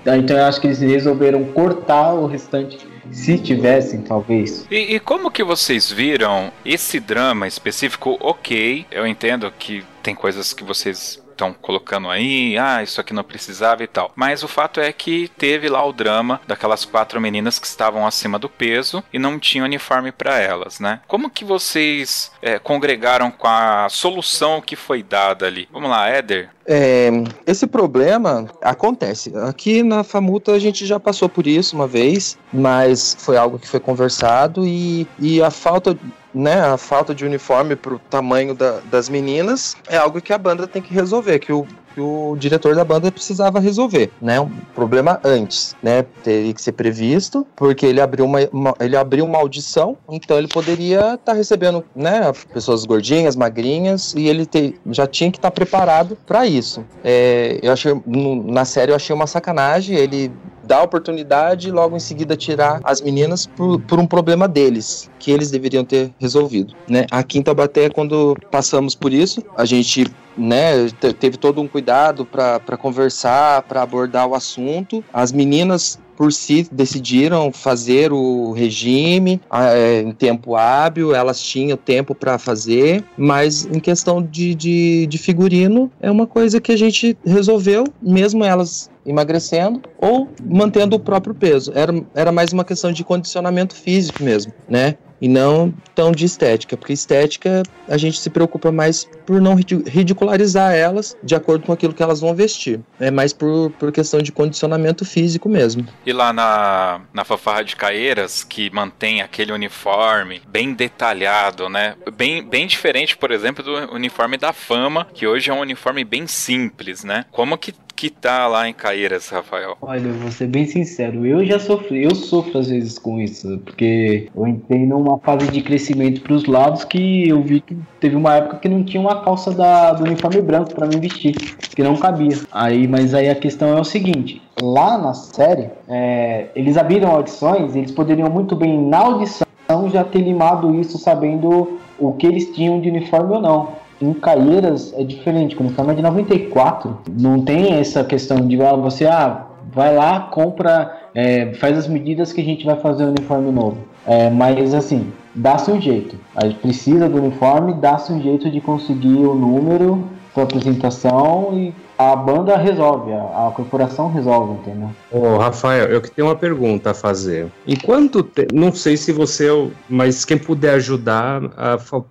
então 0.06 0.36
eu 0.36 0.44
acho 0.44 0.60
que 0.60 0.66
eles 0.66 0.80
resolveram 0.80 1.44
cortar 1.44 2.14
o 2.14 2.26
restante 2.26 2.92
se 3.10 3.38
tivessem, 3.38 4.00
talvez. 4.00 4.66
E, 4.70 4.94
e, 4.94 5.00
como 5.00 5.30
que 5.30 5.44
vocês 5.44 5.90
viram 5.90 6.50
esse 6.64 6.98
drama 6.98 7.46
específico? 7.46 8.16
Ok, 8.20 8.86
eu 8.90 9.06
entendo 9.06 9.52
que 9.58 9.84
tem 10.02 10.14
coisas 10.14 10.52
que 10.52 10.64
vocês 10.64 11.21
estão 11.32 11.52
colocando 11.52 12.08
aí, 12.08 12.56
ah, 12.58 12.82
isso 12.82 13.00
aqui 13.00 13.12
não 13.12 13.24
precisava 13.24 13.82
e 13.82 13.86
tal. 13.86 14.12
Mas 14.14 14.42
o 14.42 14.48
fato 14.48 14.80
é 14.80 14.92
que 14.92 15.28
teve 15.36 15.68
lá 15.68 15.84
o 15.84 15.92
drama 15.92 16.40
daquelas 16.46 16.84
quatro 16.84 17.20
meninas 17.20 17.58
que 17.58 17.66
estavam 17.66 18.06
acima 18.06 18.38
do 18.38 18.48
peso 18.48 19.02
e 19.12 19.18
não 19.18 19.38
tinha 19.38 19.64
uniforme 19.64 20.12
para 20.12 20.38
elas, 20.38 20.78
né? 20.78 21.00
Como 21.08 21.30
que 21.30 21.44
vocês 21.44 22.30
é, 22.40 22.58
congregaram 22.58 23.30
com 23.30 23.48
a 23.48 23.88
solução 23.88 24.60
que 24.60 24.76
foi 24.76 25.02
dada 25.02 25.46
ali? 25.46 25.68
Vamos 25.72 25.90
lá, 25.90 26.08
Éder. 26.08 26.50
É, 26.66 27.10
esse 27.46 27.66
problema 27.66 28.46
acontece. 28.62 29.32
Aqui 29.36 29.82
na 29.82 30.04
Famuta 30.04 30.52
a 30.52 30.58
gente 30.58 30.86
já 30.86 31.00
passou 31.00 31.28
por 31.28 31.46
isso 31.46 31.74
uma 31.74 31.86
vez, 31.86 32.38
mas 32.52 33.16
foi 33.18 33.36
algo 33.36 33.58
que 33.58 33.66
foi 33.66 33.80
conversado 33.80 34.64
e, 34.66 35.06
e 35.18 35.42
a 35.42 35.50
falta 35.50 35.98
né, 36.34 36.60
a 36.60 36.76
falta 36.76 37.14
de 37.14 37.24
uniforme 37.24 37.76
para 37.76 37.94
o 37.94 37.98
tamanho 37.98 38.54
da, 38.54 38.80
das 38.90 39.08
meninas 39.08 39.76
é 39.88 39.96
algo 39.96 40.20
que 40.20 40.32
a 40.32 40.38
banda 40.38 40.66
tem 40.66 40.80
que 40.80 40.92
resolver, 40.92 41.38
que 41.38 41.52
o, 41.52 41.66
que 41.94 42.00
o 42.00 42.36
diretor 42.38 42.74
da 42.74 42.84
banda 42.84 43.10
precisava 43.12 43.60
resolver, 43.60 44.10
né? 44.20 44.40
Um 44.40 44.50
problema 44.74 45.20
antes, 45.22 45.76
né? 45.82 46.04
Teria 46.22 46.52
que 46.52 46.62
ser 46.62 46.72
previsto, 46.72 47.46
porque 47.54 47.86
ele 47.86 48.00
abriu 48.00 48.24
uma, 48.24 48.38
uma 48.52 48.74
ele 48.80 48.96
abriu 48.96 49.24
uma 49.24 49.38
audição, 49.38 49.96
então 50.10 50.38
ele 50.38 50.48
poderia 50.48 51.00
estar 51.00 51.18
tá 51.18 51.32
recebendo, 51.32 51.84
né, 51.94 52.32
pessoas 52.52 52.84
gordinhas, 52.84 53.36
magrinhas, 53.36 54.14
e 54.16 54.28
ele 54.28 54.46
te, 54.46 54.74
já 54.90 55.06
tinha 55.06 55.30
que 55.30 55.38
estar 55.38 55.50
tá 55.50 55.54
preparado 55.54 56.16
para 56.26 56.46
isso. 56.46 56.84
É, 57.04 57.58
eu 57.62 57.72
achei 57.72 57.92
na 58.06 58.64
série 58.64 58.92
eu 58.92 58.96
achei 58.96 59.14
uma 59.14 59.26
sacanagem 59.26 59.96
ele 59.96 60.32
dar 60.64 60.82
oportunidade 60.82 61.68
e 61.68 61.72
logo 61.72 61.96
em 61.96 62.00
seguida 62.00 62.36
tirar 62.36 62.80
as 62.84 63.00
meninas 63.00 63.46
por, 63.46 63.80
por 63.80 63.98
um 63.98 64.06
problema 64.06 64.48
deles, 64.48 65.10
que 65.18 65.30
eles 65.30 65.50
deveriam 65.50 65.84
ter 65.84 66.10
resolvido. 66.18 66.74
Né? 66.88 67.06
Aqui 67.10 67.38
em 67.38 67.42
Taubaté, 67.42 67.88
quando 67.90 68.36
passamos 68.50 68.94
por 68.94 69.12
isso, 69.12 69.42
a 69.56 69.64
gente 69.64 70.06
né, 70.36 70.88
teve 71.18 71.36
todo 71.36 71.60
um 71.60 71.68
cuidado 71.68 72.24
para 72.24 72.76
conversar, 72.76 73.62
para 73.62 73.82
abordar 73.82 74.26
o 74.26 74.34
assunto. 74.34 75.04
As 75.12 75.32
meninas 75.32 75.98
por 76.16 76.32
si 76.32 76.68
decidiram 76.70 77.50
fazer 77.50 78.12
o 78.12 78.52
regime 78.52 79.40
é, 79.52 80.02
em 80.02 80.12
tempo 80.12 80.54
hábil, 80.54 81.14
elas 81.14 81.40
tinham 81.40 81.76
tempo 81.76 82.14
para 82.14 82.38
fazer, 82.38 83.02
mas 83.16 83.64
em 83.66 83.80
questão 83.80 84.22
de, 84.22 84.54
de, 84.54 85.06
de, 85.06 85.18
figurino 85.18 85.90
é 86.00 86.10
uma 86.10 86.26
coisa 86.26 86.60
que 86.60 86.70
a 86.70 86.76
gente 86.76 87.16
resolveu, 87.24 87.84
mesmo 88.00 88.44
elas 88.44 88.88
emagrecendo 89.04 89.82
ou 89.98 90.28
mantendo 90.44 90.96
o 90.96 91.00
próprio 91.00 91.34
peso. 91.34 91.72
Era, 91.74 91.92
era 92.14 92.32
mais 92.32 92.52
uma 92.52 92.64
questão 92.64 92.92
de 92.92 93.04
condicionamento 93.04 93.74
físico 93.74 94.22
mesmo, 94.22 94.52
né? 94.68 94.96
e 95.22 95.28
não 95.28 95.72
tão 95.94 96.10
de 96.10 96.24
estética, 96.24 96.76
porque 96.76 96.92
estética 96.92 97.62
a 97.88 97.96
gente 97.96 98.18
se 98.18 98.28
preocupa 98.28 98.72
mais 98.72 99.08
por 99.24 99.40
não 99.40 99.54
ridicularizar 99.54 100.74
elas 100.74 101.16
de 101.22 101.34
acordo 101.34 101.66
com 101.66 101.72
aquilo 101.72 101.92
que 101.92 102.02
elas 102.02 102.20
vão 102.20 102.34
vestir. 102.34 102.80
É 103.00 103.10
mais 103.10 103.32
por, 103.32 103.70
por 103.78 103.92
questão 103.92 104.20
de 104.20 104.32
condicionamento 104.32 105.04
físico 105.04 105.48
mesmo. 105.48 105.86
E 106.04 106.12
lá 106.12 106.32
na, 106.32 107.00
na 107.12 107.24
Fanfarra 107.24 107.62
de 107.62 107.76
Caeiras, 107.76 108.44
que 108.44 108.70
mantém 108.70 109.22
aquele 109.22 109.52
uniforme 109.52 110.42
bem 110.48 110.74
detalhado, 110.74 111.68
né? 111.68 111.94
Bem, 112.16 112.42
bem 112.42 112.66
diferente, 112.66 113.16
por 113.16 113.30
exemplo, 113.30 113.62
do 113.62 113.94
uniforme 113.94 114.36
da 114.36 114.52
Fama, 114.52 115.06
que 115.12 115.26
hoje 115.26 115.50
é 115.50 115.54
um 115.54 115.60
uniforme 115.60 116.04
bem 116.04 116.26
simples, 116.26 117.04
né? 117.04 117.24
Como 117.30 117.56
que 117.56 117.72
que 118.02 118.10
tá 118.10 118.48
lá 118.48 118.68
em 118.68 118.72
Caeiras, 118.72 119.28
Rafael? 119.28 119.76
Olha, 119.80 120.10
vou 120.12 120.32
ser 120.32 120.48
bem 120.48 120.66
sincero, 120.66 121.24
eu 121.24 121.44
já 121.46 121.60
sofri, 121.60 122.02
eu 122.02 122.12
sofro 122.16 122.58
às 122.58 122.68
vezes 122.68 122.98
com 122.98 123.20
isso, 123.20 123.60
porque 123.64 124.28
eu 124.34 124.44
entrei 124.44 124.84
numa 124.84 125.20
fase 125.20 125.48
de 125.48 125.62
crescimento 125.62 126.20
para 126.20 126.32
os 126.32 126.44
lados 126.46 126.84
que 126.84 127.28
eu 127.28 127.40
vi 127.44 127.60
que 127.60 127.76
teve 128.00 128.16
uma 128.16 128.34
época 128.34 128.56
que 128.56 128.68
não 128.68 128.82
tinha 128.82 129.00
uma 129.00 129.11
a 129.12 129.20
calça 129.20 129.50
da, 129.50 129.92
do 129.92 130.04
uniforme 130.04 130.40
branco 130.42 130.74
para 130.74 130.86
mim 130.86 130.98
vestir, 131.00 131.34
que 131.34 131.82
não 131.82 131.96
cabia. 131.96 132.36
Aí, 132.50 132.86
mas 132.88 133.14
aí 133.14 133.28
a 133.28 133.34
questão 133.34 133.76
é 133.76 133.80
o 133.80 133.84
seguinte: 133.84 134.42
lá 134.60 134.98
na 134.98 135.14
série, 135.14 135.70
é, 135.88 136.46
eles 136.54 136.76
abriram 136.76 137.10
audições, 137.10 137.76
eles 137.76 137.92
poderiam 137.92 138.28
muito 138.28 138.56
bem 138.56 138.80
na 138.80 138.98
audição 138.98 139.46
já 139.90 140.04
ter 140.04 140.20
limado 140.20 140.74
isso 140.78 140.98
sabendo 140.98 141.78
o 141.98 142.12
que 142.12 142.26
eles 142.26 142.50
tinham 142.54 142.80
de 142.80 142.88
uniforme 142.88 143.34
ou 143.34 143.40
não. 143.40 143.68
Em 144.00 144.12
Caieiras 144.12 144.92
é 144.96 145.04
diferente, 145.04 145.56
o 145.56 145.60
uniforme 145.60 145.92
é 145.92 145.94
de 145.96 146.02
94, 146.02 146.98
não 147.08 147.42
tem 147.42 147.74
essa 147.74 148.02
questão 148.02 148.46
de 148.46 148.60
ah, 148.60 148.74
você 148.74 149.06
ah, 149.06 149.46
vai 149.72 149.94
lá, 149.94 150.20
compra, 150.20 150.92
é, 151.14 151.54
faz 151.54 151.78
as 151.78 151.86
medidas 151.86 152.32
que 152.32 152.40
a 152.40 152.44
gente 152.44 152.66
vai 152.66 152.76
fazer 152.76 153.04
o 153.04 153.08
uniforme 153.08 153.52
novo. 153.52 153.78
É, 154.04 154.28
mas 154.28 154.74
assim, 154.74 155.12
dá-se 155.34 155.70
um 155.70 155.80
jeito. 155.80 156.16
A 156.34 156.46
gente 156.46 156.58
precisa 156.58 157.08
do 157.08 157.18
uniforme, 157.18 157.74
dá-se 157.74 158.12
um 158.12 158.20
jeito 158.20 158.50
de 158.50 158.60
conseguir 158.60 159.24
o 159.24 159.34
número 159.34 160.04
para 160.34 160.44
apresentação 160.44 161.50
e 161.52 161.74
a 162.10 162.16
banda 162.16 162.56
resolve, 162.56 163.12
a, 163.12 163.48
a 163.48 163.52
corporação 163.54 164.10
resolve, 164.10 164.54
entendeu? 164.54 164.90
Ô, 165.10 165.36
Rafael, 165.36 165.86
eu 165.86 166.00
que 166.00 166.10
tenho 166.10 166.28
uma 166.28 166.36
pergunta 166.36 166.90
a 166.90 166.94
fazer. 166.94 167.46
Em 167.66 167.76
quanto 167.76 168.22
tempo, 168.22 168.54
não 168.54 168.72
sei 168.72 168.96
se 168.96 169.12
você, 169.12 169.48
mas 169.88 170.24
quem 170.24 170.38
puder 170.38 170.74
ajudar, 170.74 171.40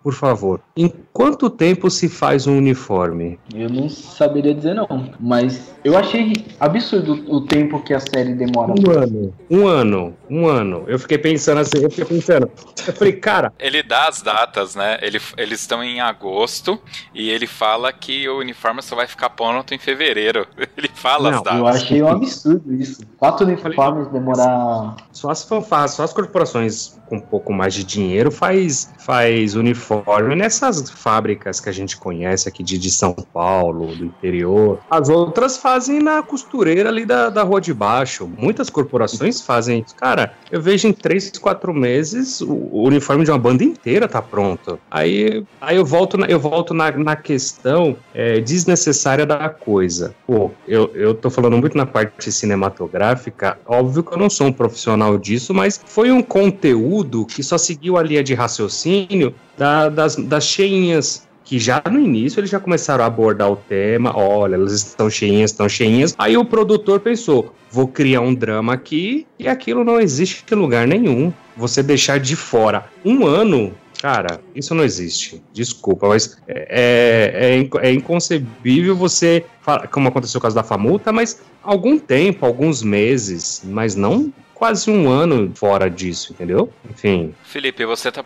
por 0.03 0.13
favor. 0.13 0.61
Em 0.75 0.91
quanto 1.11 1.49
tempo 1.49 1.89
se 1.89 2.07
faz 2.07 2.47
um 2.47 2.57
uniforme? 2.57 3.39
Eu 3.53 3.69
não 3.69 3.89
saberia 3.89 4.53
dizer 4.53 4.73
não, 4.73 4.87
mas 5.19 5.73
eu 5.83 5.97
achei 5.97 6.45
absurdo 6.59 7.25
o 7.27 7.41
tempo 7.41 7.81
que 7.83 7.93
a 7.93 7.99
série 7.99 8.33
demora. 8.33 8.73
Um 8.73 8.91
ano, 8.91 9.33
um 9.49 9.67
ano, 9.67 10.17
um 10.29 10.47
ano. 10.47 10.83
Eu 10.87 10.99
fiquei 10.99 11.17
pensando 11.17 11.59
assim, 11.59 11.83
eu 11.83 11.89
fiquei 11.89 12.05
pensando. 12.05 12.49
Eu 12.87 12.93
falei, 12.93 13.13
cara. 13.13 13.53
Ele 13.59 13.83
dá 13.83 14.07
as 14.07 14.21
datas, 14.21 14.75
né? 14.75 14.97
Ele, 15.01 15.19
eles 15.37 15.61
estão 15.61 15.83
em 15.83 15.99
agosto 15.99 16.79
e 17.13 17.29
ele 17.29 17.47
fala 17.47 17.91
que 17.91 18.27
o 18.29 18.39
uniforme 18.39 18.81
só 18.81 18.95
vai 18.95 19.07
ficar 19.07 19.29
pronto 19.31 19.73
em 19.73 19.79
fevereiro. 19.81 20.47
Ele 20.77 20.89
fala 20.93 21.31
não, 21.31 21.37
as 21.37 21.43
datas. 21.43 21.59
Eu 21.59 21.67
achei 21.67 22.03
um 22.03 22.07
absurdo 22.07 22.73
isso. 22.73 23.01
Quatro 23.17 23.45
uniformes 23.45 24.07
demorar. 24.07 24.95
Só 25.11 25.29
as 25.29 25.43
fanfarras, 25.43 25.91
só 25.91 26.03
as 26.03 26.13
corporações 26.13 26.99
com 27.11 27.17
um 27.17 27.19
pouco 27.19 27.51
mais 27.51 27.73
de 27.73 27.83
dinheiro 27.83 28.31
faz, 28.31 28.89
faz 28.97 29.53
uniforme 29.53 30.33
nessas 30.33 30.89
fábricas 30.89 31.59
que 31.59 31.67
a 31.67 31.71
gente 31.71 31.97
conhece 31.97 32.47
aqui 32.47 32.63
de, 32.63 32.77
de 32.77 32.89
São 32.89 33.13
Paulo, 33.13 33.93
do 33.93 34.05
interior. 34.05 34.79
As 34.89 35.09
outras 35.09 35.57
fazem 35.57 35.99
na 35.99 36.23
costureira 36.23 36.87
ali 36.87 37.05
da, 37.05 37.29
da 37.29 37.43
rua 37.43 37.59
de 37.59 37.73
baixo. 37.73 38.31
Muitas 38.37 38.69
corporações 38.69 39.41
fazem 39.41 39.83
isso. 39.85 39.93
Cara, 39.95 40.33
eu 40.49 40.61
vejo 40.61 40.87
em 40.87 40.93
três, 40.93 41.29
quatro 41.37 41.73
meses 41.73 42.39
o, 42.39 42.53
o 42.53 42.87
uniforme 42.87 43.25
de 43.25 43.31
uma 43.31 43.37
banda 43.37 43.65
inteira 43.65 44.07
tá 44.07 44.21
pronto. 44.21 44.79
Aí, 44.89 45.43
aí 45.59 45.75
eu 45.75 45.85
volto 45.85 46.17
na, 46.17 46.27
eu 46.27 46.39
volto 46.39 46.73
na, 46.73 46.91
na 46.91 47.17
questão 47.17 47.97
é, 48.13 48.39
desnecessária 48.39 49.25
da 49.25 49.49
coisa. 49.71 50.13
Pô, 50.27 50.51
eu, 50.67 50.91
eu 50.93 51.13
tô 51.13 51.29
falando 51.29 51.57
muito 51.57 51.77
na 51.77 51.85
parte 51.85 52.29
cinematográfica. 52.29 53.57
Óbvio 53.65 54.03
que 54.03 54.13
eu 54.13 54.17
não 54.17 54.29
sou 54.29 54.47
um 54.47 54.51
profissional 54.51 55.17
disso, 55.17 55.53
mas 55.53 55.79
foi 55.85 56.11
um 56.11 56.21
conteúdo 56.21 57.25
que 57.25 57.41
só 57.41 57.57
seguiu 57.57 57.97
a 57.97 58.03
linha 58.03 58.21
de 58.21 58.33
raciocínio 58.33 59.33
da, 59.57 59.87
das, 59.87 60.17
das 60.17 60.43
cheinhas, 60.43 61.25
que 61.45 61.57
já 61.57 61.81
no 61.89 61.99
início 61.99 62.41
eles 62.41 62.49
já 62.49 62.59
começaram 62.59 63.03
a 63.03 63.07
abordar 63.07 63.49
o 63.49 63.55
tema, 63.55 64.13
olha, 64.13 64.55
elas 64.55 64.73
estão 64.73 65.09
cheinhas, 65.09 65.51
estão 65.51 65.69
cheinhas. 65.69 66.13
Aí 66.17 66.35
o 66.35 66.43
produtor 66.43 66.99
pensou, 66.99 67.55
vou 67.69 67.87
criar 67.87 68.19
um 68.19 68.33
drama 68.33 68.73
aqui 68.73 69.25
e 69.39 69.47
aquilo 69.47 69.85
não 69.85 70.01
existe 70.01 70.43
em 70.51 70.55
lugar 70.55 70.85
nenhum. 70.85 71.31
Você 71.55 71.81
deixar 71.81 72.19
de 72.19 72.35
fora 72.35 72.85
um 73.05 73.25
ano, 73.25 73.73
cara, 74.01 74.41
isso 74.55 74.73
não 74.73 74.83
existe. 74.83 75.41
Desculpa, 75.53 76.07
mas 76.07 76.41
é, 76.47 77.61
é, 77.81 77.87
é 77.87 77.93
inconcebível 77.93 78.95
você, 78.95 79.45
como 79.91 80.07
aconteceu 80.07 80.39
o 80.39 80.41
caso 80.41 80.55
da 80.55 80.63
Famuta, 80.63 81.11
mas 81.11 81.41
algum 81.61 81.99
tempo, 81.99 82.45
alguns 82.45 82.81
meses, 82.81 83.61
mas 83.63 83.95
não 83.95 84.33
quase 84.55 84.91
um 84.91 85.09
ano 85.09 85.51
fora 85.55 85.89
disso, 85.89 86.33
entendeu? 86.33 86.71
Enfim. 86.89 87.33
Felipe, 87.43 87.85
você 87.85 88.11
tá, 88.11 88.23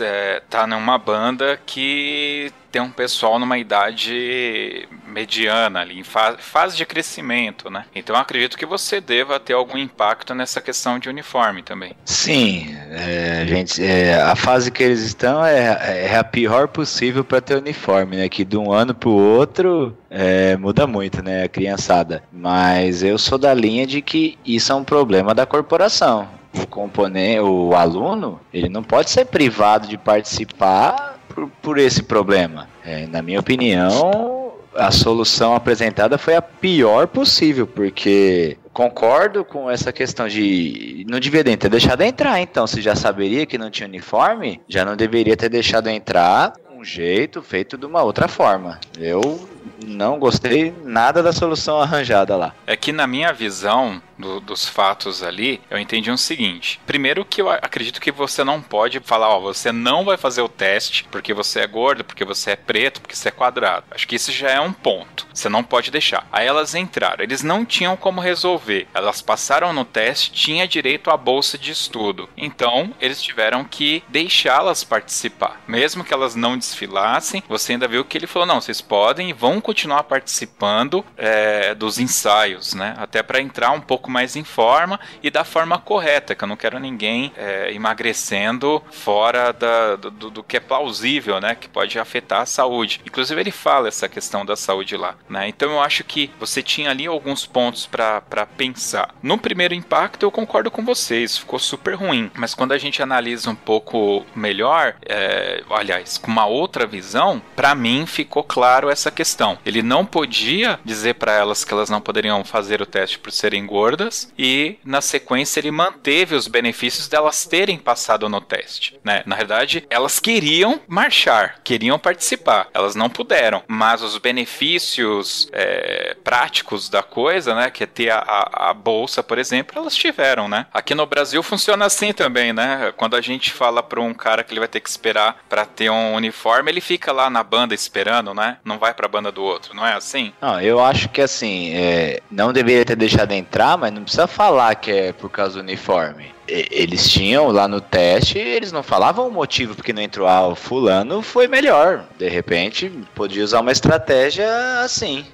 é, 0.00 0.42
tá 0.48 0.66
numa 0.66 0.98
banda 0.98 1.58
que 1.66 2.50
tem 2.76 2.82
um 2.82 2.90
pessoal 2.90 3.38
numa 3.38 3.56
idade 3.56 4.86
mediana 5.06 5.80
ali, 5.80 5.98
em 5.98 6.04
fa 6.04 6.36
fase 6.36 6.76
de 6.76 6.84
crescimento, 6.84 7.70
né? 7.70 7.86
Então 7.94 8.14
acredito 8.14 8.58
que 8.58 8.66
você 8.66 9.00
deva 9.00 9.40
ter 9.40 9.54
algum 9.54 9.78
impacto 9.78 10.34
nessa 10.34 10.60
questão 10.60 10.98
de 10.98 11.08
uniforme 11.08 11.62
também. 11.62 11.94
Sim, 12.04 12.76
é, 12.90 13.46
gente, 13.48 13.82
é, 13.82 14.20
a 14.20 14.36
fase 14.36 14.70
que 14.70 14.82
eles 14.82 15.00
estão 15.00 15.42
é, 15.42 16.04
é 16.04 16.18
a 16.18 16.22
pior 16.22 16.68
possível 16.68 17.24
para 17.24 17.40
ter 17.40 17.56
uniforme, 17.56 18.18
né? 18.18 18.28
Que 18.28 18.44
de 18.44 18.58
um 18.58 18.70
ano 18.70 18.94
para 18.94 19.08
o 19.08 19.16
outro 19.16 19.96
é, 20.10 20.54
muda 20.58 20.86
muito, 20.86 21.22
né? 21.22 21.44
A 21.44 21.48
criançada. 21.48 22.22
Mas 22.30 23.02
eu 23.02 23.16
sou 23.16 23.38
da 23.38 23.54
linha 23.54 23.86
de 23.86 24.02
que 24.02 24.38
isso 24.44 24.70
é 24.70 24.74
um 24.74 24.84
problema 24.84 25.34
da 25.34 25.46
corporação 25.46 26.28
o 26.62 26.66
componente, 26.66 27.40
o 27.40 27.74
aluno, 27.74 28.40
ele 28.52 28.70
não 28.70 28.82
pode 28.82 29.10
ser 29.10 29.26
privado 29.26 29.86
de 29.86 29.98
participar 29.98 31.15
por, 31.36 31.48
por 31.60 31.78
esse 31.78 32.02
problema. 32.02 32.66
É, 32.82 33.06
na 33.06 33.20
minha 33.20 33.38
opinião, 33.38 34.54
a 34.74 34.90
solução 34.90 35.54
apresentada 35.54 36.16
foi 36.16 36.34
a 36.34 36.40
pior 36.42 37.06
possível, 37.06 37.66
porque 37.66 38.56
concordo 38.72 39.44
com 39.44 39.70
essa 39.70 39.92
questão 39.92 40.26
de 40.26 41.04
não 41.06 41.20
deveria 41.20 41.56
ter 41.56 41.68
deixado 41.68 42.00
entrar, 42.00 42.40
então, 42.40 42.66
se 42.66 42.80
já 42.80 42.94
saberia 42.94 43.44
que 43.44 43.58
não 43.58 43.70
tinha 43.70 43.86
uniforme, 43.86 44.60
já 44.66 44.84
não 44.84 44.96
deveria 44.96 45.36
ter 45.36 45.50
deixado 45.50 45.88
entrar 45.88 46.54
um 46.70 46.84
jeito 46.84 47.42
feito 47.42 47.76
de 47.76 47.86
uma 47.86 48.02
outra 48.02 48.28
forma. 48.28 48.78
Eu 48.98 49.48
não 49.86 50.18
gostei 50.18 50.74
nada 50.84 51.22
da 51.22 51.32
solução 51.32 51.80
arranjada 51.80 52.36
lá. 52.36 52.54
É 52.66 52.76
que 52.76 52.92
na 52.92 53.06
minha 53.06 53.32
visão, 53.32 54.00
do, 54.18 54.40
dos 54.40 54.68
fatos 54.68 55.22
ali, 55.22 55.60
eu 55.70 55.78
entendi 55.78 56.10
o 56.10 56.18
seguinte. 56.18 56.80
Primeiro 56.86 57.24
que 57.24 57.40
eu 57.40 57.50
acredito 57.50 58.00
que 58.00 58.12
você 58.12 58.42
não 58.42 58.60
pode 58.60 59.00
falar, 59.00 59.28
ó, 59.28 59.40
você 59.40 59.72
não 59.72 60.04
vai 60.04 60.16
fazer 60.16 60.42
o 60.42 60.48
teste 60.48 61.04
porque 61.10 61.34
você 61.34 61.60
é 61.60 61.66
gordo, 61.66 62.04
porque 62.04 62.24
você 62.24 62.52
é 62.52 62.56
preto, 62.56 63.00
porque 63.00 63.14
você 63.14 63.28
é 63.28 63.32
quadrado. 63.32 63.86
Acho 63.90 64.06
que 64.06 64.16
isso 64.16 64.32
já 64.32 64.50
é 64.50 64.60
um 64.60 64.72
ponto. 64.72 65.26
Você 65.32 65.48
não 65.48 65.62
pode 65.62 65.90
deixar. 65.90 66.26
Aí 66.32 66.46
elas 66.46 66.74
entraram. 66.74 67.22
Eles 67.22 67.42
não 67.42 67.64
tinham 67.64 67.96
como 67.96 68.20
resolver. 68.20 68.88
Elas 68.94 69.20
passaram 69.20 69.72
no 69.72 69.84
teste, 69.84 70.32
tinha 70.32 70.66
direito 70.66 71.10
à 71.10 71.16
bolsa 71.16 71.58
de 71.58 71.70
estudo. 71.70 72.28
Então, 72.36 72.94
eles 73.00 73.22
tiveram 73.22 73.64
que 73.64 74.02
deixá-las 74.08 74.84
participar. 74.84 75.60
Mesmo 75.66 76.04
que 76.04 76.14
elas 76.14 76.34
não 76.34 76.56
desfilassem, 76.56 77.42
você 77.48 77.72
ainda 77.72 77.88
viu 77.88 78.04
que 78.04 78.16
ele 78.16 78.26
falou: 78.26 78.46
não, 78.46 78.60
vocês 78.60 78.80
podem 78.80 79.30
e 79.30 79.32
vão 79.32 79.60
continuar 79.60 80.04
participando 80.04 81.04
é, 81.16 81.74
dos 81.74 81.98
ensaios, 81.98 82.74
né? 82.74 82.94
Até 82.98 83.22
para 83.22 83.40
entrar 83.40 83.70
um 83.70 83.80
pouco 83.80 84.05
pouco 84.06 84.10
mais 84.10 84.36
em 84.36 84.44
forma 84.44 84.98
e 85.22 85.30
da 85.30 85.44
forma 85.44 85.78
correta, 85.78 86.34
que 86.34 86.44
eu 86.44 86.48
não 86.48 86.56
quero 86.56 86.78
ninguém 86.78 87.32
é, 87.36 87.72
emagrecendo 87.72 88.82
fora 88.90 89.52
da, 89.52 89.96
do, 89.96 90.30
do, 90.30 90.42
que 90.42 90.56
é 90.56 90.60
plausível, 90.60 91.40
né? 91.40 91.54
Que 91.54 91.68
pode 91.68 91.98
afetar 91.98 92.42
a 92.42 92.46
saúde. 92.46 93.00
Inclusive, 93.04 93.40
ele 93.40 93.50
fala 93.50 93.88
essa 93.88 94.08
questão 94.08 94.44
da 94.46 94.56
saúde 94.56 94.96
lá, 94.96 95.16
né? 95.28 95.48
Então, 95.48 95.72
eu 95.72 95.80
acho 95.80 96.04
que 96.04 96.30
você 96.38 96.62
tinha 96.62 96.90
ali 96.90 97.06
alguns 97.06 97.44
pontos 97.44 97.86
para 97.86 98.46
pensar. 98.56 99.14
No 99.22 99.36
primeiro 99.36 99.74
impacto, 99.74 100.22
eu 100.22 100.30
concordo 100.30 100.70
com 100.70 100.84
vocês, 100.84 101.38
ficou 101.38 101.58
super 101.58 101.94
ruim. 101.94 102.30
Mas 102.34 102.54
quando 102.54 102.72
a 102.72 102.78
gente 102.78 103.02
analisa 103.02 103.50
um 103.50 103.54
pouco 103.54 104.24
melhor, 104.34 104.96
é, 105.08 105.62
aliás, 105.70 106.18
com 106.18 106.30
uma 106.30 106.46
outra 106.46 106.86
visão, 106.86 107.42
para 107.54 107.74
mim 107.74 108.06
ficou 108.06 108.44
claro 108.44 108.88
essa 108.88 109.10
questão. 109.10 109.58
Ele 109.64 109.82
não 109.82 110.04
podia 110.04 110.78
dizer 110.84 111.14
para 111.14 111.32
elas 111.32 111.64
que 111.64 111.72
elas 111.72 111.90
não 111.90 112.00
poderiam 112.00 112.44
fazer 112.44 112.80
o 112.80 112.86
teste 112.86 113.18
por 113.18 113.32
serem 113.32 113.66
gordas 113.66 113.95
gordas 113.96 114.32
e 114.38 114.76
na 114.84 115.00
sequência 115.00 115.58
ele 115.58 115.70
manteve 115.70 116.34
os 116.34 116.46
benefícios 116.46 117.08
delas 117.08 117.46
terem 117.46 117.78
passado 117.78 118.28
no 118.28 118.40
teste, 118.40 119.00
né? 119.02 119.22
Na 119.24 119.36
verdade, 119.36 119.86
elas 119.88 120.20
queriam 120.20 120.80
marchar, 120.86 121.60
queriam 121.64 121.98
participar, 121.98 122.68
elas 122.74 122.94
não 122.94 123.08
puderam, 123.08 123.62
mas 123.66 124.02
os 124.02 124.18
benefícios 124.18 125.48
é, 125.52 126.14
práticos 126.22 126.88
da 126.90 127.02
coisa, 127.02 127.54
né? 127.54 127.70
Que 127.70 127.84
é 127.84 127.86
ter 127.86 128.10
a, 128.10 128.18
a, 128.18 128.70
a, 128.70 128.74
bolsa, 128.74 129.22
por 129.22 129.38
exemplo, 129.38 129.78
elas 129.78 129.96
tiveram, 129.96 130.48
né? 130.48 130.66
Aqui 130.72 130.94
no 130.94 131.06
Brasil 131.06 131.42
funciona 131.42 131.86
assim 131.86 132.12
também, 132.12 132.52
né? 132.52 132.92
Quando 132.96 133.16
a 133.16 133.20
gente 133.20 133.52
fala 133.52 133.82
para 133.82 134.00
um 134.00 134.12
cara 134.12 134.44
que 134.44 134.52
ele 134.52 134.60
vai 134.60 134.68
ter 134.68 134.80
que 134.80 134.88
esperar 134.88 135.38
para 135.48 135.64
ter 135.64 135.90
um 135.90 136.14
uniforme, 136.14 136.70
ele 136.70 136.80
fica 136.80 137.12
lá 137.12 137.30
na 137.30 137.42
banda 137.42 137.74
esperando, 137.74 138.34
né? 138.34 138.58
Não 138.64 138.78
vai 138.78 138.92
para 138.92 139.06
a 139.06 139.08
banda 139.08 139.32
do 139.32 139.42
outro, 139.42 139.74
não 139.74 139.86
é 139.86 139.94
assim? 139.94 140.32
Não, 140.40 140.60
eu 140.60 140.80
acho 140.80 141.08
que 141.08 141.22
assim, 141.22 141.72
é, 141.74 142.20
não 142.30 142.52
deveria 142.52 142.84
ter 142.84 142.96
deixado 142.96 143.32
entrar, 143.32 143.76
mas 143.78 143.85
mas 143.86 143.94
não 143.94 144.02
precisa 144.02 144.26
falar 144.26 144.74
que 144.74 144.90
é 144.90 145.12
por 145.12 145.30
causa 145.30 145.54
do 145.54 145.60
uniforme. 145.60 146.34
Eles 146.48 147.08
tinham 147.08 147.48
lá 147.52 147.68
no 147.68 147.80
teste, 147.80 148.36
eles 148.36 148.72
não 148.72 148.82
falavam 148.82 149.28
o 149.28 149.30
motivo 149.30 149.76
porque 149.76 149.92
não 149.92 150.02
entrou. 150.02 150.26
Ah, 150.26 150.48
o 150.48 150.56
fulano 150.56 151.22
foi 151.22 151.46
melhor. 151.46 152.04
De 152.18 152.28
repente, 152.28 152.90
podia 153.14 153.44
usar 153.44 153.60
uma 153.60 153.70
estratégia 153.70 154.48
assim. 154.80 155.24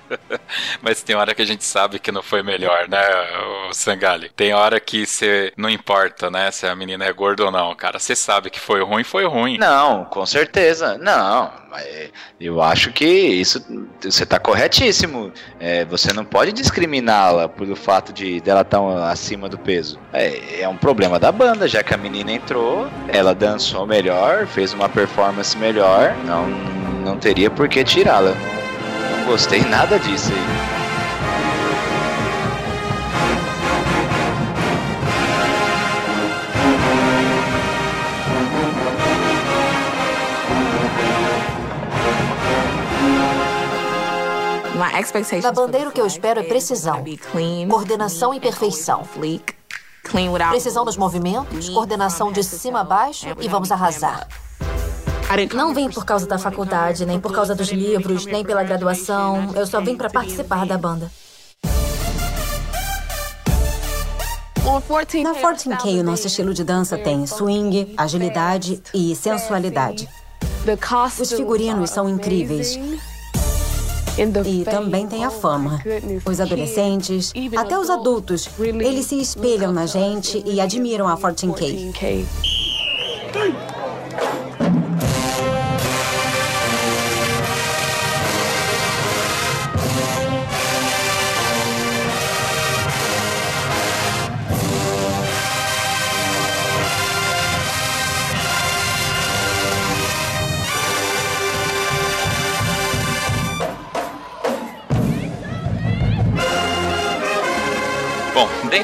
Mas 0.80 1.02
tem 1.02 1.16
hora 1.16 1.34
que 1.34 1.42
a 1.42 1.46
gente 1.46 1.64
sabe 1.64 1.98
que 1.98 2.12
não 2.12 2.22
foi 2.22 2.42
melhor, 2.42 2.88
né, 2.88 3.02
o 3.68 3.72
Sangali? 3.72 4.30
Tem 4.34 4.52
hora 4.54 4.80
que 4.80 5.06
você 5.06 5.52
não 5.56 5.68
importa, 5.68 6.30
né, 6.30 6.50
se 6.50 6.66
a 6.66 6.74
menina 6.74 7.04
é 7.04 7.12
gorda 7.12 7.44
ou 7.44 7.50
não, 7.50 7.74
cara. 7.74 7.98
Você 7.98 8.14
sabe 8.14 8.50
que 8.50 8.60
foi 8.60 8.82
ruim, 8.82 9.04
foi 9.04 9.26
ruim. 9.26 9.58
Não, 9.58 10.04
com 10.04 10.24
certeza. 10.26 10.98
Não, 10.98 11.52
eu 12.40 12.60
acho 12.60 12.92
que 12.92 13.06
isso 13.06 13.64
você 14.00 14.24
está 14.24 14.38
corretíssimo. 14.38 15.32
É, 15.58 15.84
você 15.84 16.12
não 16.12 16.24
pode 16.24 16.52
discriminá-la 16.52 17.48
pelo 17.48 17.76
fato 17.76 18.12
de 18.12 18.40
dela 18.40 18.62
estar 18.62 18.78
tá 18.78 19.10
acima 19.10 19.48
do 19.48 19.58
peso. 19.58 19.98
É, 20.12 20.62
é 20.62 20.68
um 20.68 20.76
problema 20.76 21.18
da 21.18 21.32
banda, 21.32 21.68
já 21.68 21.82
que 21.82 21.94
a 21.94 21.96
menina 21.96 22.32
entrou, 22.32 22.88
ela 23.08 23.34
dançou 23.34 23.86
melhor, 23.86 24.46
fez 24.46 24.72
uma 24.72 24.88
performance 24.88 25.56
melhor, 25.56 26.14
não, 26.24 26.46
não 27.04 27.18
teria 27.18 27.50
por 27.50 27.68
que 27.68 27.84
tirá-la. 27.84 28.34
Não, 29.22 29.28
gostei 29.28 29.62
nada 29.62 29.98
disso 29.98 30.32
aí. 30.32 30.72
Da 45.40 45.52
bandeira 45.52 45.88
o 45.88 45.92
que 45.92 46.00
eu 46.00 46.06
espero 46.06 46.40
é 46.40 46.42
precisão, 46.42 47.04
coordenação 47.68 48.32
e 48.34 48.40
perfeição. 48.40 49.02
Precisão 50.50 50.84
nos 50.84 50.96
movimentos, 50.96 51.68
coordenação 51.68 52.30
de 52.32 52.42
cima 52.42 52.80
a 52.80 52.84
baixo 52.84 53.26
e 53.40 53.48
vamos 53.48 53.72
arrasar. 53.72 54.28
Não 55.54 55.72
vim 55.74 55.88
por 55.90 56.04
causa 56.04 56.26
da 56.26 56.38
faculdade, 56.38 57.06
nem 57.06 57.18
por 57.18 57.32
causa 57.32 57.54
dos 57.54 57.70
livros, 57.70 58.26
nem 58.26 58.44
pela 58.44 58.62
graduação. 58.62 59.50
Eu 59.54 59.66
só 59.66 59.80
vim 59.80 59.96
para 59.96 60.10
participar 60.10 60.66
da 60.66 60.76
banda. 60.76 61.10
Na 65.22 65.34
14K, 65.34 66.00
o 66.00 66.02
nosso 66.02 66.26
estilo 66.26 66.54
de 66.54 66.64
dança 66.64 66.96
tem 66.96 67.26
swing, 67.26 67.94
agilidade 67.96 68.82
e 68.94 69.14
sensualidade. 69.16 70.08
Os 71.20 71.32
figurinos 71.32 71.90
são 71.90 72.08
incríveis. 72.08 72.78
E 74.16 74.64
também 74.64 75.06
tem 75.06 75.24
a 75.24 75.30
fama. 75.30 75.80
Os 76.24 76.40
adolescentes, 76.40 77.32
até 77.56 77.78
os 77.78 77.90
adultos, 77.90 78.48
eles 78.58 79.06
se 79.06 79.20
espelham 79.20 79.72
na 79.72 79.86
gente 79.86 80.42
e 80.46 80.60
admiram 80.60 81.08
a 81.08 81.16
14K. 81.16 81.92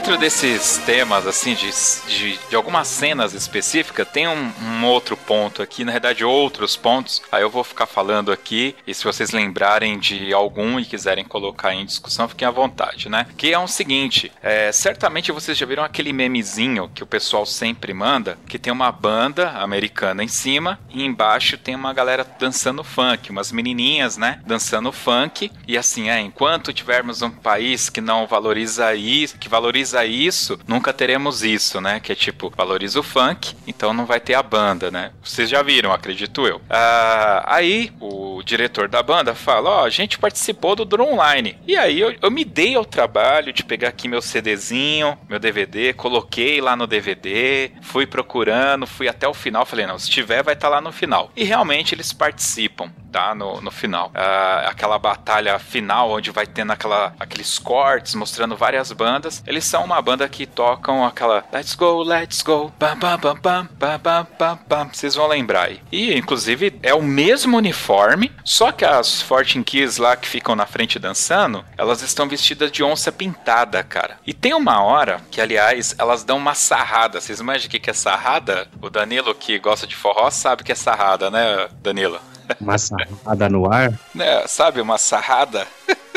Dentro 0.09 0.23
desses 0.23 0.79
temas, 0.87 1.27
assim, 1.27 1.53
de, 1.55 1.71
de, 2.07 2.39
de 2.49 2.57
algumas 2.57 2.89
cenas 2.89 3.35
específicas, 3.35 4.09
tem 4.09 4.27
um, 4.27 4.53
um, 4.63 4.87
outro 4.87 5.19
ponto 5.19 5.61
aqui, 5.61 5.85
na 5.85 5.93
verdade, 5.93 6.25
outros 6.25 6.77
pontos. 6.77 7.21
Aí 7.31 7.43
eu 7.43 7.51
vou 7.51 7.63
ficar 7.63 7.85
falando 7.85 8.33
aqui, 8.33 8.75
e 8.87 8.95
se 8.95 9.05
vocês 9.05 9.33
lembrarem 9.33 9.99
de 9.99 10.33
algum 10.33 10.81
e 10.81 10.87
quiserem 10.87 11.27
colocar 11.27 11.75
em 11.75 11.85
discussão, 11.85 12.27
fiquem 12.27 12.49
à 12.49 12.51
vontade, 12.51 13.11
né? 13.11 13.27
Que 13.37 13.53
é 13.53 13.59
o 13.59 13.63
um 13.63 13.67
seguinte: 13.67 14.33
é, 14.43 14.73
certamente 14.73 15.31
vocês 15.31 15.59
já 15.59 15.67
viram 15.67 15.85
aquele 15.85 16.11
memezinho 16.11 16.91
que 16.95 17.03
o 17.03 17.07
pessoal 17.07 17.45
sempre 17.45 17.93
manda, 17.93 18.39
que 18.49 18.59
tem 18.59 18.73
uma 18.73 18.91
banda 18.91 19.51
americana 19.51 20.25
em 20.25 20.29
cima 20.29 20.79
e 20.89 21.05
embaixo 21.05 21.59
tem 21.59 21.75
uma 21.75 21.93
galera 21.93 22.27
dançando 22.39 22.83
funk, 22.83 23.31
umas 23.31 23.53
menininhas, 23.53 24.17
né? 24.17 24.41
Dançando 24.47 24.91
funk. 24.91 25.53
E 25.67 25.77
assim, 25.77 26.09
é, 26.09 26.19
enquanto 26.19 26.73
tivermos 26.73 27.21
um 27.21 27.31
país 27.31 27.91
que 27.91 28.01
não 28.01 28.27
valoriza 28.27 28.95
isso, 28.95 29.37
que 29.37 29.51
valoriza 29.51 29.98
valoriza 29.99 30.05
isso, 30.05 30.59
nunca 30.67 30.93
teremos 30.93 31.43
isso, 31.43 31.81
né? 31.81 32.01
Que 32.01 32.13
é 32.13 32.15
tipo, 32.15 32.53
valoriza 32.57 33.01
o 33.01 33.03
funk, 33.03 33.55
então 33.67 33.93
não 33.93 34.07
vai 34.07 34.21
ter 34.21 34.35
a 34.35 34.43
banda, 34.43 34.91
né? 34.91 35.13
Vocês 35.23 35.49
já 35.49 35.63
viram, 35.63 35.93
acredito 35.93 36.47
eu. 36.47 36.61
Ah, 36.69 37.45
aí 37.47 37.93
o 38.01 38.43
diretor 38.43 38.89
da 38.89 39.03
banda 39.03 39.35
fala: 39.35 39.71
Ó, 39.71 39.83
oh, 39.83 39.85
a 39.85 39.91
gente 39.91 40.19
participou 40.19 40.77
do 40.77 40.85
Drum 40.85 41.15
Online. 41.15 41.57
E 41.67 41.77
aí 41.77 42.01
eu, 42.01 42.15
eu 42.21 42.31
me 42.31 42.45
dei 42.45 42.75
ao 42.75 42.85
trabalho 42.85 43.53
de 43.53 43.65
pegar 43.65 43.89
aqui 43.89 44.09
meu 44.09 44.23
CDzinho, 44.23 45.19
meu 45.29 45.39
DVD, 45.39 45.93
coloquei 45.93 46.61
lá 46.61 46.77
no 46.77 46.87
DVD, 46.87 47.71
fui 47.83 48.07
procurando, 48.07 48.87
fui 48.87 49.09
até 49.09 49.27
o 49.27 49.35
final. 49.35 49.67
Falei: 49.67 49.87
não, 49.87 49.99
se 49.99 50.11
tiver, 50.11 50.43
vai 50.43 50.55
estar 50.55 50.69
tá 50.69 50.75
lá 50.75 50.81
no 50.81 50.93
final. 50.93 51.31
E 51.37 51.45
realmente 51.45 51.95
eles 51.95 52.13
participam, 52.13 52.91
tá? 53.11 53.35
No, 53.35 53.61
no 53.61 53.71
final. 53.71 54.11
Ah, 54.15 54.67
aquela 54.69 54.99
batalha 54.99 55.59
final, 55.59 56.11
onde 56.11 56.31
vai 56.31 56.47
tendo 56.47 56.73
aquela, 56.73 57.15
aqueles 57.19 57.59
cortes 57.59 58.15
mostrando 58.15 58.57
várias 58.57 58.93
bandas. 58.93 59.43
Eles 59.47 59.65
são 59.65 59.85
uma 59.85 60.01
banda 60.01 60.29
que 60.29 60.47
tocam 60.47 61.05
aquela 61.05 61.45
Let's 61.53 61.75
Go, 61.75 62.03
Let's 62.03 62.43
Go, 62.43 62.73
bam, 62.79 62.97
bam, 62.97 63.19
bam, 63.19 63.35
bam, 63.37 63.69
bam, 63.73 63.99
bam, 63.99 64.27
bam, 64.39 64.59
bam. 64.69 64.91
Vocês 64.93 65.15
vão 65.15 65.27
lembrar 65.27 65.65
aí. 65.65 65.81
E, 65.91 66.17
inclusive, 66.17 66.79
é 66.83 66.95
o 66.95 67.03
mesmo 67.03 67.57
uniforme, 67.57 68.33
só 68.45 68.73
que 68.73 68.85
as 68.85 69.21
Fortune 69.23 69.65
Kids 69.65 69.99
lá 69.99 70.17
que 70.17 70.29
ficam 70.29 70.55
na 70.55 70.67
frente 70.67 70.99
dançando, 70.99 71.65
elas 71.77 72.03
estão 72.03 72.29
vestidas 72.29 72.71
de 72.71 72.83
onça 72.83 73.11
pintada, 73.11 73.83
cara. 73.83 74.19
E 74.27 74.33
tem 74.33 74.55
uma 74.55 74.83
hora 74.83 75.21
que, 75.31 75.41
aliás, 75.41 75.95
elas 75.99 76.25
dão 76.25 76.37
uma 76.37 76.55
sarrada. 76.55 77.21
Vocês 77.21 77.41
imaginam 77.41 77.69
o 77.69 77.81
que 77.81 77.91
é 77.91 77.93
sarrada? 77.93 78.69
O 78.81 78.91
Danilo, 78.91 79.35
que 79.35 79.59
gosta 79.59 79.87
de 79.87 79.97
forró, 79.97 80.31
sabe 80.31 80.65
que 80.65 80.73
é 80.73 80.75
sarrada, 80.75 81.31
né, 81.31 81.69
Danilo? 81.83 82.21
Uma 82.61 82.79
sarrada 82.79 83.49
no 83.49 83.73
ar? 83.73 83.93
É, 84.19 84.47
sabe, 84.47 84.81
uma 84.81 84.99
sarrada? 84.99 85.67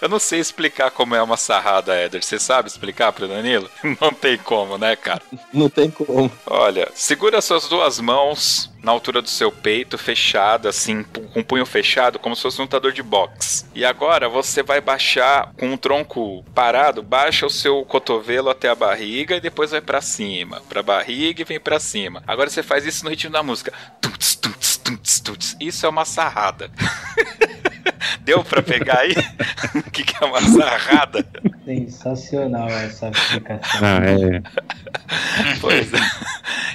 Eu 0.00 0.08
não 0.08 0.18
sei 0.18 0.38
explicar 0.38 0.90
como 0.90 1.14
é 1.14 1.22
uma 1.22 1.36
sarrada, 1.36 1.94
Éder. 1.94 2.22
Você 2.22 2.38
sabe 2.38 2.68
explicar 2.68 3.12
pro 3.12 3.28
Danilo? 3.28 3.70
Não 4.00 4.12
tem 4.12 4.36
como, 4.36 4.76
né, 4.76 4.96
cara? 4.96 5.22
Não 5.52 5.70
tem 5.70 5.90
como. 5.90 6.30
Olha, 6.46 6.90
segura 6.94 7.40
suas 7.40 7.68
duas 7.68 8.00
mãos 8.00 8.70
na 8.82 8.92
altura 8.92 9.22
do 9.22 9.30
seu 9.30 9.50
peito, 9.50 9.96
fechada, 9.96 10.68
assim, 10.68 11.02
com 11.04 11.40
o 11.40 11.44
punho 11.44 11.64
fechado, 11.64 12.18
como 12.18 12.36
se 12.36 12.42
fosse 12.42 12.60
um 12.60 12.64
lutador 12.64 12.92
de 12.92 13.02
boxe. 13.02 13.64
E 13.74 13.82
agora 13.82 14.28
você 14.28 14.62
vai 14.62 14.80
baixar 14.80 15.52
com 15.58 15.72
o 15.72 15.78
tronco 15.78 16.44
parado, 16.54 17.02
baixa 17.02 17.46
o 17.46 17.50
seu 17.50 17.82
cotovelo 17.86 18.50
até 18.50 18.68
a 18.68 18.74
barriga 18.74 19.36
e 19.36 19.40
depois 19.40 19.70
vai 19.70 19.80
para 19.80 20.02
cima. 20.02 20.60
Pra 20.68 20.82
barriga 20.82 21.40
e 21.40 21.44
vem 21.46 21.58
para 21.58 21.80
cima. 21.80 22.22
Agora 22.26 22.50
você 22.50 22.62
faz 22.62 22.84
isso 22.84 23.04
no 23.04 23.10
ritmo 23.10 23.32
da 23.32 23.42
música. 23.42 23.72
Tuts, 24.02 24.34
tuts, 24.36 24.63
tuts, 24.96 25.20
tuts. 25.20 25.56
Isso 25.60 25.86
é 25.86 25.88
uma 25.88 26.04
sarrada. 26.04 26.70
Deu 28.20 28.44
pra 28.44 28.62
pegar 28.62 29.00
aí? 29.00 29.14
O 29.74 29.90
que, 29.90 30.04
que 30.04 30.22
é 30.22 30.26
uma 30.26 30.40
sarrada? 30.40 31.24
Sensacional 31.64 32.68
essa 32.68 33.08
explicação. 33.08 33.80
Ah, 33.82 34.00
é. 34.04 34.42
Pois 35.60 35.92
é. 35.92 35.98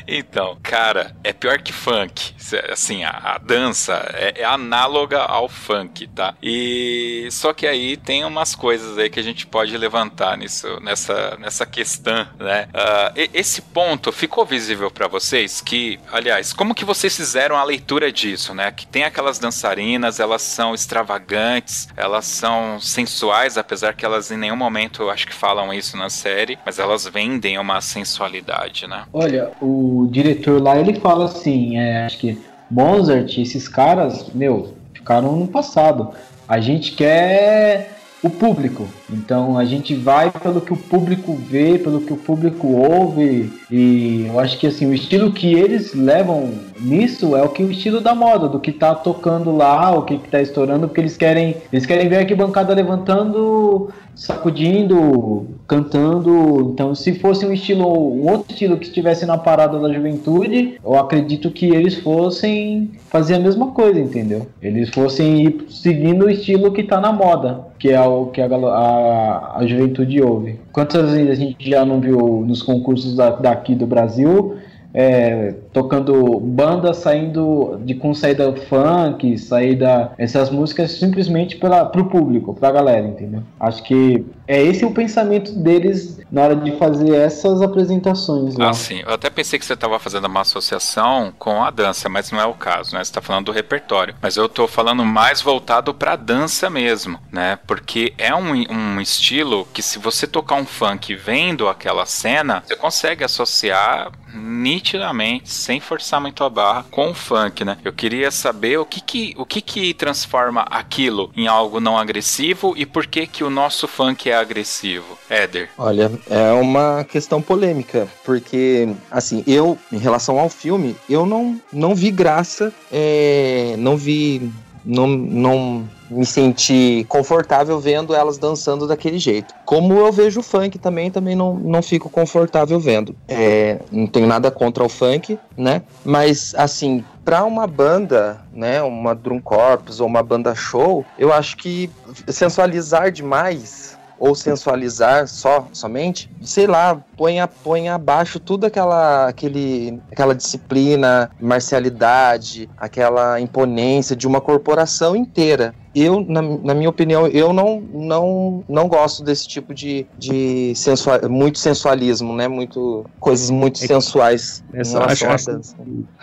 Então, 0.09 0.57
cara, 0.63 1.15
é 1.23 1.31
pior 1.31 1.59
que 1.59 1.71
funk. 1.71 2.33
Assim, 2.71 3.03
a, 3.03 3.11
a 3.11 3.37
dança 3.37 3.93
é, 4.15 4.41
é, 4.41 4.43
análoga 4.43 5.19
ao 5.19 5.47
funk, 5.47 6.07
tá? 6.07 6.33
E 6.41 7.27
só 7.31 7.53
que 7.53 7.67
aí 7.67 7.95
tem 7.95 8.25
umas 8.25 8.55
coisas 8.55 8.97
aí 8.97 9.09
que 9.09 9.19
a 9.19 9.23
gente 9.23 9.45
pode 9.45 9.77
levantar 9.77 10.35
nisso, 10.37 10.79
nessa, 10.81 11.37
nessa 11.39 11.65
questão, 11.65 12.27
né? 12.39 12.67
Uh, 12.69 13.29
esse 13.33 13.61
ponto 13.61 14.11
ficou 14.11 14.45
visível 14.45 14.89
para 14.89 15.07
vocês? 15.07 15.61
Que, 15.61 15.99
aliás, 16.11 16.53
como 16.53 16.73
que 16.73 16.83
vocês 16.83 17.15
fizeram 17.15 17.55
a 17.55 17.63
leitura 17.63 18.11
disso, 18.11 18.53
né? 18.55 18.71
Que 18.71 18.87
tem 18.87 19.03
aquelas 19.03 19.37
dançarinas, 19.37 20.19
elas 20.19 20.41
são 20.41 20.73
extravagantes, 20.73 21.87
elas 21.95 22.25
são 22.25 22.79
sensuais, 22.79 23.57
apesar 23.57 23.93
que 23.93 24.05
elas 24.05 24.31
em 24.31 24.37
nenhum 24.37 24.55
momento 24.55 25.03
eu 25.03 25.11
acho 25.11 25.27
que 25.27 25.33
falam 25.33 25.71
isso 25.71 25.95
na 25.95 26.09
série, 26.09 26.57
mas 26.65 26.79
elas 26.79 27.05
vendem 27.05 27.59
uma 27.59 27.79
sensualidade, 27.81 28.87
né? 28.87 29.05
Olha, 29.13 29.51
o 29.61 29.98
diretor 30.07 30.61
lá 30.61 30.79
ele 30.79 30.99
fala 30.99 31.25
assim, 31.25 31.77
é, 31.77 32.05
acho 32.05 32.17
que 32.19 32.37
Mozart, 32.69 33.37
esses 33.37 33.67
caras, 33.67 34.27
meu, 34.33 34.73
ficaram 34.93 35.35
no 35.35 35.47
passado. 35.47 36.09
A 36.47 36.59
gente 36.59 36.93
quer 36.93 37.99
o 38.21 38.29
público. 38.29 38.87
Então 39.09 39.57
a 39.57 39.65
gente 39.65 39.95
vai 39.95 40.29
pelo 40.29 40.61
que 40.61 40.73
o 40.73 40.77
público 40.77 41.33
vê, 41.33 41.77
pelo 41.77 42.01
que 42.01 42.13
o 42.13 42.17
público 42.17 42.67
ouve. 42.67 43.51
E 43.71 44.25
eu 44.27 44.39
acho 44.39 44.57
que 44.59 44.67
assim, 44.67 44.85
o 44.85 44.93
estilo 44.93 45.31
que 45.31 45.53
eles 45.53 45.93
levam 45.93 46.53
nisso 46.79 47.35
é 47.35 47.41
o 47.41 47.49
que 47.49 47.63
o 47.63 47.71
estilo 47.71 48.01
da 48.01 48.13
moda, 48.13 48.47
do 48.47 48.59
que 48.59 48.71
tá 48.71 48.93
tocando 48.93 49.55
lá, 49.55 49.91
o 49.91 50.03
que, 50.03 50.17
que 50.17 50.29
tá 50.29 50.41
estourando, 50.41 50.87
porque 50.87 51.01
eles 51.01 51.17
querem. 51.17 51.57
Eles 51.71 51.85
querem 51.85 52.09
ver 52.09 52.17
aqui 52.17 52.35
bancada 52.35 52.73
levantando 52.73 53.89
sacudindo, 54.19 55.47
cantando. 55.65 56.71
Então, 56.73 56.93
se 56.93 57.13
fosse 57.13 57.45
um 57.45 57.53
estilo, 57.53 57.87
um 57.87 58.29
outro 58.29 58.51
estilo 58.51 58.77
que 58.77 58.85
estivesse 58.85 59.25
na 59.25 59.37
parada 59.37 59.79
da 59.79 59.91
juventude, 59.91 60.77
eu 60.83 60.95
acredito 60.97 61.49
que 61.49 61.67
eles 61.67 61.95
fossem 61.95 62.91
fazer 63.07 63.35
a 63.35 63.39
mesma 63.39 63.67
coisa, 63.67 63.97
entendeu? 63.97 64.45
Eles 64.61 64.89
fossem 64.89 65.45
ir 65.45 65.65
seguindo 65.69 66.25
o 66.25 66.29
estilo 66.29 66.73
que 66.73 66.83
tá 66.83 66.99
na 66.99 67.13
moda, 67.13 67.61
que 67.79 67.89
é 67.89 68.01
o 68.01 68.25
que 68.25 68.41
a, 68.41 68.47
a, 68.47 69.57
a 69.59 69.65
juventude 69.65 70.21
ouve. 70.21 70.59
Quantas 70.73 71.11
vezes 71.11 71.31
a 71.31 71.35
gente 71.35 71.69
já 71.69 71.85
não 71.85 72.01
viu 72.01 72.43
nos 72.45 72.61
concursos 72.61 73.15
da, 73.15 73.29
daqui 73.29 73.73
do 73.73 73.87
Brasil 73.87 74.57
é, 74.93 75.53
tocando 75.71 76.39
banda 76.39 76.93
saindo 76.93 77.79
de 77.85 77.93
com 77.93 78.13
saída 78.13 78.51
funk, 78.53 79.37
saída 79.37 80.11
essas 80.17 80.49
músicas 80.49 80.91
simplesmente 80.91 81.57
para 81.57 81.83
o 81.83 82.05
público, 82.05 82.53
para 82.53 82.69
a 82.69 82.71
galera, 82.71 83.07
entendeu? 83.07 83.41
Acho 83.59 83.83
que 83.83 84.25
é 84.47 84.61
esse 84.61 84.83
o 84.85 84.91
pensamento 84.91 85.51
deles 85.53 86.18
na 86.31 86.43
hora 86.43 86.55
de 86.55 86.77
fazer 86.77 87.15
essas 87.15 87.61
apresentações. 87.61 88.55
Lá. 88.55 88.69
Ah, 88.69 88.73
sim. 88.73 89.01
Eu 89.05 89.13
até 89.13 89.29
pensei 89.29 89.57
que 89.57 89.65
você 89.65 89.73
estava 89.73 89.97
fazendo 89.99 90.25
uma 90.25 90.41
associação 90.41 91.33
com 91.37 91.63
a 91.63 91.69
dança, 91.69 92.07
mas 92.09 92.31
não 92.31 92.39
é 92.39 92.45
o 92.45 92.53
caso, 92.53 92.93
né? 92.93 92.99
Você 92.99 93.09
está 93.09 93.21
falando 93.21 93.45
do 93.45 93.51
repertório. 93.51 94.15
Mas 94.21 94.37
eu 94.37 94.45
estou 94.45 94.67
falando 94.67 95.03
mais 95.05 95.41
voltado 95.41 95.93
para 95.93 96.13
a 96.13 96.15
dança 96.15 96.69
mesmo, 96.69 97.19
né? 97.31 97.57
Porque 97.67 98.13
é 98.17 98.33
um, 98.33 98.53
um 98.69 99.01
estilo 99.01 99.67
que 99.73 99.81
se 99.81 99.97
você 99.97 100.27
tocar 100.27 100.55
um 100.55 100.65
funk 100.65 101.15
vendo 101.15 101.67
aquela 101.67 102.05
cena, 102.05 102.63
você 102.65 102.75
consegue 102.75 103.23
associar 103.23 104.11
nitidamente, 104.33 105.49
sem 105.49 105.79
forçar 105.79 106.21
muito 106.21 106.43
a 106.43 106.49
barra, 106.49 106.85
com 106.91 107.09
o 107.11 107.13
funk, 107.13 107.65
né? 107.65 107.77
Eu 107.83 107.91
queria 107.91 108.29
saber 108.31 108.77
o 108.77 108.85
que 108.85 109.01
que, 109.01 109.33
o 109.37 109.45
que, 109.45 109.61
que 109.61 109.93
transforma 109.93 110.61
aquilo 110.69 111.31
em 111.35 111.47
algo 111.47 111.79
não 111.79 111.97
agressivo 111.97 112.73
e 112.77 112.85
por 112.85 113.07
que 113.07 113.25
que 113.25 113.43
o 113.43 113.49
nosso 113.49 113.87
funk 113.87 114.29
é 114.29 114.35
agressivo. 114.35 115.17
Éder. 115.29 115.69
Olha, 115.77 116.11
é 116.29 116.51
uma 116.53 117.03
questão 117.03 117.41
polêmica, 117.41 118.07
porque, 118.23 118.89
assim, 119.11 119.43
eu, 119.45 119.77
em 119.91 119.97
relação 119.97 120.39
ao 120.39 120.49
filme, 120.49 120.95
eu 121.09 121.25
não, 121.25 121.59
não 121.71 121.93
vi 121.93 122.11
graça, 122.11 122.73
é, 122.91 123.75
não 123.77 123.97
vi 123.97 124.51
não, 124.85 125.07
não 125.07 125.87
me 126.09 126.25
senti 126.25 127.05
confortável 127.07 127.79
vendo 127.79 128.15
elas 128.15 128.37
dançando 128.37 128.87
daquele 128.87 129.19
jeito. 129.19 129.53
Como 129.65 129.93
eu 129.93 130.11
vejo 130.11 130.39
o 130.39 130.43
funk 130.43 130.79
também, 130.79 131.11
também 131.11 131.35
não, 131.35 131.53
não 131.53 131.81
fico 131.81 132.09
confortável 132.09 132.79
vendo. 132.79 133.15
É, 133.27 133.79
não 133.91 134.07
tenho 134.07 134.25
nada 134.25 134.49
contra 134.49 134.83
o 134.83 134.89
funk, 134.89 135.37
né? 135.55 135.83
Mas, 136.03 136.55
assim, 136.55 137.03
para 137.23 137.43
uma 137.43 137.67
banda, 137.67 138.41
né, 138.51 138.81
uma 138.81 139.13
drum 139.13 139.39
corps 139.39 139.99
ou 139.99 140.07
uma 140.07 140.23
banda 140.23 140.55
show, 140.55 141.05
eu 141.17 141.31
acho 141.31 141.57
que 141.57 141.89
sensualizar 142.27 143.11
demais 143.11 143.98
ou 144.19 144.35
sensualizar 144.35 145.27
só 145.27 145.67
somente, 145.71 146.29
sei 146.41 146.67
lá, 146.67 147.01
põe, 147.15 147.37
põe 147.63 147.89
abaixo 147.89 148.39
tudo 148.39 148.65
aquela, 148.65 149.27
aquele, 149.27 149.99
aquela 150.11 150.35
disciplina, 150.35 151.31
marcialidade, 151.39 152.69
aquela 152.77 153.39
imponência 153.39 154.15
de 154.15 154.27
uma 154.27 154.41
corporação 154.41 155.15
inteira 155.15 155.73
eu, 155.93 156.23
na, 156.27 156.41
na, 156.41 156.73
minha 156.73 156.89
opinião, 156.89 157.27
eu 157.27 157.51
não, 157.51 157.81
não, 157.93 158.63
não 158.69 158.87
gosto 158.87 159.23
desse 159.23 159.47
tipo 159.47 159.73
de, 159.73 160.05
de 160.17 160.73
sensual, 160.75 161.19
muito 161.29 161.57
sensualismo, 161.57 162.35
né? 162.35 162.47
Muito, 162.47 163.05
coisas 163.19 163.49
muito 163.49 163.83
é 163.83 163.87
sensuais 163.87 164.63
essa, 164.73 165.03
acho, 165.03 165.25
acho, 165.25 165.61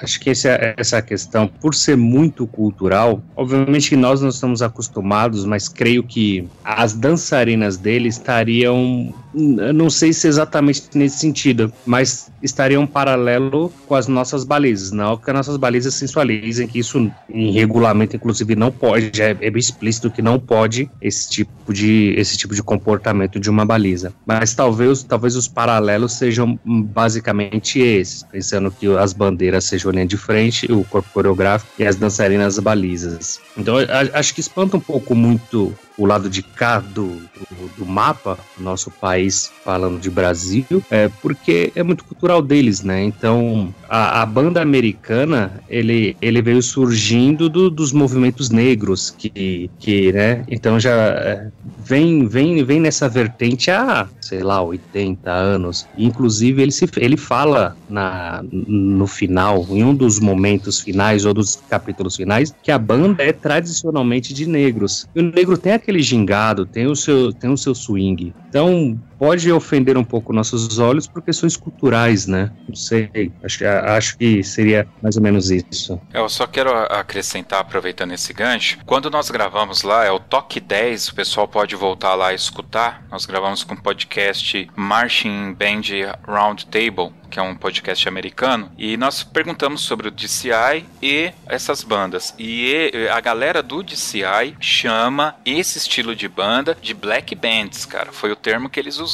acho, 0.00 0.20
que 0.20 0.30
essa, 0.30 0.74
essa 0.76 1.02
questão, 1.02 1.48
por 1.48 1.74
ser 1.74 1.96
muito 1.96 2.46
cultural, 2.46 3.20
obviamente 3.34 3.88
que 3.88 3.96
nós 3.96 4.20
não 4.20 4.28
estamos 4.28 4.62
acostumados, 4.62 5.44
mas 5.44 5.68
creio 5.68 6.02
que 6.02 6.48
as 6.64 6.92
dançarinas 6.92 7.76
dele 7.76 8.08
estariam, 8.08 9.12
não 9.36 9.90
sei 9.90 10.14
se 10.14 10.26
exatamente 10.26 10.84
nesse 10.94 11.18
sentido, 11.18 11.70
mas 11.84 12.32
estariam 12.42 12.86
paralelo 12.86 13.70
com 13.86 13.94
as 13.94 14.08
nossas 14.08 14.44
balizas, 14.44 14.92
não 14.92 15.16
que 15.16 15.30
as 15.30 15.36
nossas 15.36 15.56
balizas 15.58 15.94
sensualizem, 15.94 16.66
que 16.66 16.78
isso 16.78 17.10
em 17.28 17.52
regulamento, 17.52 18.16
inclusive, 18.16 18.56
não 18.56 18.72
pode, 18.72 19.20
é, 19.20 19.30
é 19.30 19.50
bem 19.50 19.58
explícito 19.58 20.10
que 20.10 20.22
não 20.22 20.38
pode 20.38 20.90
esse 21.02 21.28
tipo 21.28 21.72
de, 21.72 22.14
esse 22.16 22.38
tipo 22.38 22.54
de 22.54 22.62
comportamento 22.62 23.38
de 23.38 23.50
uma 23.50 23.66
baliza. 23.66 24.12
Mas 24.24 24.54
talvez, 24.54 25.02
talvez 25.02 25.36
os 25.36 25.46
paralelos 25.46 26.14
sejam 26.14 26.58
basicamente 26.64 27.78
esses, 27.78 28.22
pensando 28.22 28.70
que 28.70 28.86
as 28.96 29.12
bandeiras 29.12 29.64
sejam 29.64 29.90
linha 29.90 30.06
de 30.06 30.16
frente, 30.16 30.70
o 30.72 30.82
corpo 30.84 31.08
coreográfico 31.12 31.70
e 31.78 31.86
as 31.86 31.96
dançarinas 31.96 32.58
balizas. 32.58 33.40
Então 33.56 33.76
acho 34.14 34.34
que 34.34 34.40
espanta 34.40 34.76
um 34.76 34.80
pouco 34.80 35.14
muito 35.14 35.74
o 35.98 36.06
lado 36.06 36.28
de 36.28 36.42
cá 36.42 36.78
do, 36.78 37.06
do, 37.06 37.68
do 37.78 37.86
mapa, 37.86 38.38
nosso 38.58 38.90
país 38.90 39.50
falando 39.64 39.98
de 39.98 40.10
Brasil, 40.10 40.82
é 40.90 41.08
porque 41.20 41.72
é 41.74 41.82
muito 41.82 42.04
cultural 42.04 42.42
deles, 42.42 42.82
né? 42.82 43.02
Então 43.02 43.74
a, 43.88 44.22
a 44.22 44.26
banda 44.26 44.60
americana 44.60 45.60
ele, 45.68 46.16
ele 46.20 46.42
veio 46.42 46.62
surgindo 46.62 47.48
do, 47.48 47.70
dos 47.70 47.92
movimentos 47.92 48.50
negros 48.50 49.14
que, 49.16 49.70
que 49.78 50.12
né? 50.12 50.44
Então 50.48 50.78
já 50.78 50.90
é, 50.90 51.48
vem 51.78 52.26
vem 52.26 52.62
vem 52.64 52.80
nessa 52.80 53.08
vertente 53.08 53.70
há 53.70 54.08
sei 54.20 54.42
lá 54.42 54.60
80 54.62 55.30
anos. 55.30 55.86
Inclusive 55.96 56.62
ele 56.62 56.72
se 56.72 56.88
ele 56.96 57.16
fala 57.16 57.76
na 57.88 58.44
no 58.50 59.06
final 59.06 59.66
em 59.70 59.84
um 59.84 59.94
dos 59.94 60.18
momentos 60.18 60.80
finais 60.80 61.24
ou 61.24 61.32
dos 61.32 61.56
capítulos 61.68 62.16
finais 62.16 62.54
que 62.62 62.70
a 62.70 62.78
banda 62.78 63.22
é 63.22 63.32
tradicionalmente 63.32 64.34
de 64.34 64.46
negros. 64.46 65.08
E 65.14 65.20
o 65.20 65.22
negro 65.22 65.56
tem 65.56 65.72
aquele 65.86 66.02
gingado, 66.02 66.66
tem 66.66 66.88
o 66.88 66.96
seu, 66.96 67.32
tem 67.32 67.48
o 67.48 67.56
seu 67.56 67.72
swing. 67.72 68.34
Então, 68.48 68.98
pode 69.18 69.50
ofender 69.50 69.96
um 69.96 70.04
pouco 70.04 70.32
nossos 70.32 70.78
olhos 70.78 71.06
por 71.06 71.22
questões 71.22 71.56
culturais, 71.56 72.26
né? 72.26 72.50
Não 72.68 72.76
sei, 72.76 73.32
acho, 73.42 73.66
acho 73.66 74.18
que 74.18 74.42
seria 74.42 74.86
mais 75.02 75.16
ou 75.16 75.22
menos 75.22 75.50
isso. 75.50 76.00
Eu 76.12 76.28
só 76.28 76.46
quero 76.46 76.70
acrescentar, 76.70 77.60
aproveitando 77.60 78.12
esse 78.12 78.32
gancho, 78.32 78.78
quando 78.84 79.10
nós 79.10 79.30
gravamos 79.30 79.82
lá, 79.82 80.04
é 80.04 80.10
o 80.10 80.20
Toque 80.20 80.60
10, 80.60 81.08
o 81.08 81.14
pessoal 81.14 81.48
pode 81.48 81.74
voltar 81.74 82.14
lá 82.14 82.32
e 82.32 82.36
escutar. 82.36 83.04
Nós 83.10 83.26
gravamos 83.26 83.64
com 83.64 83.74
o 83.74 83.80
podcast 83.80 84.68
Marching 84.76 85.54
Band 85.54 86.16
Round 86.26 86.66
Table, 86.66 87.12
que 87.30 87.38
é 87.38 87.42
um 87.42 87.56
podcast 87.56 88.08
americano, 88.08 88.70
e 88.78 88.96
nós 88.96 89.22
perguntamos 89.22 89.80
sobre 89.80 90.08
o 90.08 90.10
DCI 90.10 90.84
e 91.02 91.32
essas 91.46 91.82
bandas. 91.82 92.34
E 92.38 92.92
a 93.12 93.20
galera 93.20 93.62
do 93.62 93.82
DCI 93.82 94.56
chama 94.60 95.34
esse 95.44 95.78
estilo 95.78 96.14
de 96.14 96.28
banda 96.28 96.76
de 96.80 96.94
black 96.94 97.34
bands, 97.34 97.84
cara. 97.84 98.12
Foi 98.12 98.30
o 98.30 98.36
termo 98.36 98.70
que 98.70 98.78
eles 98.78 98.98
usaram 98.98 99.05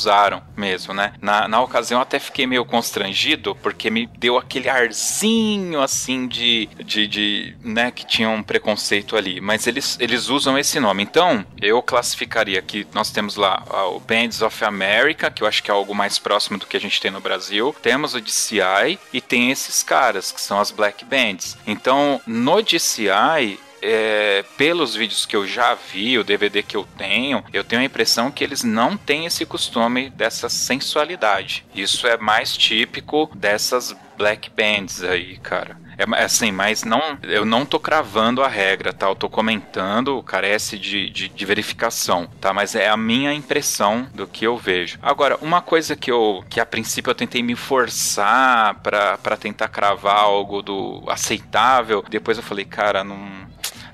mesmo, 0.56 0.94
né? 0.94 1.12
Na, 1.20 1.48
na 1.48 1.60
ocasião 1.60 2.00
até 2.00 2.18
fiquei 2.18 2.46
meio 2.46 2.64
constrangido, 2.64 3.54
porque 3.56 3.90
me 3.90 4.06
deu 4.18 4.38
aquele 4.38 4.68
arzinho 4.68 5.80
assim 5.80 6.26
de, 6.26 6.68
de, 6.84 7.06
de 7.06 7.56
né, 7.62 7.90
que 7.90 8.06
tinha 8.06 8.28
um 8.28 8.42
preconceito 8.42 9.16
ali. 9.16 9.40
Mas 9.40 9.66
eles, 9.66 9.96
eles 10.00 10.28
usam 10.28 10.58
esse 10.58 10.78
nome. 10.80 11.02
Então, 11.02 11.44
eu 11.60 11.82
classificaria 11.82 12.60
que 12.62 12.86
nós 12.94 13.10
temos 13.10 13.36
lá 13.36 13.62
o 13.94 14.00
Bands 14.00 14.42
of 14.42 14.64
America, 14.64 15.30
que 15.30 15.42
eu 15.42 15.46
acho 15.46 15.62
que 15.62 15.70
é 15.70 15.74
algo 15.74 15.94
mais 15.94 16.18
próximo 16.18 16.58
do 16.58 16.66
que 16.66 16.76
a 16.76 16.80
gente 16.80 17.00
tem 17.00 17.10
no 17.10 17.20
Brasil. 17.20 17.74
Temos 17.82 18.14
o 18.14 18.20
DCI 18.20 18.98
e 19.12 19.20
tem 19.20 19.50
esses 19.50 19.82
caras, 19.82 20.32
que 20.32 20.40
são 20.40 20.60
as 20.60 20.70
Black 20.70 21.04
Bands. 21.04 21.56
Então, 21.66 22.20
no 22.26 22.62
DCI, 22.62 23.58
é, 23.82 24.44
pelos 24.56 24.94
vídeos 24.94 25.26
que 25.26 25.34
eu 25.34 25.46
já 25.46 25.74
vi, 25.74 26.16
o 26.16 26.24
DVD 26.24 26.62
que 26.62 26.76
eu 26.76 26.86
tenho, 26.96 27.44
eu 27.52 27.64
tenho 27.64 27.82
a 27.82 27.84
impressão 27.84 28.30
que 28.30 28.44
eles 28.44 28.62
não 28.62 28.96
têm 28.96 29.26
esse 29.26 29.44
costume 29.44 30.08
dessa 30.10 30.48
sensualidade. 30.48 31.66
Isso 31.74 32.06
é 32.06 32.16
mais 32.16 32.56
típico 32.56 33.28
dessas 33.34 33.94
black 34.16 34.50
bands 34.50 35.02
aí, 35.02 35.38
cara. 35.38 35.76
É 35.98 36.24
assim, 36.24 36.50
mas 36.50 36.84
não, 36.84 37.18
eu 37.22 37.44
não 37.44 37.66
tô 37.66 37.78
cravando 37.78 38.42
a 38.42 38.48
regra, 38.48 38.92
tá? 38.92 39.06
Eu 39.06 39.14
tô 39.14 39.28
comentando, 39.28 40.22
carece 40.22 40.78
de, 40.78 41.10
de, 41.10 41.28
de, 41.28 41.46
verificação, 41.46 42.26
tá? 42.40 42.52
Mas 42.52 42.74
é 42.74 42.88
a 42.88 42.96
minha 42.96 43.32
impressão 43.32 44.08
do 44.14 44.26
que 44.26 44.46
eu 44.46 44.56
vejo. 44.56 44.98
Agora, 45.02 45.36
uma 45.40 45.60
coisa 45.60 45.94
que 45.94 46.10
eu, 46.10 46.42
que 46.48 46.60
a 46.60 46.66
princípio 46.66 47.10
eu 47.10 47.14
tentei 47.14 47.42
me 47.42 47.54
forçar 47.54 48.74
para 48.76 49.36
tentar 49.36 49.68
cravar 49.68 50.16
algo 50.16 50.62
do 50.62 51.04
aceitável, 51.08 52.04
depois 52.08 52.36
eu 52.36 52.42
falei, 52.42 52.64
cara, 52.64 53.04
não 53.04 53.42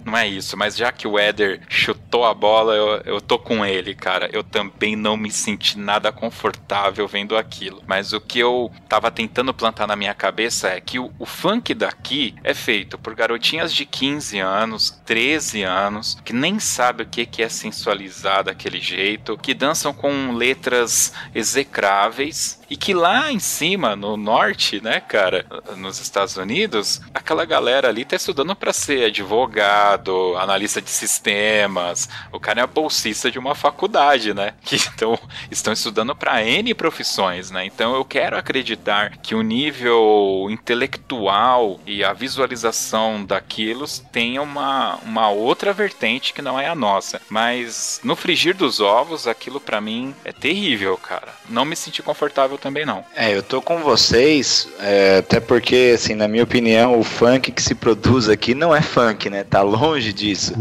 não 0.05 0.17
é 0.17 0.27
isso, 0.27 0.57
mas 0.57 0.77
já 0.77 0.91
que 0.91 1.07
o 1.07 1.19
Éder 1.19 1.61
chutou 1.69 2.25
a 2.25 2.35
bola, 2.35 2.75
eu, 2.75 3.03
eu 3.05 3.21
tô 3.21 3.39
com 3.39 3.65
ele, 3.65 3.95
cara. 3.95 4.29
Eu 4.33 4.43
também 4.43 4.97
não 4.97 5.17
me 5.17 5.31
senti 5.31 5.79
nada 5.79 6.11
confortável 6.11 7.07
vendo 7.07 7.37
aquilo. 7.37 7.83
Mas 7.87 8.13
o 8.13 8.21
que 8.21 8.39
eu 8.39 8.71
tava 8.89 9.11
tentando 9.11 9.53
plantar 9.53 9.87
na 9.87 9.97
minha 9.97 10.15
cabeça 10.15 10.69
é 10.69 10.81
que 10.81 10.99
o, 10.99 11.13
o 11.19 11.27
funk 11.27 11.75
daqui 11.75 12.35
é 12.43 12.55
feito 12.55 12.99
por 12.99 13.15
garotinhas 13.15 13.73
de 13.73 13.85
15 13.85 14.39
anos, 14.39 14.91
13 15.05 15.63
anos, 15.63 16.19
que 16.25 16.33
nem 16.33 16.59
sabe 16.59 17.03
o 17.03 17.07
que, 17.07 17.27
que 17.27 17.43
é 17.43 17.49
sensualizar 17.49 18.45
daquele 18.45 18.81
jeito, 18.81 19.39
que 19.39 19.55
dançam 19.55 19.93
com 19.93 20.33
letras 20.33 21.13
execráveis 21.35 22.58
E 22.71 22.77
que 22.77 22.93
lá 22.93 23.33
em 23.33 23.39
cima, 23.39 23.97
no 23.97 24.17
norte, 24.17 24.81
né, 24.83 25.01
cara, 25.01 25.47
nos 25.77 26.01
Estados 26.01 26.37
Unidos, 26.37 27.01
aquela 27.15 27.45
galera 27.45 27.89
ali 27.89 28.05
tá 28.05 28.17
estudando 28.17 28.55
para 28.55 28.73
ser 28.73 29.07
advogado, 29.07 30.37
analista 30.37 30.81
de 30.83 30.91
sistemas. 30.91 32.09
O 32.31 32.39
cara 32.39 32.61
é 32.61 32.67
bolsista 32.67 33.31
de 33.31 33.39
uma 33.39 33.55
faculdade, 33.55 34.35
né? 34.35 34.55
Que 34.63 34.77
então, 34.95 35.19
estão 35.51 35.73
estudando 35.73 36.15
para 36.15 36.45
N 36.45 36.75
profissões, 36.75 37.51
né? 37.51 37.65
Então 37.65 37.95
eu 37.95 38.05
quero 38.05 38.37
acreditar 38.37 39.17
que 39.19 39.35
o 39.35 39.43
nível 39.43 40.47
intelectual 40.51 41.81
e 41.87 42.05
a 42.05 42.13
visualização 42.13 43.25
daquilo 43.25 43.87
tem 44.13 44.39
uma, 44.39 44.97
uma 44.97 45.31
outra 45.31 45.73
vertente 45.73 46.33
que 46.33 46.43
não 46.43 46.59
é 46.61 46.69
a 46.69 46.75
nossa. 46.75 47.21
Mas 47.31 48.01
no 48.05 48.15
frigir 48.15 48.55
dos 48.55 48.81
ovos, 48.81 49.27
aquilo 49.27 49.61
para 49.61 49.81
mim 49.81 50.15
é 50.25 50.33
terrível, 50.33 50.97
cara. 50.99 51.33
Não 51.49 51.65
me 51.65 51.77
senti 51.77 52.03
confortável 52.03 52.58
também, 52.61 52.85
não. 52.85 53.05
É, 53.15 53.35
eu 53.35 53.43
tô 53.43 53.63
com 53.63 53.79
vocês, 53.79 54.69
é, 54.81 55.19
até 55.19 55.41
porque, 55.41 55.93
assim, 55.95 56.15
na 56.15 56.29
minha 56.29 56.45
opinião, 56.45 56.99
o 56.99 57.05
funk 57.05 57.53
que 57.53 57.63
se 57.63 57.75
produz 57.75 58.29
aqui 58.29 58.55
não 58.55 58.75
é 58.75 58.83
funk, 58.83 59.31
né? 59.31 59.45
Tá 59.45 59.63
longe 59.63 60.13
disso. 60.13 60.55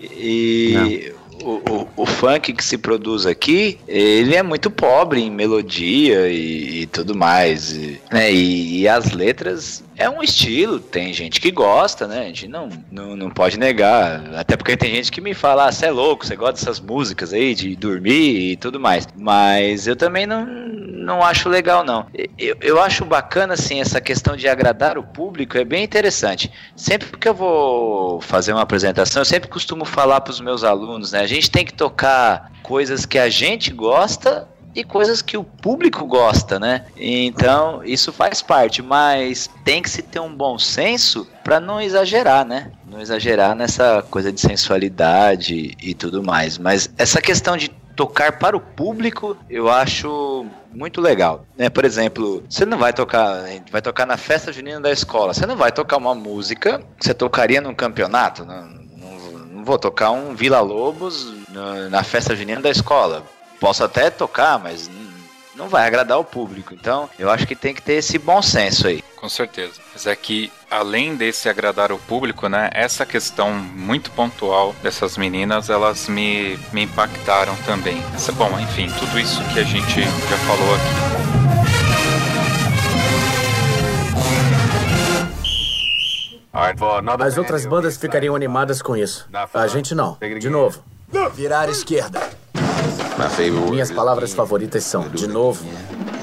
E 0.00 1.12
o, 1.42 1.62
o, 1.70 1.88
o, 1.96 2.06
funk 2.06 2.52
que 2.52 2.64
se 2.64 2.78
produz 2.78 3.26
aqui, 3.26 3.78
ele 3.86 4.34
é 4.34 4.42
muito 4.42 4.70
pobre 4.70 5.20
em 5.20 5.30
melodia 5.30 6.28
e, 6.28 6.82
e 6.82 6.86
tudo 6.86 7.14
mais. 7.14 7.72
E, 7.72 8.00
né? 8.10 8.32
e, 8.32 8.80
e 8.80 8.88
as 8.88 9.12
letras 9.12 9.84
é 9.96 10.10
um 10.10 10.22
estilo, 10.22 10.78
tem 10.78 11.12
gente 11.12 11.40
que 11.40 11.50
gosta, 11.50 12.06
né? 12.06 12.20
A 12.20 12.24
gente 12.24 12.46
não, 12.46 12.68
não, 12.90 13.16
não 13.16 13.30
pode 13.30 13.58
negar. 13.58 14.34
Até 14.34 14.56
porque 14.56 14.76
tem 14.76 14.94
gente 14.94 15.10
que 15.10 15.20
me 15.20 15.32
fala, 15.32 15.68
ah, 15.68 15.72
você 15.72 15.86
é 15.86 15.90
louco, 15.90 16.26
você 16.26 16.36
gosta 16.36 16.54
dessas 16.54 16.80
músicas 16.80 17.32
aí 17.32 17.54
de 17.54 17.74
dormir 17.74 18.52
e 18.52 18.56
tudo 18.56 18.78
mais. 18.78 19.08
Mas 19.16 19.86
eu 19.86 19.96
também 19.96 20.26
não, 20.26 20.44
não 20.44 21.22
acho 21.22 21.48
legal, 21.48 21.82
não. 21.82 22.06
Eu, 22.38 22.56
eu 22.60 22.80
acho 22.80 23.04
bacana, 23.04 23.54
assim, 23.54 23.80
essa 23.80 24.00
questão 24.00 24.36
de 24.36 24.46
agradar 24.46 24.98
o 24.98 25.02
público, 25.02 25.56
é 25.56 25.64
bem 25.64 25.82
interessante. 25.82 26.52
Sempre 26.74 27.16
que 27.16 27.28
eu 27.28 27.34
vou 27.34 28.20
fazer 28.20 28.52
uma 28.52 28.62
apresentação, 28.62 29.22
eu 29.22 29.26
sempre 29.26 29.48
costumo 29.48 29.84
falar 29.84 30.20
para 30.20 30.32
os 30.32 30.40
meus 30.40 30.62
alunos, 30.62 31.12
né? 31.12 31.25
A 31.26 31.28
gente 31.28 31.50
tem 31.50 31.64
que 31.64 31.74
tocar 31.74 32.52
coisas 32.62 33.04
que 33.04 33.18
a 33.18 33.28
gente 33.28 33.72
gosta 33.72 34.46
e 34.72 34.84
coisas 34.84 35.20
que 35.20 35.36
o 35.36 35.42
público 35.42 36.06
gosta, 36.06 36.60
né? 36.60 36.84
Então, 36.96 37.82
isso 37.82 38.12
faz 38.12 38.40
parte, 38.42 38.80
mas 38.80 39.50
tem 39.64 39.82
que 39.82 39.90
se 39.90 40.02
ter 40.02 40.20
um 40.20 40.32
bom 40.32 40.56
senso 40.56 41.26
para 41.42 41.58
não 41.58 41.80
exagerar, 41.80 42.46
né? 42.46 42.70
Não 42.88 43.00
exagerar 43.00 43.56
nessa 43.56 44.06
coisa 44.08 44.30
de 44.30 44.40
sensualidade 44.40 45.76
e 45.82 45.94
tudo 45.94 46.22
mais. 46.22 46.58
Mas 46.58 46.88
essa 46.96 47.20
questão 47.20 47.56
de 47.56 47.70
tocar 47.96 48.38
para 48.38 48.56
o 48.56 48.60
público, 48.60 49.36
eu 49.50 49.68
acho 49.68 50.46
muito 50.72 51.00
legal. 51.00 51.44
Né? 51.58 51.68
Por 51.68 51.84
exemplo, 51.84 52.44
você 52.48 52.64
não 52.64 52.78
vai 52.78 52.92
tocar, 52.92 53.42
vai 53.68 53.82
tocar 53.82 54.06
na 54.06 54.16
festa 54.16 54.52
junina 54.52 54.80
da 54.80 54.92
escola, 54.92 55.34
você 55.34 55.44
não 55.44 55.56
vai 55.56 55.72
tocar 55.72 55.96
uma 55.96 56.14
música 56.14 56.80
que 56.96 57.04
você 57.04 57.12
tocaria 57.12 57.60
num 57.60 57.74
campeonato, 57.74 58.44
não, 58.44 58.85
vou 59.66 59.78
tocar 59.78 60.12
um 60.12 60.34
Vila 60.34 60.60
Lobos 60.60 61.34
na 61.90 62.02
festa 62.02 62.34
junina 62.34 62.62
da 62.62 62.70
escola 62.70 63.22
posso 63.60 63.84
até 63.84 64.10
tocar, 64.10 64.58
mas 64.58 64.90
não 65.54 65.68
vai 65.68 65.86
agradar 65.86 66.18
o 66.18 66.24
público. 66.24 66.74
Então, 66.74 67.08
eu 67.18 67.30
acho 67.30 67.46
que 67.46 67.56
tem 67.56 67.74
que 67.74 67.82
ter 67.82 67.94
esse 67.94 68.18
bom 68.18 68.42
senso 68.42 68.86
aí. 68.86 69.02
Com 69.16 69.28
certeza. 69.28 69.80
Mas 69.92 70.06
é 70.06 70.14
que, 70.14 70.52
além 70.70 71.16
desse 71.16 71.48
agradar 71.48 71.90
o 71.90 71.98
público, 71.98 72.48
né, 72.48 72.70
essa 72.72 73.06
questão 73.06 73.52
muito 73.52 74.10
pontual 74.10 74.74
dessas 74.82 75.16
meninas, 75.16 75.70
elas 75.70 76.08
me, 76.08 76.58
me 76.72 76.82
impactaram 76.82 77.56
também. 77.64 78.02
Bom, 78.34 78.58
enfim, 78.60 78.90
tudo 78.98 79.18
isso 79.18 79.42
que 79.52 79.58
a 79.58 79.64
gente 79.64 80.02
já 80.02 80.36
falou 80.46 80.74
aqui. 80.74 81.35
As 87.20 87.36
outras 87.36 87.66
bandas 87.66 87.96
ficariam 87.96 88.34
animadas 88.34 88.80
com 88.80 88.96
isso. 88.96 89.28
A 89.52 89.66
gente 89.66 89.94
não. 89.94 90.16
De 90.40 90.48
novo. 90.48 90.82
Virar 91.34 91.68
esquerda. 91.68 92.20
Minhas 93.70 93.90
palavras 93.90 94.32
favoritas 94.32 94.84
são 94.84 95.08
de 95.08 95.26
novo, 95.26 95.64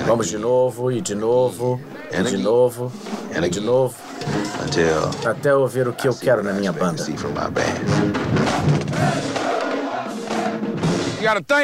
vamos 0.06 0.28
de 0.28 0.38
novo 0.38 0.92
e 0.92 1.02
de 1.02 1.16
novo, 1.16 1.80
e 2.12 2.24
de 2.24 2.38
novo, 2.38 2.92
e 3.32 3.50
de 3.50 3.60
novo, 3.60 3.96
até 5.26 5.56
ouvir 5.56 5.88
o 5.88 5.94
que 5.94 6.08
eu 6.08 6.16
quero 6.16 6.44
na 6.44 6.54
minha 6.54 6.72
banda. 6.72 7.04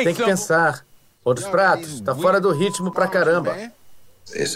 Tem 0.04 0.16
que 0.16 0.24
pensar. 0.24 0.86
Outros 1.24 1.48
pratos, 1.48 2.02
tá 2.02 2.16
fora 2.16 2.40
do 2.40 2.52
ritmo 2.52 2.92
pra 2.92 3.08
caramba. 3.08 3.56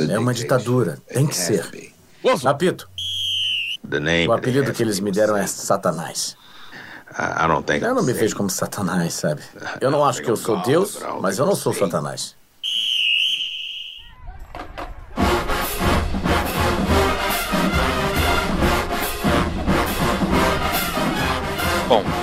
É 0.10 0.20
uma 0.20 0.34
ditadura, 0.34 0.98
tem 1.08 1.28
que 1.28 1.36
ser. 1.36 1.92
Apito. 2.46 2.90
O 4.28 4.34
apelido 4.34 4.72
que 4.74 4.82
eles 4.82 5.00
me 5.00 5.12
deram 5.12 5.36
é 5.36 5.46
Satanás. 5.46 6.36
Eu 7.86 7.94
não 7.94 8.04
me 8.04 8.14
vejo 8.14 8.36
como 8.36 8.50
Satanás, 8.50 9.14
sabe? 9.14 9.42
Eu 9.80 9.92
não 9.92 10.04
acho 10.04 10.22
que 10.22 10.32
eu 10.32 10.36
sou 10.36 10.62
Deus, 10.64 11.00
mas 11.22 11.38
eu 11.38 11.46
não 11.46 11.56
sou 11.56 11.74
Satanás. 11.74 12.36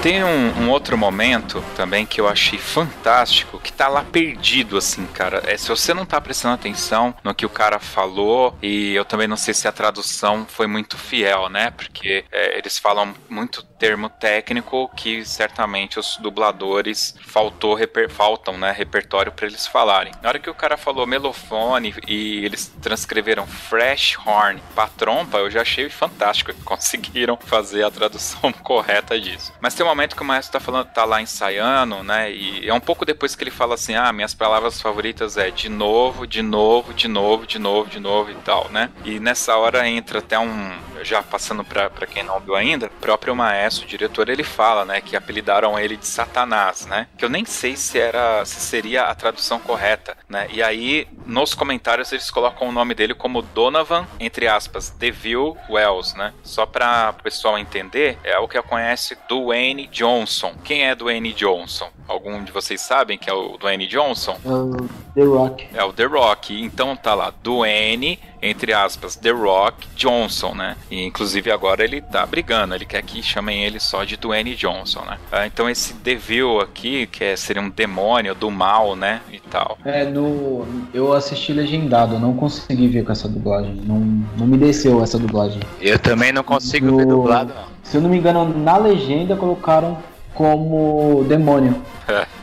Tem 0.02 0.24
um, 0.24 0.62
um, 0.62 0.70
outro 0.70 0.96
momento 0.96 1.62
também 1.76 2.06
que 2.06 2.20
eu 2.20 2.26
achei 2.26 2.58
fantástico, 2.58 3.60
que 3.60 3.70
tá 3.70 3.86
lá 3.86 4.02
perdido, 4.02 4.78
assim, 4.78 5.04
cara. 5.06 5.42
É, 5.46 5.56
se 5.58 5.68
você 5.68 5.92
não 5.92 6.06
tá 6.06 6.18
prestando 6.18 6.54
atenção 6.54 7.14
no 7.22 7.34
que 7.34 7.44
o 7.44 7.50
cara 7.50 7.78
falou, 7.78 8.56
e 8.62 8.94
eu 8.94 9.04
também 9.04 9.28
não 9.28 9.36
sei 9.36 9.52
se 9.52 9.68
a 9.68 9.72
tradução 9.72 10.46
foi 10.48 10.66
muito 10.66 10.96
fiel, 10.96 11.50
né? 11.50 11.70
Porque 11.70 12.24
é, 12.32 12.56
eles 12.56 12.78
falam 12.78 13.14
muito 13.28 13.62
termo 13.80 14.10
técnico 14.10 14.90
que 14.94 15.24
certamente 15.24 15.98
os 15.98 16.18
dubladores 16.18 17.14
faltou 17.26 17.74
reper, 17.74 18.10
faltam, 18.10 18.58
né, 18.58 18.70
repertório 18.70 19.32
para 19.32 19.46
eles 19.46 19.66
falarem. 19.66 20.12
Na 20.22 20.28
hora 20.28 20.38
que 20.38 20.50
o 20.50 20.54
cara 20.54 20.76
falou 20.76 21.06
melofone 21.06 21.94
e 22.06 22.44
eles 22.44 22.66
transcreveram 22.82 23.46
fresh 23.46 24.18
horn 24.18 24.62
pra 24.74 24.86
trompa, 24.86 25.38
eu 25.38 25.50
já 25.50 25.62
achei 25.62 25.88
fantástico 25.88 26.52
que 26.52 26.60
conseguiram 26.62 27.38
fazer 27.38 27.82
a 27.82 27.90
tradução 27.90 28.52
correta 28.62 29.18
disso. 29.18 29.50
Mas 29.60 29.74
tem 29.74 29.84
um 29.84 29.89
momento 29.90 30.16
que 30.16 30.22
o 30.22 30.24
maestro 30.24 30.52
tá 30.52 30.60
falando, 30.60 30.86
tá 30.86 31.04
lá 31.04 31.20
ensaiando, 31.20 32.02
né? 32.02 32.30
E 32.32 32.68
é 32.68 32.74
um 32.74 32.80
pouco 32.80 33.04
depois 33.04 33.34
que 33.34 33.42
ele 33.42 33.50
fala 33.50 33.74
assim: 33.74 33.94
ah, 33.94 34.12
minhas 34.12 34.34
palavras 34.34 34.80
favoritas 34.80 35.36
é 35.36 35.50
de 35.50 35.68
novo, 35.68 36.26
de 36.26 36.42
novo, 36.42 36.94
de 36.94 37.08
novo, 37.08 37.46
de 37.46 37.58
novo, 37.58 37.90
de 37.90 38.00
novo 38.00 38.30
e 38.30 38.34
tal, 38.36 38.68
né? 38.70 38.90
E 39.04 39.18
nessa 39.18 39.56
hora 39.56 39.86
entra 39.88 40.20
até 40.20 40.38
um. 40.38 40.78
Já 41.02 41.22
passando 41.22 41.64
pra, 41.64 41.88
pra 41.88 42.06
quem 42.06 42.22
não 42.22 42.34
ouviu 42.34 42.54
ainda, 42.54 42.86
o 42.86 43.00
próprio 43.00 43.34
maestro, 43.34 43.84
o 43.84 43.88
diretor, 43.88 44.28
ele 44.28 44.44
fala, 44.44 44.84
né? 44.84 45.00
Que 45.00 45.16
apelidaram 45.16 45.78
ele 45.78 45.96
de 45.96 46.06
Satanás, 46.06 46.86
né? 46.86 47.06
Que 47.16 47.24
eu 47.24 47.28
nem 47.28 47.44
sei 47.44 47.76
se 47.76 47.98
era. 47.98 48.44
se 48.44 48.60
seria 48.60 49.04
a 49.04 49.14
tradução 49.14 49.58
correta, 49.58 50.16
né? 50.28 50.46
E 50.52 50.62
aí, 50.62 51.08
nos 51.26 51.54
comentários, 51.54 52.12
eles 52.12 52.30
colocam 52.30 52.68
o 52.68 52.72
nome 52.72 52.94
dele 52.94 53.14
como 53.14 53.42
Donovan, 53.42 54.06
entre 54.18 54.46
aspas, 54.46 54.90
Deville 54.90 55.54
Wells, 55.68 56.14
né? 56.16 56.32
Só 56.42 56.66
pra 56.66 57.14
o 57.18 57.22
pessoal 57.22 57.58
entender, 57.58 58.18
é 58.22 58.38
o 58.38 58.48
que 58.48 58.58
eu 58.58 58.62
conhece 58.62 59.16
do 59.28 59.52
Dwayne 59.80 59.88
Johnson. 59.90 60.54
Quem 60.64 60.84
é 60.84 60.94
Dwayne 60.94 61.32
Johnson? 61.32 61.88
Algum 62.10 62.42
de 62.42 62.50
vocês 62.50 62.80
sabem 62.80 63.16
que 63.16 63.30
é 63.30 63.32
o 63.32 63.56
Dwayne 63.56 63.86
Johnson? 63.86 64.36
É 64.44 64.48
o 64.48 64.76
The 65.14 65.22
Rock. 65.22 65.66
É 65.72 65.84
o 65.84 65.92
The 65.92 66.04
Rock. 66.06 66.60
Então 66.60 66.96
tá 66.96 67.14
lá, 67.14 67.32
Dwayne, 67.40 68.18
entre 68.42 68.72
aspas, 68.72 69.14
The 69.14 69.30
Rock 69.30 69.86
Johnson, 69.94 70.52
né? 70.56 70.76
E 70.90 71.04
inclusive 71.04 71.52
agora 71.52 71.84
ele 71.84 72.00
tá 72.00 72.26
brigando, 72.26 72.74
ele 72.74 72.84
quer 72.84 73.00
que 73.02 73.22
chamem 73.22 73.64
ele 73.64 73.78
só 73.78 74.02
de 74.02 74.16
Dwayne 74.16 74.56
Johnson, 74.56 75.02
né? 75.02 75.18
Ah, 75.30 75.46
então 75.46 75.70
esse 75.70 75.94
Devil 75.94 76.60
aqui, 76.60 77.06
que 77.06 77.22
é, 77.22 77.36
seria 77.36 77.62
um 77.62 77.70
demônio 77.70 78.34
do 78.34 78.50
mal, 78.50 78.96
né? 78.96 79.20
E 79.30 79.38
tal. 79.38 79.78
É, 79.84 80.04
no. 80.04 80.66
Eu 80.92 81.12
assisti 81.12 81.52
legendado, 81.52 82.18
não 82.18 82.34
consegui 82.34 82.88
ver 82.88 83.04
com 83.04 83.12
essa 83.12 83.28
dublagem. 83.28 83.80
Não, 83.86 84.00
não 84.36 84.48
me 84.48 84.58
desceu 84.58 85.00
essa 85.00 85.16
dublagem. 85.16 85.60
Eu 85.80 85.96
também 85.96 86.32
não 86.32 86.42
consigo 86.42 86.86
no... 86.86 86.96
ver 86.96 87.06
dublado, 87.06 87.54
não. 87.54 87.70
Se 87.84 87.96
eu 87.96 88.00
não 88.00 88.10
me 88.10 88.18
engano, 88.18 88.56
na 88.58 88.76
legenda 88.76 89.36
colocaram 89.36 89.96
como 90.34 91.24
demônio. 91.28 91.82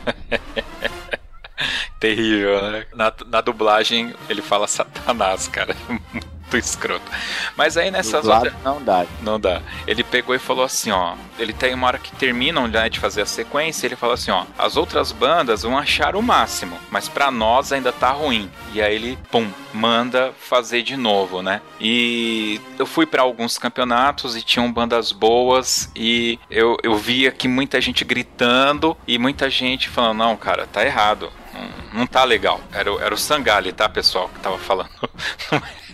Terrível, 2.00 2.62
né? 2.70 2.86
Na, 2.94 3.12
na 3.26 3.40
dublagem 3.40 4.14
ele 4.28 4.40
fala 4.40 4.68
Satanás, 4.68 5.48
cara. 5.48 5.74
Muito 6.50 6.64
escroto. 6.64 7.04
Mas 7.56 7.76
aí 7.76 7.90
nessas 7.90 8.26
outras. 8.26 8.52
Não 8.64 8.82
dá. 8.82 9.06
Não 9.22 9.40
dá. 9.40 9.62
Ele 9.86 10.02
pegou 10.02 10.34
e 10.34 10.38
falou 10.38 10.64
assim: 10.64 10.90
ó. 10.90 11.14
Ele 11.38 11.52
tem 11.52 11.74
uma 11.74 11.86
hora 11.86 11.98
que 11.98 12.10
terminam 12.12 12.66
né, 12.66 12.88
de 12.88 12.98
fazer 12.98 13.22
a 13.22 13.26
sequência. 13.26 13.86
Ele 13.86 13.96
falou 13.96 14.14
assim: 14.14 14.30
ó. 14.30 14.44
As 14.58 14.76
outras 14.76 15.12
bandas 15.12 15.62
vão 15.62 15.78
achar 15.78 16.16
o 16.16 16.22
máximo, 16.22 16.78
mas 16.90 17.08
para 17.08 17.30
nós 17.30 17.72
ainda 17.72 17.92
tá 17.92 18.10
ruim. 18.10 18.50
E 18.72 18.82
aí 18.82 18.94
ele, 18.94 19.18
pum, 19.30 19.50
manda 19.72 20.32
fazer 20.38 20.82
de 20.82 20.96
novo, 20.96 21.42
né? 21.42 21.60
E 21.80 22.60
eu 22.78 22.86
fui 22.86 23.06
para 23.06 23.22
alguns 23.22 23.58
campeonatos 23.58 24.36
e 24.36 24.42
tinham 24.42 24.72
bandas 24.72 25.12
boas. 25.12 25.90
E 25.94 26.38
eu, 26.50 26.76
eu 26.82 26.96
via 26.96 27.30
que 27.30 27.46
muita 27.46 27.80
gente 27.80 28.04
gritando 28.04 28.96
e 29.06 29.18
muita 29.18 29.50
gente 29.50 29.88
falando: 29.88 30.18
não, 30.18 30.36
cara, 30.36 30.66
tá 30.66 30.84
errado. 30.84 31.30
Não 31.92 32.06
tá 32.06 32.22
legal. 32.24 32.60
Era, 32.72 32.90
era 33.00 33.14
o 33.14 33.18
Sangali, 33.18 33.72
tá, 33.72 33.88
pessoal, 33.88 34.28
que 34.28 34.40
tava 34.40 34.58
falando. 34.58 34.90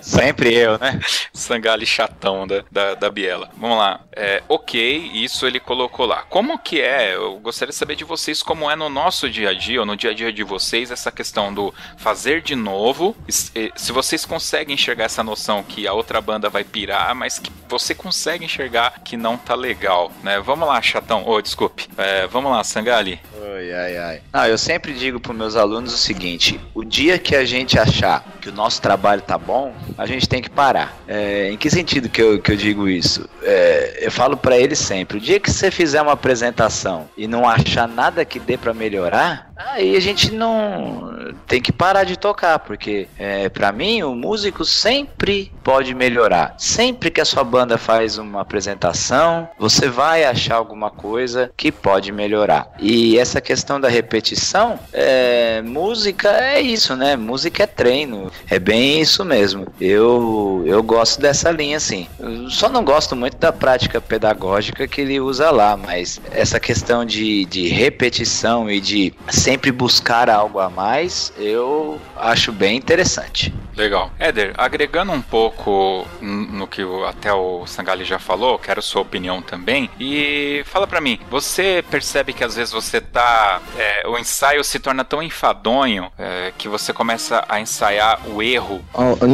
Sempre 0.00 0.54
eu, 0.54 0.78
né? 0.78 1.00
Sangali 1.32 1.86
chatão 1.86 2.46
da, 2.46 2.64
da, 2.70 2.94
da 2.94 3.10
Biela. 3.10 3.50
Vamos 3.56 3.78
lá. 3.78 4.00
É, 4.12 4.42
ok, 4.48 5.10
isso 5.14 5.46
ele 5.46 5.58
colocou 5.58 6.06
lá. 6.06 6.22
Como 6.22 6.58
que 6.58 6.80
é? 6.80 7.14
Eu 7.14 7.38
gostaria 7.38 7.70
de 7.70 7.76
saber 7.76 7.96
de 7.96 8.04
vocês 8.04 8.42
como 8.42 8.70
é 8.70 8.76
no 8.76 8.88
nosso 8.88 9.28
dia 9.28 9.50
a 9.50 9.54
dia, 9.54 9.80
ou 9.80 9.86
no 9.86 9.96
dia 9.96 10.10
a 10.10 10.14
dia 10.14 10.32
de 10.32 10.42
vocês, 10.42 10.90
essa 10.90 11.10
questão 11.10 11.52
do 11.52 11.72
fazer 11.96 12.42
de 12.42 12.54
novo. 12.54 13.16
Se 13.28 13.92
vocês 13.92 14.24
conseguem 14.24 14.74
enxergar 14.74 15.04
essa 15.04 15.22
noção 15.22 15.62
que 15.62 15.86
a 15.86 15.92
outra 15.92 16.20
banda 16.20 16.48
vai 16.48 16.64
pirar, 16.64 17.14
mas 17.14 17.38
que 17.38 17.50
você 17.68 17.94
consegue 17.94 18.44
enxergar 18.44 19.00
que 19.04 19.16
não 19.16 19.36
tá 19.36 19.54
legal, 19.54 20.12
né? 20.22 20.40
Vamos 20.40 20.68
lá, 20.68 20.80
chatão. 20.80 21.24
Oh, 21.26 21.40
desculpe. 21.40 21.88
É, 21.96 22.26
vamos 22.26 22.52
lá, 22.52 22.62
Sangali. 22.62 23.20
Ai, 23.42 23.72
ai, 23.72 23.96
ai. 23.96 24.22
Não, 24.32 24.46
eu 24.46 24.58
sempre 24.58 24.92
digo 24.94 25.18
para 25.20 25.32
meus 25.32 25.56
alunos 25.56 25.92
o 25.92 25.98
seguinte: 25.98 26.60
o 26.74 26.84
dia 26.84 27.18
que 27.18 27.34
a 27.34 27.44
gente 27.44 27.78
achar 27.78 28.24
que 28.40 28.48
o 28.48 28.52
nosso 28.52 28.80
trabalho 28.80 29.22
tá 29.22 29.36
bom, 29.38 29.73
a 29.96 30.06
gente 30.06 30.28
tem 30.28 30.42
que 30.42 30.50
parar. 30.50 30.96
É, 31.06 31.50
em 31.50 31.56
que 31.56 31.70
sentido 31.70 32.08
que 32.08 32.20
eu, 32.20 32.40
que 32.40 32.52
eu 32.52 32.56
digo 32.56 32.88
isso? 32.88 33.28
É, 33.42 33.98
eu 34.02 34.10
falo 34.10 34.36
para 34.36 34.58
eles 34.58 34.78
sempre: 34.78 35.18
o 35.18 35.20
dia 35.20 35.38
que 35.40 35.50
você 35.50 35.70
fizer 35.70 36.02
uma 36.02 36.12
apresentação 36.12 37.08
e 37.16 37.26
não 37.26 37.48
achar 37.48 37.86
nada 37.86 38.24
que 38.24 38.38
dê 38.38 38.56
para 38.56 38.74
melhorar, 38.74 39.50
aí 39.56 39.96
a 39.96 40.00
gente 40.00 40.32
não 40.32 41.34
tem 41.46 41.60
que 41.60 41.72
parar 41.72 42.04
de 42.04 42.18
tocar, 42.18 42.58
porque 42.58 43.08
é, 43.18 43.48
para 43.48 43.72
mim 43.72 44.02
o 44.02 44.14
músico 44.14 44.64
sempre 44.64 45.52
pode 45.62 45.94
melhorar. 45.94 46.54
Sempre 46.58 47.10
que 47.10 47.20
a 47.20 47.24
sua 47.24 47.44
banda 47.44 47.78
faz 47.78 48.18
uma 48.18 48.40
apresentação, 48.40 49.48
você 49.58 49.88
vai 49.88 50.24
achar 50.24 50.56
alguma 50.56 50.90
coisa 50.90 51.50
que 51.56 51.70
pode 51.70 52.12
melhorar. 52.12 52.68
E 52.78 53.18
essa 53.18 53.40
questão 53.40 53.80
da 53.80 53.88
repetição, 53.88 54.78
é, 54.92 55.62
música 55.62 56.28
é 56.30 56.60
isso, 56.60 56.96
né? 56.96 57.16
Música 57.16 57.64
é 57.64 57.66
treino, 57.66 58.30
é 58.48 58.58
bem 58.58 59.00
isso 59.00 59.24
mesmo. 59.24 59.66
Eu 59.80 60.62
eu 60.66 60.82
gosto 60.82 61.20
dessa 61.20 61.50
linha 61.50 61.76
assim. 61.76 62.06
Só 62.48 62.68
não 62.68 62.84
gosto 62.84 63.14
muito 63.16 63.36
da 63.36 63.52
prática 63.52 64.00
pedagógica 64.00 64.86
que 64.86 65.00
ele 65.00 65.20
usa 65.20 65.50
lá, 65.50 65.76
mas 65.76 66.20
essa 66.30 66.58
questão 66.58 67.04
de, 67.04 67.44
de 67.46 67.68
repetição 67.68 68.70
e 68.70 68.80
de 68.80 69.12
sempre 69.44 69.70
buscar 69.70 70.30
algo 70.30 70.58
a 70.58 70.70
mais, 70.70 71.30
eu 71.36 72.00
acho 72.16 72.50
bem 72.50 72.78
interessante. 72.78 73.52
Legal. 73.76 74.10
Éder, 74.18 74.54
agregando 74.56 75.12
um 75.12 75.20
pouco 75.20 76.06
no 76.22 76.66
que 76.66 76.80
até 77.06 77.30
o 77.30 77.66
Sangali 77.66 78.06
já 78.06 78.18
falou, 78.18 78.58
quero 78.58 78.80
sua 78.80 79.02
opinião 79.02 79.42
também. 79.42 79.90
E 80.00 80.62
fala 80.64 80.86
para 80.86 80.98
mim, 80.98 81.18
você 81.30 81.84
percebe 81.90 82.32
que 82.32 82.42
às 82.42 82.56
vezes 82.56 82.72
você 82.72 83.02
tá. 83.02 83.60
É, 83.76 84.08
o 84.08 84.16
ensaio 84.16 84.64
se 84.64 84.78
torna 84.78 85.04
tão 85.04 85.22
enfadonho 85.22 86.10
é, 86.16 86.50
que 86.56 86.66
você 86.66 86.92
começa 86.94 87.44
a 87.46 87.60
ensaiar 87.60 88.20
o 88.26 88.42
erro? 88.42 88.82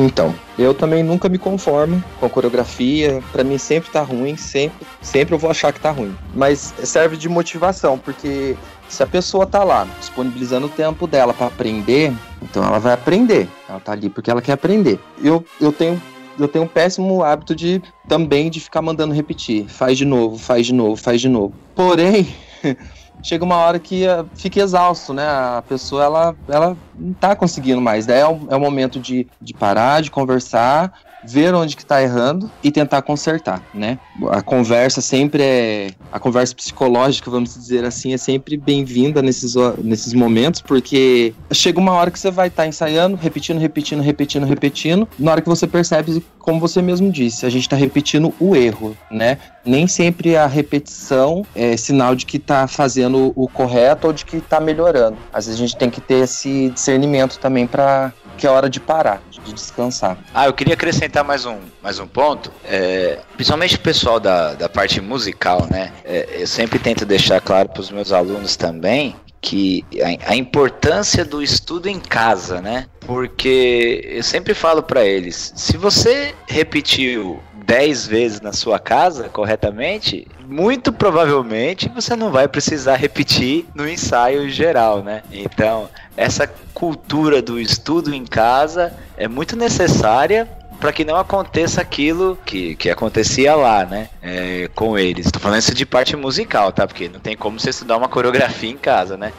então, 0.05 0.35
eu 0.59 0.75
também 0.75 1.05
nunca 1.05 1.29
me 1.29 1.39
conformo 1.39 2.03
com 2.19 2.27
a 2.27 2.31
coreografia. 2.31 3.23
Para 3.31 3.45
mim 3.45 3.59
sempre 3.59 3.91
tá 3.91 4.01
ruim, 4.03 4.37
sempre, 4.37 4.85
sempre 5.01 5.35
eu 5.35 5.39
vou 5.39 5.51
achar 5.51 5.73
que 5.73 5.79
tá 5.79 5.93
ruim. 5.93 6.17
Mas 6.35 6.75
serve 6.83 7.17
de 7.17 7.29
motivação, 7.29 7.97
porque 7.97 8.57
se 8.91 9.03
a 9.03 9.07
pessoa 9.07 9.47
tá 9.47 9.62
lá 9.62 9.86
disponibilizando 9.99 10.66
o 10.66 10.70
tempo 10.70 11.07
dela 11.07 11.32
para 11.32 11.47
aprender, 11.47 12.12
então 12.43 12.62
ela 12.64 12.78
vai 12.78 12.93
aprender. 12.93 13.49
Ela 13.68 13.80
tá 13.80 13.93
ali 13.93 14.11
porque 14.11 14.30
ela 14.30 14.43
quer 14.43 14.53
aprender. 14.53 14.99
Eu, 15.22 15.45
eu 15.61 15.72
tenho 15.72 16.01
eu 16.38 16.49
tenho 16.49 16.64
um 16.64 16.68
péssimo 16.68 17.22
hábito 17.22 17.55
de 17.55 17.82
também 18.09 18.51
de 18.51 18.61
ficar 18.61 18.80
mandando 18.80 19.14
repetir. 19.14 19.68
Faz 19.68 19.99
de 19.99 20.05
novo, 20.05 20.38
faz 20.38 20.66
de 20.66 20.72
novo, 20.72 20.97
faz 20.97 21.20
de 21.20 21.28
novo. 21.28 21.55
Porém, 21.74 22.34
chega 23.22 23.45
uma 23.45 23.57
hora 23.57 23.78
que 23.78 24.07
uh, 24.07 24.26
fica 24.34 24.61
exausto, 24.61 25.12
né? 25.12 25.26
A 25.26 25.62
pessoa 25.68 26.03
ela, 26.05 26.36
ela 26.49 26.76
não 26.99 27.12
tá 27.12 27.36
conseguindo 27.36 27.80
mais. 27.80 28.07
Daí 28.07 28.20
é 28.20 28.26
o, 28.26 28.41
é 28.49 28.57
o 28.57 28.61
momento 28.61 28.99
de, 28.99 29.26
de 29.41 29.53
parar, 29.53 30.01
de 30.01 30.11
conversar 30.11 30.93
ver 31.25 31.55
onde 31.55 31.77
que 31.77 31.85
tá 31.85 32.03
errando 32.03 32.51
e 32.62 32.71
tentar 32.71 33.03
consertar, 33.03 33.62
né? 33.75 33.99
A 34.31 34.43
conversa 34.43 35.01
sempre 35.01 35.43
é 35.43 35.91
a 36.12 36.18
conversa 36.18 36.55
psicológica, 36.55 37.31
vamos 37.31 37.55
dizer 37.55 37.85
assim, 37.85 38.12
é 38.12 38.16
sempre 38.16 38.57
bem-vinda 38.57 39.23
nesses, 39.23 39.55
nesses 39.83 40.12
momentos, 40.12 40.61
porque 40.61 41.35
chega 41.53 41.79
uma 41.79 41.93
hora 41.93 42.11
que 42.11 42.18
você 42.18 42.31
vai 42.31 42.49
estar 42.49 42.64
tá 42.64 42.68
ensaiando, 42.68 43.16
repetindo, 43.16 43.59
repetindo, 43.59 44.03
repetindo, 44.03 44.47
repetindo, 44.47 45.09
na 45.18 45.33
hora 45.33 45.41
que 45.41 45.49
você 45.49 45.66
percebe, 45.66 46.25
como 46.39 46.59
você 46.59 46.83
mesmo 46.83 47.11
disse, 47.11 47.47
a 47.47 47.51
gente 47.51 47.62
está 47.62 47.77
repetindo 47.77 48.35
o 48.41 48.57
erro, 48.57 48.97
né? 49.11 49.39
Nem 49.64 49.87
sempre 49.87 50.37
a 50.37 50.47
repetição 50.47 51.45
é 51.55 51.77
sinal 51.77 52.14
de 52.14 52.25
que 52.25 52.39
está 52.39 52.66
fazendo 52.66 53.33
o 53.37 53.47
correto 53.47 54.07
ou 54.07 54.12
de 54.12 54.25
que 54.25 54.39
está 54.39 54.59
melhorando. 54.59 55.18
Às 55.33 55.47
vezes 55.47 55.61
a 55.61 55.64
gente 55.64 55.77
tem 55.77 55.91
que 55.91 56.01
ter 56.01 56.25
esse 56.25 56.71
discernimento 56.71 57.39
também 57.39 57.66
para 57.66 58.12
que 58.41 58.47
é 58.47 58.51
hora 58.51 58.70
de 58.70 58.80
parar, 58.80 59.22
de 59.30 59.53
descansar. 59.53 60.16
Ah, 60.32 60.47
eu 60.47 60.55
queria 60.55 60.72
acrescentar 60.72 61.22
mais 61.22 61.45
um, 61.45 61.59
mais 61.82 61.99
um 61.99 62.07
ponto. 62.07 62.51
É, 62.64 63.18
principalmente 63.34 63.76
o 63.76 63.80
pessoal 63.80 64.18
da, 64.18 64.55
da 64.55 64.66
parte 64.66 64.99
musical, 64.99 65.68
né? 65.70 65.93
É, 66.03 66.41
eu 66.41 66.47
sempre 66.47 66.78
tento 66.78 67.05
deixar 67.05 67.38
claro 67.43 67.68
para 67.68 67.82
os 67.82 67.91
meus 67.91 68.12
alunos 68.12 68.57
também 68.57 69.14
que 69.43 69.84
a, 70.03 70.32
a, 70.32 70.36
importância 70.36 71.24
do 71.24 71.43
estudo 71.43 71.88
em 71.88 72.01
casa, 72.01 72.62
né? 72.62 72.86
Porque 73.01 74.03
eu 74.05 74.22
sempre 74.22 74.55
falo 74.55 74.82
para 74.82 75.05
eles, 75.05 75.53
se 75.57 75.76
você 75.76 76.34
repetiu 76.47 77.43
10 77.71 78.09
vezes 78.09 78.41
na 78.41 78.53
sua 78.53 78.81
casa 78.81 79.29
corretamente, 79.29 80.27
muito 80.45 80.93
provavelmente 80.93 81.89
você 81.89 82.16
não 82.16 82.33
vai 82.33 82.49
precisar 82.49 82.97
repetir 82.97 83.64
no 83.77 83.89
ensaio 83.89 84.51
geral, 84.51 85.05
né? 85.05 85.23
Então, 85.31 85.89
essa 86.16 86.49
cultura 86.75 87.41
do 87.41 87.61
estudo 87.61 88.12
em 88.12 88.27
casa 88.27 88.93
é 89.16 89.29
muito 89.29 89.55
necessária 89.55 90.49
para 90.81 90.93
que 90.93 91.05
não 91.05 91.14
aconteça 91.14 91.81
aquilo 91.81 92.37
que, 92.45 92.75
que 92.75 92.91
acontecia 92.91 93.55
lá, 93.55 93.85
né? 93.85 94.09
É, 94.21 94.68
com 94.75 94.99
eles. 94.99 95.31
Tô 95.31 95.39
falando 95.39 95.61
isso 95.61 95.75
de 95.75 95.87
parte 95.87 96.16
musical, 96.16 96.73
tá? 96.73 96.89
Porque 96.89 97.09
não 97.09 97.21
tem 97.21 97.37
como 97.37 97.61
você 97.61 97.71
estudar 97.71 97.99
uma 97.99 98.09
coreografia 98.09 98.71
em 98.71 98.79
casa, 98.79 99.16
né? 99.16 99.33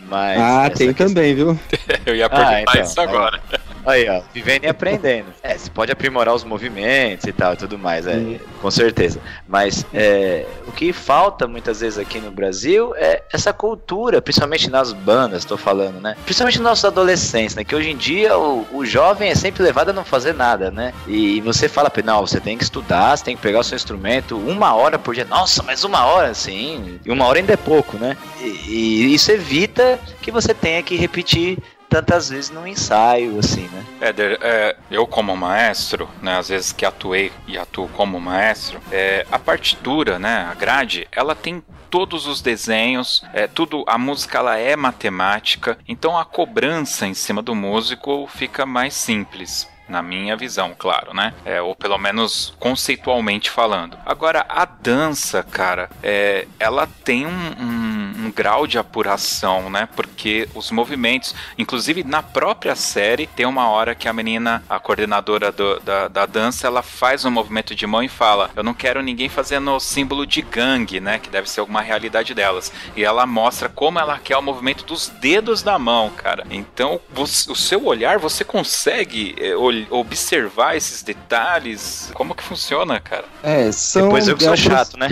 Mas 0.00 0.38
ah, 0.38 0.68
tem 0.68 0.88
questão... 0.88 1.06
também, 1.06 1.34
viu? 1.34 1.58
Eu 2.04 2.16
ia 2.16 2.28
perguntar 2.28 2.50
ah, 2.50 2.62
então, 2.62 2.82
isso 2.82 3.00
agora. 3.00 3.40
Aí, 3.88 4.06
ó, 4.06 4.20
vivendo 4.34 4.64
e 4.64 4.68
aprendendo. 4.68 5.28
É, 5.42 5.56
você 5.56 5.70
pode 5.70 5.90
aprimorar 5.90 6.34
os 6.34 6.44
movimentos 6.44 7.26
e 7.26 7.32
tal 7.32 7.54
e 7.54 7.56
tudo 7.56 7.78
mais, 7.78 8.06
é, 8.06 8.16
uhum. 8.16 8.38
com 8.60 8.70
certeza. 8.70 9.18
Mas 9.48 9.86
é, 9.94 10.44
o 10.66 10.72
que 10.72 10.92
falta 10.92 11.48
muitas 11.48 11.80
vezes 11.80 11.98
aqui 11.98 12.20
no 12.20 12.30
Brasil 12.30 12.94
é 12.96 13.22
essa 13.32 13.50
cultura, 13.50 14.20
principalmente 14.20 14.68
nas 14.68 14.92
bandas, 14.92 15.46
tô 15.46 15.56
falando, 15.56 16.02
né? 16.02 16.14
Principalmente 16.22 16.58
nos 16.58 16.64
nossos 16.64 16.84
adolescentes, 16.84 17.56
né? 17.56 17.64
Que 17.64 17.74
hoje 17.74 17.88
em 17.88 17.96
dia 17.96 18.36
o, 18.36 18.66
o 18.74 18.84
jovem 18.84 19.30
é 19.30 19.34
sempre 19.34 19.62
levado 19.62 19.88
a 19.88 19.94
não 19.94 20.04
fazer 20.04 20.34
nada, 20.34 20.70
né? 20.70 20.92
E, 21.06 21.38
e 21.38 21.40
você 21.40 21.66
fala, 21.66 21.90
não, 22.04 22.20
você 22.20 22.40
tem 22.40 22.58
que 22.58 22.64
estudar, 22.64 23.16
você 23.16 23.24
tem 23.24 23.36
que 23.36 23.42
pegar 23.42 23.60
o 23.60 23.64
seu 23.64 23.76
instrumento 23.76 24.36
uma 24.36 24.74
hora 24.74 24.98
por 24.98 25.14
dia. 25.14 25.24
Nossa, 25.24 25.62
mas 25.62 25.82
uma 25.82 26.04
hora, 26.04 26.34
sim. 26.34 27.00
E 27.06 27.10
uma 27.10 27.24
hora 27.24 27.38
ainda 27.38 27.54
é 27.54 27.56
pouco, 27.56 27.96
né? 27.96 28.18
E, 28.38 28.44
e 28.68 29.14
isso 29.14 29.32
evita 29.32 29.98
que 30.20 30.30
você 30.30 30.52
tenha 30.52 30.82
que 30.82 30.94
repetir 30.94 31.56
tantas 31.88 32.28
vezes 32.28 32.50
no 32.50 32.66
ensaio, 32.66 33.38
assim, 33.38 33.68
né? 33.68 33.84
Éder, 34.00 34.38
é, 34.42 34.76
eu 34.90 35.06
como 35.06 35.36
maestro, 35.36 36.08
né, 36.22 36.38
às 36.38 36.48
vezes 36.48 36.72
que 36.72 36.84
atuei 36.84 37.32
e 37.46 37.56
atuo 37.58 37.88
como 37.88 38.20
maestro, 38.20 38.80
é, 38.92 39.26
a 39.30 39.38
partitura, 39.38 40.18
né, 40.18 40.48
a 40.50 40.54
grade, 40.54 41.08
ela 41.10 41.34
tem 41.34 41.62
todos 41.90 42.26
os 42.26 42.42
desenhos, 42.42 43.24
é, 43.32 43.46
tudo, 43.46 43.84
a 43.86 43.96
música 43.96 44.38
ela 44.38 44.58
é 44.58 44.76
matemática, 44.76 45.78
então 45.88 46.18
a 46.18 46.24
cobrança 46.24 47.06
em 47.06 47.14
cima 47.14 47.40
do 47.40 47.54
músico 47.54 48.28
fica 48.28 48.66
mais 48.66 48.94
simples 48.94 49.66
na 49.88 50.02
minha 50.02 50.36
visão, 50.36 50.74
claro, 50.76 51.14
né? 51.14 51.32
É, 51.44 51.60
ou 51.62 51.74
pelo 51.74 51.98
menos 51.98 52.54
conceitualmente 52.58 53.50
falando. 53.50 53.98
Agora, 54.04 54.44
a 54.48 54.64
dança, 54.64 55.42
cara, 55.42 55.88
é, 56.02 56.46
ela 56.58 56.86
tem 57.04 57.26
um, 57.26 57.30
um, 57.30 58.26
um, 58.26 58.32
grau 58.32 58.66
de 58.66 58.78
apuração, 58.78 59.70
né? 59.70 59.88
Porque 59.96 60.48
os 60.54 60.70
movimentos, 60.70 61.34
inclusive 61.56 62.04
na 62.04 62.22
própria 62.22 62.76
série, 62.76 63.26
tem 63.26 63.46
uma 63.46 63.68
hora 63.68 63.94
que 63.94 64.08
a 64.08 64.12
menina, 64.12 64.62
a 64.68 64.78
coordenadora 64.78 65.50
do, 65.50 65.80
da, 65.80 66.08
da 66.08 66.26
dança, 66.26 66.66
ela 66.66 66.82
faz 66.82 67.24
um 67.24 67.30
movimento 67.30 67.74
de 67.74 67.86
mão 67.86 68.02
e 68.02 68.08
fala: 68.08 68.50
Eu 68.54 68.62
não 68.62 68.74
quero 68.74 69.02
ninguém 69.02 69.28
fazendo 69.28 69.78
símbolo 69.80 70.26
de 70.26 70.42
gangue, 70.42 71.00
né? 71.00 71.18
Que 71.18 71.30
deve 71.30 71.48
ser 71.48 71.60
alguma 71.60 71.80
realidade 71.80 72.34
delas. 72.34 72.72
E 72.94 73.04
ela 73.04 73.26
mostra 73.26 73.68
como 73.68 73.98
ela 73.98 74.18
quer 74.18 74.36
o 74.36 74.42
movimento 74.42 74.84
dos 74.84 75.08
dedos 75.08 75.62
da 75.62 75.78
mão, 75.78 76.10
cara. 76.10 76.46
Então, 76.50 77.00
você, 77.10 77.50
o 77.50 77.54
seu 77.54 77.86
olhar, 77.86 78.18
você 78.18 78.44
consegue 78.44 79.34
olhar 79.56 79.77
observar 79.90 80.76
esses 80.76 81.02
detalhes? 81.02 82.10
Como 82.14 82.34
que 82.34 82.42
funciona, 82.42 82.98
cara? 83.00 83.24
É, 83.42 83.70
são... 83.72 84.04
Depois 84.04 84.28
eu 84.28 84.36
que 84.36 84.44
sou 84.44 84.54
é 84.54 84.56
chato, 84.56 84.98
né? 84.98 85.08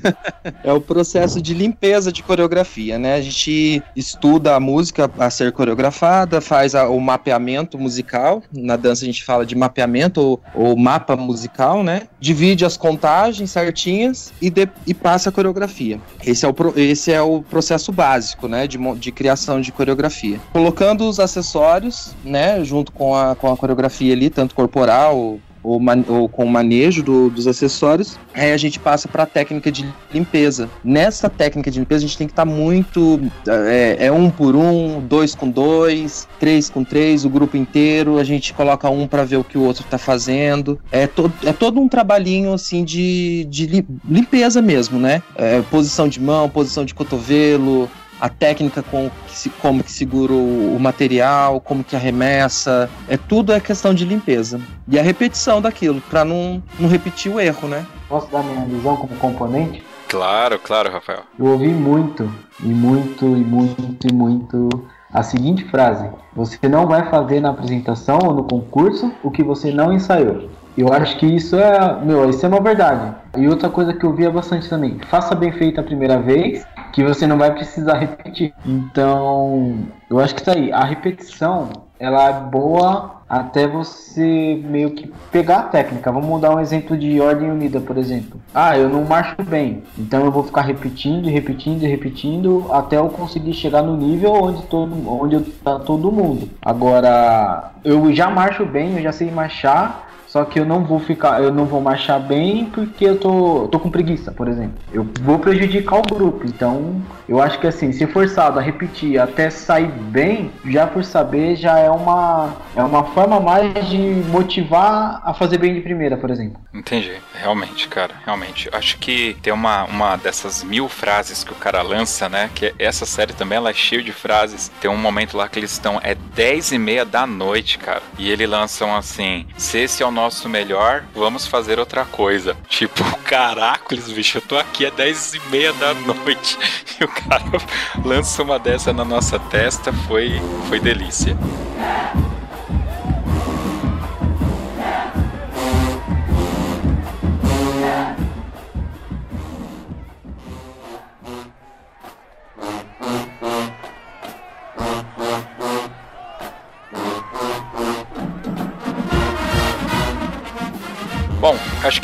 é 0.62 0.72
o 0.72 0.80
processo 0.80 1.40
de 1.40 1.54
limpeza 1.54 2.12
de 2.12 2.22
coreografia 2.22 2.84
né? 2.98 3.14
A 3.14 3.20
gente 3.20 3.82
estuda 3.94 4.54
a 4.54 4.60
música 4.60 5.10
a 5.18 5.30
ser 5.30 5.52
coreografada, 5.52 6.40
faz 6.40 6.74
a, 6.74 6.88
o 6.88 7.00
mapeamento 7.00 7.78
musical. 7.78 8.42
Na 8.52 8.76
dança 8.76 9.04
a 9.04 9.06
gente 9.06 9.24
fala 9.24 9.46
de 9.46 9.54
mapeamento 9.54 10.20
ou, 10.20 10.40
ou 10.54 10.76
mapa 10.76 11.16
musical, 11.16 11.82
né? 11.82 12.02
Divide 12.20 12.64
as 12.64 12.76
contagens 12.76 13.50
certinhas 13.50 14.32
e, 14.40 14.50
de, 14.50 14.68
e 14.86 14.94
passa 14.94 15.28
a 15.28 15.32
coreografia. 15.32 16.00
Esse 16.24 16.44
é 16.44 16.48
o, 16.48 16.54
esse 16.76 17.12
é 17.12 17.22
o 17.22 17.42
processo 17.42 17.92
básico, 17.92 18.48
né? 18.48 18.66
De, 18.66 18.78
de 18.96 19.12
criação 19.12 19.60
de 19.60 19.72
coreografia. 19.72 20.40
Colocando 20.52 21.08
os 21.08 21.20
acessórios, 21.20 22.14
né? 22.24 22.64
Junto 22.64 22.92
com 22.92 23.14
a, 23.14 23.34
com 23.34 23.52
a 23.52 23.56
coreografia 23.56 23.93
ali, 24.02 24.30
tanto 24.30 24.54
corporal, 24.54 25.38
ou, 25.64 25.80
ou 26.08 26.28
com 26.28 26.44
o 26.44 26.48
manejo 26.48 27.02
do, 27.02 27.30
dos 27.30 27.46
acessórios, 27.46 28.18
aí 28.34 28.52
a 28.52 28.56
gente 28.56 28.78
passa 28.78 29.08
para 29.08 29.22
a 29.22 29.26
técnica 29.26 29.72
de 29.72 29.90
limpeza. 30.12 30.68
Nessa 30.84 31.30
técnica 31.30 31.70
de 31.70 31.78
limpeza, 31.78 32.04
a 32.04 32.06
gente 32.06 32.18
tem 32.18 32.26
que 32.26 32.32
estar 32.32 32.44
tá 32.44 32.50
muito. 32.50 33.20
É, 33.48 33.96
é, 34.06 34.12
um 34.12 34.30
por 34.30 34.54
um, 34.54 35.00
dois 35.00 35.34
com 35.34 35.48
dois, 35.48 36.28
três 36.38 36.68
com 36.68 36.84
três, 36.84 37.24
o 37.24 37.30
grupo 37.30 37.56
inteiro. 37.56 38.18
A 38.18 38.24
gente 38.24 38.52
coloca 38.52 38.88
um 38.90 39.06
para 39.08 39.24
ver 39.24 39.38
o 39.38 39.44
que 39.44 39.56
o 39.56 39.62
outro 39.62 39.82
está 39.82 39.96
fazendo. 39.96 40.78
É, 40.92 41.06
to, 41.06 41.32
é 41.42 41.52
todo 41.52 41.80
um 41.80 41.88
trabalhinho 41.88 42.52
assim 42.52 42.84
de, 42.84 43.46
de 43.46 43.86
limpeza 44.06 44.60
mesmo, 44.60 44.98
né? 44.98 45.22
É, 45.34 45.62
posição 45.62 46.06
de 46.06 46.20
mão, 46.20 46.48
posição 46.50 46.84
de 46.84 46.94
cotovelo, 46.94 47.88
a 48.24 48.28
técnica 48.30 48.82
com 48.82 49.10
que 49.26 49.36
se, 49.36 49.50
como 49.50 49.84
que 49.84 49.92
segura 49.92 50.32
o, 50.32 50.74
o, 50.74 50.80
material, 50.80 51.60
como 51.60 51.84
que 51.84 51.94
arremessa, 51.94 52.88
é 53.06 53.18
tudo 53.18 53.52
é 53.52 53.60
questão 53.60 53.92
de 53.92 54.06
limpeza. 54.06 54.58
E 54.88 54.98
a 54.98 55.02
repetição 55.02 55.60
daquilo, 55.60 56.00
para 56.08 56.24
não, 56.24 56.62
não 56.80 56.88
repetir 56.88 57.30
o 57.30 57.38
erro, 57.38 57.68
né? 57.68 57.84
Posso 58.08 58.32
dar 58.32 58.42
minha 58.42 58.64
visão 58.64 58.96
como 58.96 59.14
componente? 59.16 59.84
Claro, 60.08 60.58
claro, 60.58 60.90
Rafael. 60.90 61.24
Eu 61.38 61.44
ouvi 61.44 61.68
muito, 61.68 62.32
e 62.60 62.68
muito, 62.68 63.26
e 63.26 63.44
muito, 63.44 64.08
e 64.08 64.12
muito 64.14 64.68
a 65.12 65.22
seguinte 65.22 65.62
frase: 65.64 66.08
Você 66.34 66.66
não 66.66 66.86
vai 66.86 67.10
fazer 67.10 67.40
na 67.40 67.50
apresentação 67.50 68.18
ou 68.24 68.32
no 68.32 68.44
concurso 68.44 69.12
o 69.22 69.30
que 69.30 69.42
você 69.42 69.70
não 69.70 69.92
ensaiou. 69.92 70.48
Eu 70.76 70.92
acho 70.92 71.18
que 71.18 71.26
isso 71.26 71.56
é, 71.56 72.00
meu, 72.02 72.28
isso 72.30 72.44
é 72.44 72.48
uma 72.48 72.60
verdade. 72.60 73.14
E 73.36 73.46
outra 73.46 73.68
coisa 73.68 73.92
que 73.92 74.04
eu 74.04 74.12
via 74.12 74.30
bastante 74.30 74.68
também, 74.68 74.98
faça 75.08 75.34
bem 75.34 75.52
feito 75.52 75.78
a 75.78 75.84
primeira 75.84 76.18
vez, 76.18 76.66
que 76.94 77.02
você 77.02 77.26
não 77.26 77.36
vai 77.36 77.52
precisar 77.52 77.98
repetir. 77.98 78.54
Então, 78.64 79.78
eu 80.08 80.20
acho 80.20 80.32
que 80.34 80.40
isso 80.40 80.50
aí, 80.50 80.72
a 80.72 80.84
repetição, 80.84 81.68
ela 81.98 82.28
é 82.28 82.32
boa 82.32 83.22
até 83.28 83.66
você 83.66 84.62
meio 84.64 84.92
que 84.92 85.12
pegar 85.32 85.58
a 85.58 85.62
técnica. 85.64 86.12
Vamos 86.12 86.40
dar 86.40 86.54
um 86.54 86.60
exemplo 86.60 86.96
de 86.96 87.20
ordem 87.20 87.50
unida, 87.50 87.80
por 87.80 87.98
exemplo. 87.98 88.40
Ah, 88.54 88.78
eu 88.78 88.88
não 88.88 89.04
marcho 89.04 89.42
bem, 89.42 89.82
então 89.98 90.24
eu 90.24 90.30
vou 90.30 90.44
ficar 90.44 90.60
repetindo, 90.62 91.28
repetindo, 91.28 91.82
repetindo 91.82 92.66
até 92.70 92.96
eu 92.96 93.08
conseguir 93.08 93.54
chegar 93.54 93.82
no 93.82 93.96
nível 93.96 94.32
onde 94.32 94.62
todo, 94.62 95.10
onde 95.10 95.40
tá 95.40 95.80
todo 95.80 96.12
mundo. 96.12 96.48
Agora, 96.62 97.72
eu 97.82 98.14
já 98.14 98.30
marcho 98.30 98.64
bem, 98.64 98.96
eu 98.96 99.02
já 99.02 99.10
sei 99.10 99.32
marchar, 99.32 100.10
só 100.34 100.44
que 100.44 100.58
eu 100.58 100.64
não 100.64 100.82
vou 100.82 100.98
ficar, 100.98 101.40
eu 101.40 101.52
não 101.52 101.64
vou 101.64 101.80
marchar 101.80 102.18
bem 102.18 102.64
porque 102.64 103.04
eu 103.04 103.16
tô, 103.16 103.68
tô 103.68 103.78
com 103.78 103.88
preguiça, 103.88 104.32
por 104.32 104.48
exemplo. 104.48 104.74
Eu 104.92 105.06
vou 105.20 105.38
prejudicar 105.38 106.00
o 106.00 106.02
grupo. 106.02 106.44
Então, 106.44 107.00
eu 107.28 107.40
acho 107.40 107.60
que 107.60 107.68
assim, 107.68 107.92
se 107.92 108.04
forçado 108.08 108.58
a 108.58 108.62
repetir 108.62 109.16
até 109.16 109.48
sair 109.48 109.86
bem, 109.86 110.50
já 110.66 110.88
por 110.88 111.04
saber, 111.04 111.54
já 111.54 111.78
é 111.78 111.88
uma 111.88 112.52
é 112.74 112.82
uma 112.82 113.04
forma 113.04 113.38
mais 113.38 113.88
de 113.88 113.96
motivar 113.96 115.22
a 115.24 115.32
fazer 115.32 115.56
bem 115.58 115.72
de 115.72 115.80
primeira, 115.82 116.16
por 116.16 116.28
exemplo. 116.32 116.60
Entendi. 116.74 117.12
Realmente, 117.32 117.86
cara, 117.86 118.14
realmente. 118.24 118.68
Acho 118.72 118.98
que 118.98 119.36
tem 119.40 119.52
uma, 119.52 119.84
uma 119.84 120.16
dessas 120.16 120.64
mil 120.64 120.88
frases 120.88 121.44
que 121.44 121.52
o 121.52 121.56
cara 121.56 121.80
lança, 121.80 122.28
né? 122.28 122.50
Que 122.52 122.74
essa 122.76 123.06
série 123.06 123.34
também 123.34 123.58
ela 123.58 123.70
é 123.70 123.74
cheia 123.74 124.02
de 124.02 124.10
frases. 124.10 124.68
Tem 124.80 124.90
um 124.90 124.96
momento 124.96 125.36
lá 125.36 125.48
que 125.48 125.60
eles 125.60 125.70
estão, 125.70 126.00
é 126.02 126.16
10 126.16 126.72
e 126.72 126.78
meia 126.78 127.04
da 127.04 127.24
noite, 127.24 127.78
cara. 127.78 128.02
E 128.18 128.28
eles 128.28 128.50
lançam 128.50 128.96
assim: 128.96 129.46
se 129.56 129.78
esse 129.78 130.02
é 130.02 130.06
o 130.06 130.10
nosso 130.10 130.23
nosso 130.24 130.48
melhor, 130.48 131.04
vamos 131.14 131.46
fazer 131.46 131.78
outra 131.78 132.06
coisa. 132.06 132.56
Tipo, 132.66 133.04
caracoles, 133.24 134.10
bicho, 134.10 134.38
eu 134.38 134.42
tô 134.42 134.56
aqui 134.56 134.86
às 134.86 134.94
10 134.94 135.34
e 135.34 135.40
meia 135.50 135.72
da 135.74 135.92
noite 135.92 136.58
e 136.98 137.04
o 137.04 137.08
cara 137.08 137.44
lança 138.02 138.42
uma 138.42 138.58
dessa 138.58 138.90
na 138.90 139.04
nossa 139.04 139.38
testa, 139.38 139.92
foi, 139.92 140.40
foi 140.68 140.80
delícia. 140.80 141.36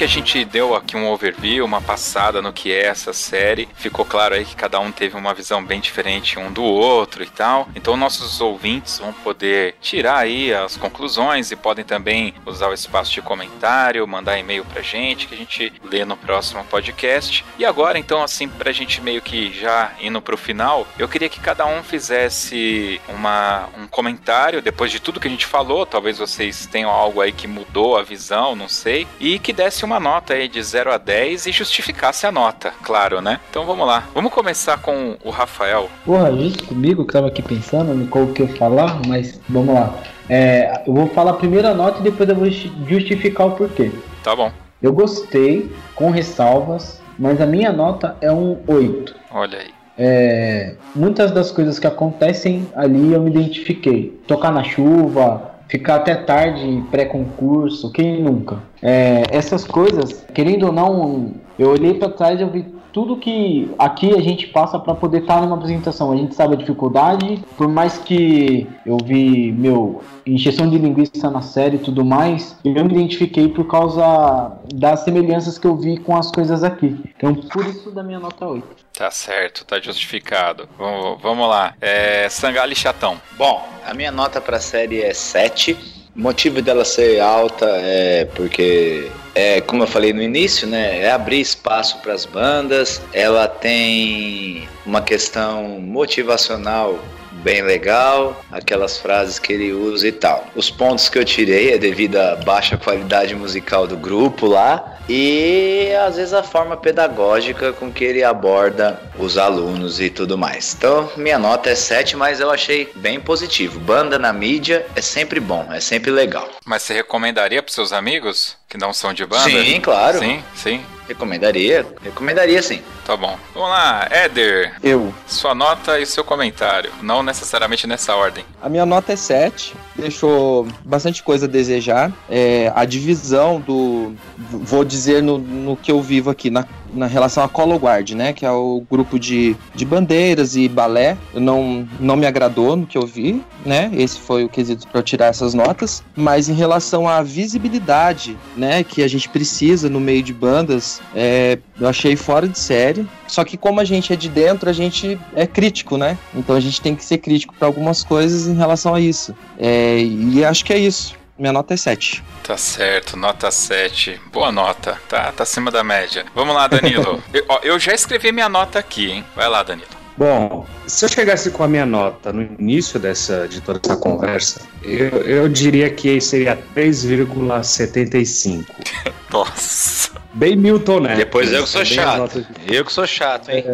Que 0.01 0.05
a 0.05 0.09
gente 0.09 0.43
deu 0.47 0.75
aqui 0.75 0.97
um 0.97 1.07
overview, 1.11 1.63
uma 1.63 1.83
passada 1.83 2.41
no 2.41 2.55
que 2.55 2.73
é 2.73 2.87
essa 2.87 3.13
série. 3.13 3.69
Ficou 3.75 4.03
claro 4.03 4.35
aí 4.35 4.47
que 4.47 4.57
cada 4.57 4.81
um 4.81 4.91
teve 4.91 5.15
uma 5.15 5.35
visão 5.35 5.63
bem 5.63 5.79
diferente 5.79 6.39
um 6.39 6.51
do 6.51 6.63
outro 6.63 7.23
e 7.23 7.27
tal. 7.27 7.69
Então 7.75 7.99
nossos 7.99 8.41
ouvintes 8.41 8.99
vão 8.99 9.13
poder 9.13 9.75
tirar 9.79 10.17
aí 10.17 10.55
as 10.55 10.75
conclusões 10.79 11.51
e 11.51 11.57
podem 11.57 11.85
também 11.85 12.33
usar 12.47 12.69
o 12.69 12.73
espaço 12.73 13.13
de 13.13 13.21
comentário, 13.21 14.09
mandar 14.09 14.39
e-mail 14.39 14.65
pra 14.65 14.81
gente 14.81 15.27
que 15.27 15.35
a 15.35 15.37
gente 15.37 15.71
lê 15.85 16.03
no 16.03 16.17
próximo 16.17 16.65
podcast. 16.65 17.45
E 17.59 17.67
agora, 17.67 17.99
então, 17.99 18.23
assim, 18.23 18.49
pra 18.49 18.73
gente 18.73 19.03
meio 19.03 19.21
que 19.21 19.53
já 19.53 19.93
indo 20.01 20.23
pro 20.23 20.39
final, 20.39 20.87
eu 20.99 21.09
queria 21.09 21.29
que 21.29 21.41
cada 21.41 21.67
um 21.67 21.83
fizesse 21.83 22.99
uma, 23.07 23.69
um 23.77 23.87
comentário 23.87 24.63
depois 24.63 24.91
de 24.91 24.99
tudo 24.99 25.21
que 25.21 25.29
a 25.29 25.31
gente 25.31 25.45
falou. 25.45 25.85
Talvez 25.85 26.17
vocês 26.17 26.65
tenham 26.65 26.89
algo 26.89 27.21
aí 27.21 27.33
que 27.33 27.47
mudou 27.47 27.99
a 27.99 28.03
visão, 28.03 28.57
não 28.57 28.67
sei. 28.67 29.07
E 29.21 29.39
que 29.39 29.53
desse 29.53 29.90
uma 29.90 29.90
nota 29.99 30.35
aí 30.35 30.47
de 30.47 30.63
0 30.63 30.93
a 30.93 30.99
10 30.99 31.47
e 31.47 31.53
justificasse 31.53 32.27
a 32.27 32.31
nota, 32.31 32.73
claro, 32.83 33.21
né? 33.21 33.41
Então 33.51 33.65
vamos 33.65 33.87
lá. 33.87 34.05
Vamos 34.15 34.33
começar 34.33 34.79
com 34.79 35.17
o 35.25 35.31
Rafael. 35.31 35.89
Porra, 36.05 36.31
justo 36.31 36.65
comigo 36.67 37.05
que 37.05 37.13
tava 37.13 37.29
aqui 37.29 37.43
pensando 37.43 37.95
no 37.95 38.07
qual 38.07 38.29
que 38.29 38.43
eu 38.43 38.49
falar, 38.57 39.01
mas 39.07 39.41
vamos 39.49 39.75
lá. 39.75 39.93
É, 40.29 40.85
eu 40.87 40.95
vou 40.95 41.09
falar 41.09 41.33
a 41.33 41.35
primeira 41.35 41.75
nota 41.75 41.99
e 41.99 42.03
depois 42.03 42.29
eu 42.29 42.37
vou 42.37 42.49
justificar 42.49 43.49
o 43.49 43.53
porquê. 43.53 43.91
Tá 44.23 44.37
bom. 44.37 44.53
Eu 44.81 44.93
gostei, 44.93 45.75
com 45.95 46.11
ressalvas, 46.11 47.03
mas 47.19 47.41
a 47.41 47.47
minha 47.47 47.73
nota 47.73 48.17
é 48.21 48.31
um 48.31 48.59
8. 48.67 49.15
Olha 49.33 49.59
aí. 49.59 49.71
É, 49.99 50.77
muitas 50.95 51.31
das 51.31 51.51
coisas 51.51 51.79
que 51.79 51.87
acontecem 51.87 52.67
ali 52.75 53.13
eu 53.13 53.21
me 53.21 53.31
identifiquei. 53.31 54.19
Tocar 54.27 54.51
na 54.51 54.65
chuva, 54.65 55.50
ficar 55.71 55.97
até 55.97 56.17
tarde 56.17 56.83
pré-concurso, 56.91 57.93
quem 57.93 58.21
nunca? 58.21 58.59
É, 58.83 59.23
essas 59.31 59.65
coisas, 59.65 60.25
querendo 60.35 60.67
ou 60.67 60.73
não, 60.73 61.33
eu 61.59 61.71
olhei 61.71 61.95
para 61.95 62.11
trás 62.11 62.41
e 62.41 62.43
eu 62.43 62.51
vi 62.51 62.67
tudo 62.93 63.17
que 63.17 63.71
aqui 63.79 64.15
a 64.15 64.21
gente 64.21 64.47
passa 64.47 64.79
para 64.79 64.95
poder 64.95 65.23
estar 65.23 65.37
tá 65.37 65.41
numa 65.41 65.57
apresentação. 65.57 66.13
A 66.13 66.17
gente 66.17 66.35
sabe 66.35 66.55
a 66.55 66.59
dificuldade, 66.59 67.43
por 67.57 67.69
mais 67.69 67.99
que 67.99 68.67
eu 68.85 68.99
vi, 69.05 69.53
meu, 69.53 70.03
injeção 70.27 70.69
de 70.69 70.79
linguiça 70.79 71.31
na 71.31 71.43
série 71.43 71.77
e 71.77 71.81
tudo 71.81 72.05
mais, 72.05 72.57
eu 72.65 72.73
me 72.85 72.93
identifiquei 72.93 73.49
por 73.49 73.67
causa 73.67 74.53
das 74.75 75.01
semelhanças 75.01 75.59
que 75.59 75.67
eu 75.67 75.77
vi 75.77 75.99
com 75.99 76.17
as 76.17 76.31
coisas 76.31 76.63
aqui. 76.65 76.99
Então, 77.17 77.35
por 77.35 77.65
isso 77.67 77.91
da 77.91 78.03
minha 78.03 78.19
nota 78.19 78.47
8. 78.47 78.67
Tá 78.93 79.11
certo, 79.11 79.65
tá 79.65 79.81
justificado. 79.81 80.69
Vamos, 80.77 81.21
vamos 81.23 81.49
lá. 81.49 81.75
É, 81.81 82.29
Sangali 82.29 82.75
Chatão. 82.75 83.21
Bom, 83.37 83.67
a 83.87 83.95
minha 83.95 84.13
nota 84.13 84.41
para 84.41 84.59
a 84.59 84.61
série 84.61 85.01
é 85.01 85.15
7 85.15 86.00
o 86.17 86.21
motivo 86.21 86.61
dela 86.61 86.85
ser 86.85 87.21
alta 87.21 87.67
é 87.67 88.25
porque, 88.35 89.11
é, 89.35 89.61
como 89.61 89.85
eu 89.85 89.87
falei 89.87 90.13
no 90.13 90.23
início, 90.23 90.67
né, 90.67 91.03
é 91.03 91.11
abrir 91.11 91.41
espaço 91.41 91.99
para 91.99 92.13
as 92.13 92.25
bandas. 92.25 93.01
Ela 93.13 93.47
tem 93.47 94.69
uma 94.85 95.01
questão 95.01 95.81
motivacional 95.81 96.99
bem 97.43 97.63
legal, 97.63 98.45
aquelas 98.51 98.99
frases 98.99 99.39
que 99.39 99.53
ele 99.53 99.73
usa 99.73 100.09
e 100.09 100.13
tal. 100.13 100.47
Os 100.55 100.71
pontos 100.71 101.09
que 101.09 101.19
eu 101.19 101.25
tirei 101.25 101.73
é 101.73 101.79
devido 101.79 102.17
à 102.17 102.37
baixa 102.37 102.77
qualidade 102.77 103.35
musical 103.35 103.87
do 103.87 103.97
grupo 103.97 104.47
lá 104.47 104.99
e 105.09 105.93
às 106.07 106.17
vezes 106.17 106.33
a 106.33 106.43
forma 106.43 106.77
pedagógica 106.77 107.73
com 107.73 107.91
que 107.93 108.05
ele 108.05 108.23
aborda 108.23 109.01
os 109.19 109.37
alunos 109.37 110.01
e 110.01 110.09
tudo 110.09 110.39
mais. 110.39 110.75
Então, 110.77 111.11
minha 111.17 111.39
nota 111.39 111.71
é 111.71 111.75
7, 111.75 112.17
mas 112.17 112.41
eu 112.41 112.51
achei 112.51 112.91
bem 112.95 113.19
positivo. 113.19 113.81
Banda 113.81 114.19
na 114.19 114.33
mídia 114.33 114.87
é 114.95 115.01
sempre 115.01 115.41
bom, 115.41 115.67
é 115.73 115.81
sempre 115.81 116.11
legal. 116.11 116.49
Mas 116.65 116.83
você 116.83 116.95
recomendaria 116.95 117.63
para 117.63 117.73
seus 117.73 117.93
amigos 117.93 118.57
que 118.69 118.79
não 118.79 118.93
são 118.93 119.13
de 119.13 119.27
banda? 119.27 119.51
Sim, 119.51 119.81
claro. 119.81 120.19
Sim, 120.21 120.43
sim. 120.55 120.81
Recomendaria, 121.09 121.85
recomendaria 122.05 122.63
sim. 122.63 122.81
Tá 123.11 123.17
bom. 123.17 123.37
Vamos 123.53 123.71
lá, 123.71 124.07
Éder. 124.09 124.75
Eu. 124.81 125.13
Sua 125.27 125.53
nota 125.53 125.99
e 125.99 126.07
seu 126.07 126.23
comentário. 126.23 126.93
Não 127.03 127.25
necessariamente 127.25 127.85
nessa 127.85 128.15
ordem. 128.15 128.45
A 128.63 128.69
minha 128.69 128.87
nota 128.87 129.13
é 129.13 129.17
7. 129.17 129.75
Deixou 129.97 130.69
bastante 130.85 131.21
coisa 131.21 131.47
a 131.47 131.49
desejar. 131.49 132.13
É, 132.29 132.73
a 132.73 132.85
divisão 132.85 133.61
do. 133.61 134.15
Vou 134.39 134.85
dizer 134.85 135.25
no, 135.25 135.39
no 135.39 135.77
que 135.77 135.91
eu 135.91 136.01
vivo 136.01 136.31
aqui, 136.31 136.51
na 136.51 136.65
na 136.93 137.07
relação 137.07 137.43
a 137.43 137.49
Color 137.49 137.79
Guard, 137.79 138.11
né? 138.11 138.33
Que 138.33 138.45
é 138.45 138.51
o 138.51 138.83
grupo 138.91 139.19
de, 139.19 139.57
de 139.75 139.85
bandeiras 139.85 140.57
e 140.57 140.69
balé. 140.69 141.17
Não, 141.35 141.89
não 141.99 142.17
me 142.17 142.27
agradou 142.27 142.77
no 142.77 142.87
que 142.87 142.99
eu 142.99 143.07
vi, 143.07 143.43
né? 143.65 143.91
Esse 143.95 144.19
foi 144.21 144.45
o 144.45 144.49
quesito 144.49 144.87
para 144.89 145.01
eu 145.01 145.03
tirar 145.03 145.27
essas 145.27 145.55
notas. 145.55 146.03
Mas 146.17 146.49
em 146.49 146.55
relação 146.55 147.09
à 147.09 147.23
visibilidade, 147.23 148.37
né? 148.57 148.83
Que 148.85 149.03
a 149.03 149.09
gente 149.09 149.29
precisa 149.29 149.89
no 149.89 150.01
meio 150.01 150.23
de 150.23 150.33
bandas, 150.33 151.01
é, 151.15 151.59
eu 151.81 151.89
achei 151.89 152.17
fora 152.17 152.49
de 152.49 152.59
série. 152.59 153.00
Só 153.27 153.45
que 153.45 153.57
como 153.57 153.81
a 153.81 153.85
gente 153.85 154.13
é 154.13 154.17
de 154.17 154.29
dentro, 154.29 154.69
a 154.69 154.73
gente 154.73 155.19
é 155.35 155.47
crítico, 155.47 155.97
né? 155.97 156.19
Então 156.35 156.57
a 156.57 156.61
gente 156.61 156.81
tem 156.81 156.95
que 156.95 157.05
ser 157.05 157.19
crítico 157.19 157.55
para 157.55 157.67
algumas 157.67 158.03
coisas 158.05 158.47
em 158.47 158.55
relação 158.57 158.95
a 158.95 159.01
isso. 159.01 159.35
É, 159.59 159.99
e 159.99 160.45
acho 160.45 160.65
que 160.65 160.73
é 160.73 160.79
isso. 160.79 161.19
Minha 161.39 161.53
nota 161.55 161.73
é 161.73 161.77
7. 161.77 162.23
Tá 162.45 162.57
certo, 162.59 163.17
nota 163.17 163.51
7. 163.51 164.21
Boa 164.31 164.53
nota, 164.53 165.01
tá, 165.09 165.33
tá 165.33 165.43
acima 165.43 165.71
da 165.71 165.83
média. 165.83 166.27
Vamos 166.35 166.55
lá, 166.55 166.67
Danilo. 166.67 167.23
eu, 167.33 167.45
ó, 167.49 167.61
eu 167.63 167.79
já 167.79 167.95
escrevi 167.95 168.31
minha 168.31 168.49
nota 168.49 168.79
aqui, 168.79 169.11
hein? 169.11 169.25
Vai 169.35 169.49
lá, 169.49 169.63
Danilo. 169.63 169.89
Bom, 170.19 170.67
se 170.87 171.03
eu 171.03 171.09
chegasse 171.09 171.51
com 171.51 171.65
a 171.65 171.69
minha 171.69 171.87
nota 171.87 172.31
no 172.31 172.43
início 172.43 173.01
dessa, 173.01 173.49
de 173.49 173.63
toda 173.63 173.81
essa 173.83 173.97
conversa, 173.97 174.61
eu, 174.83 175.23
eu 175.23 175.49
diria 175.49 175.89
que 175.89 176.21
seria 176.21 176.59
3,75. 176.77 178.67
Nossa. 179.33 180.20
Bem 180.33 180.57
Milton, 180.57 181.01
né? 181.01 181.17
Depois 181.17 181.53
eu 181.53 181.65
que 181.65 181.69
sou 181.69 181.85
chato. 181.85 182.47
Eu 182.67 182.85
que 182.85 182.93
sou 182.93 183.07
chato, 183.07 183.51
hein? 183.51 183.65
É. 183.67 183.71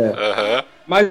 Uhum. 0.58 0.62
Mas, 0.86 1.08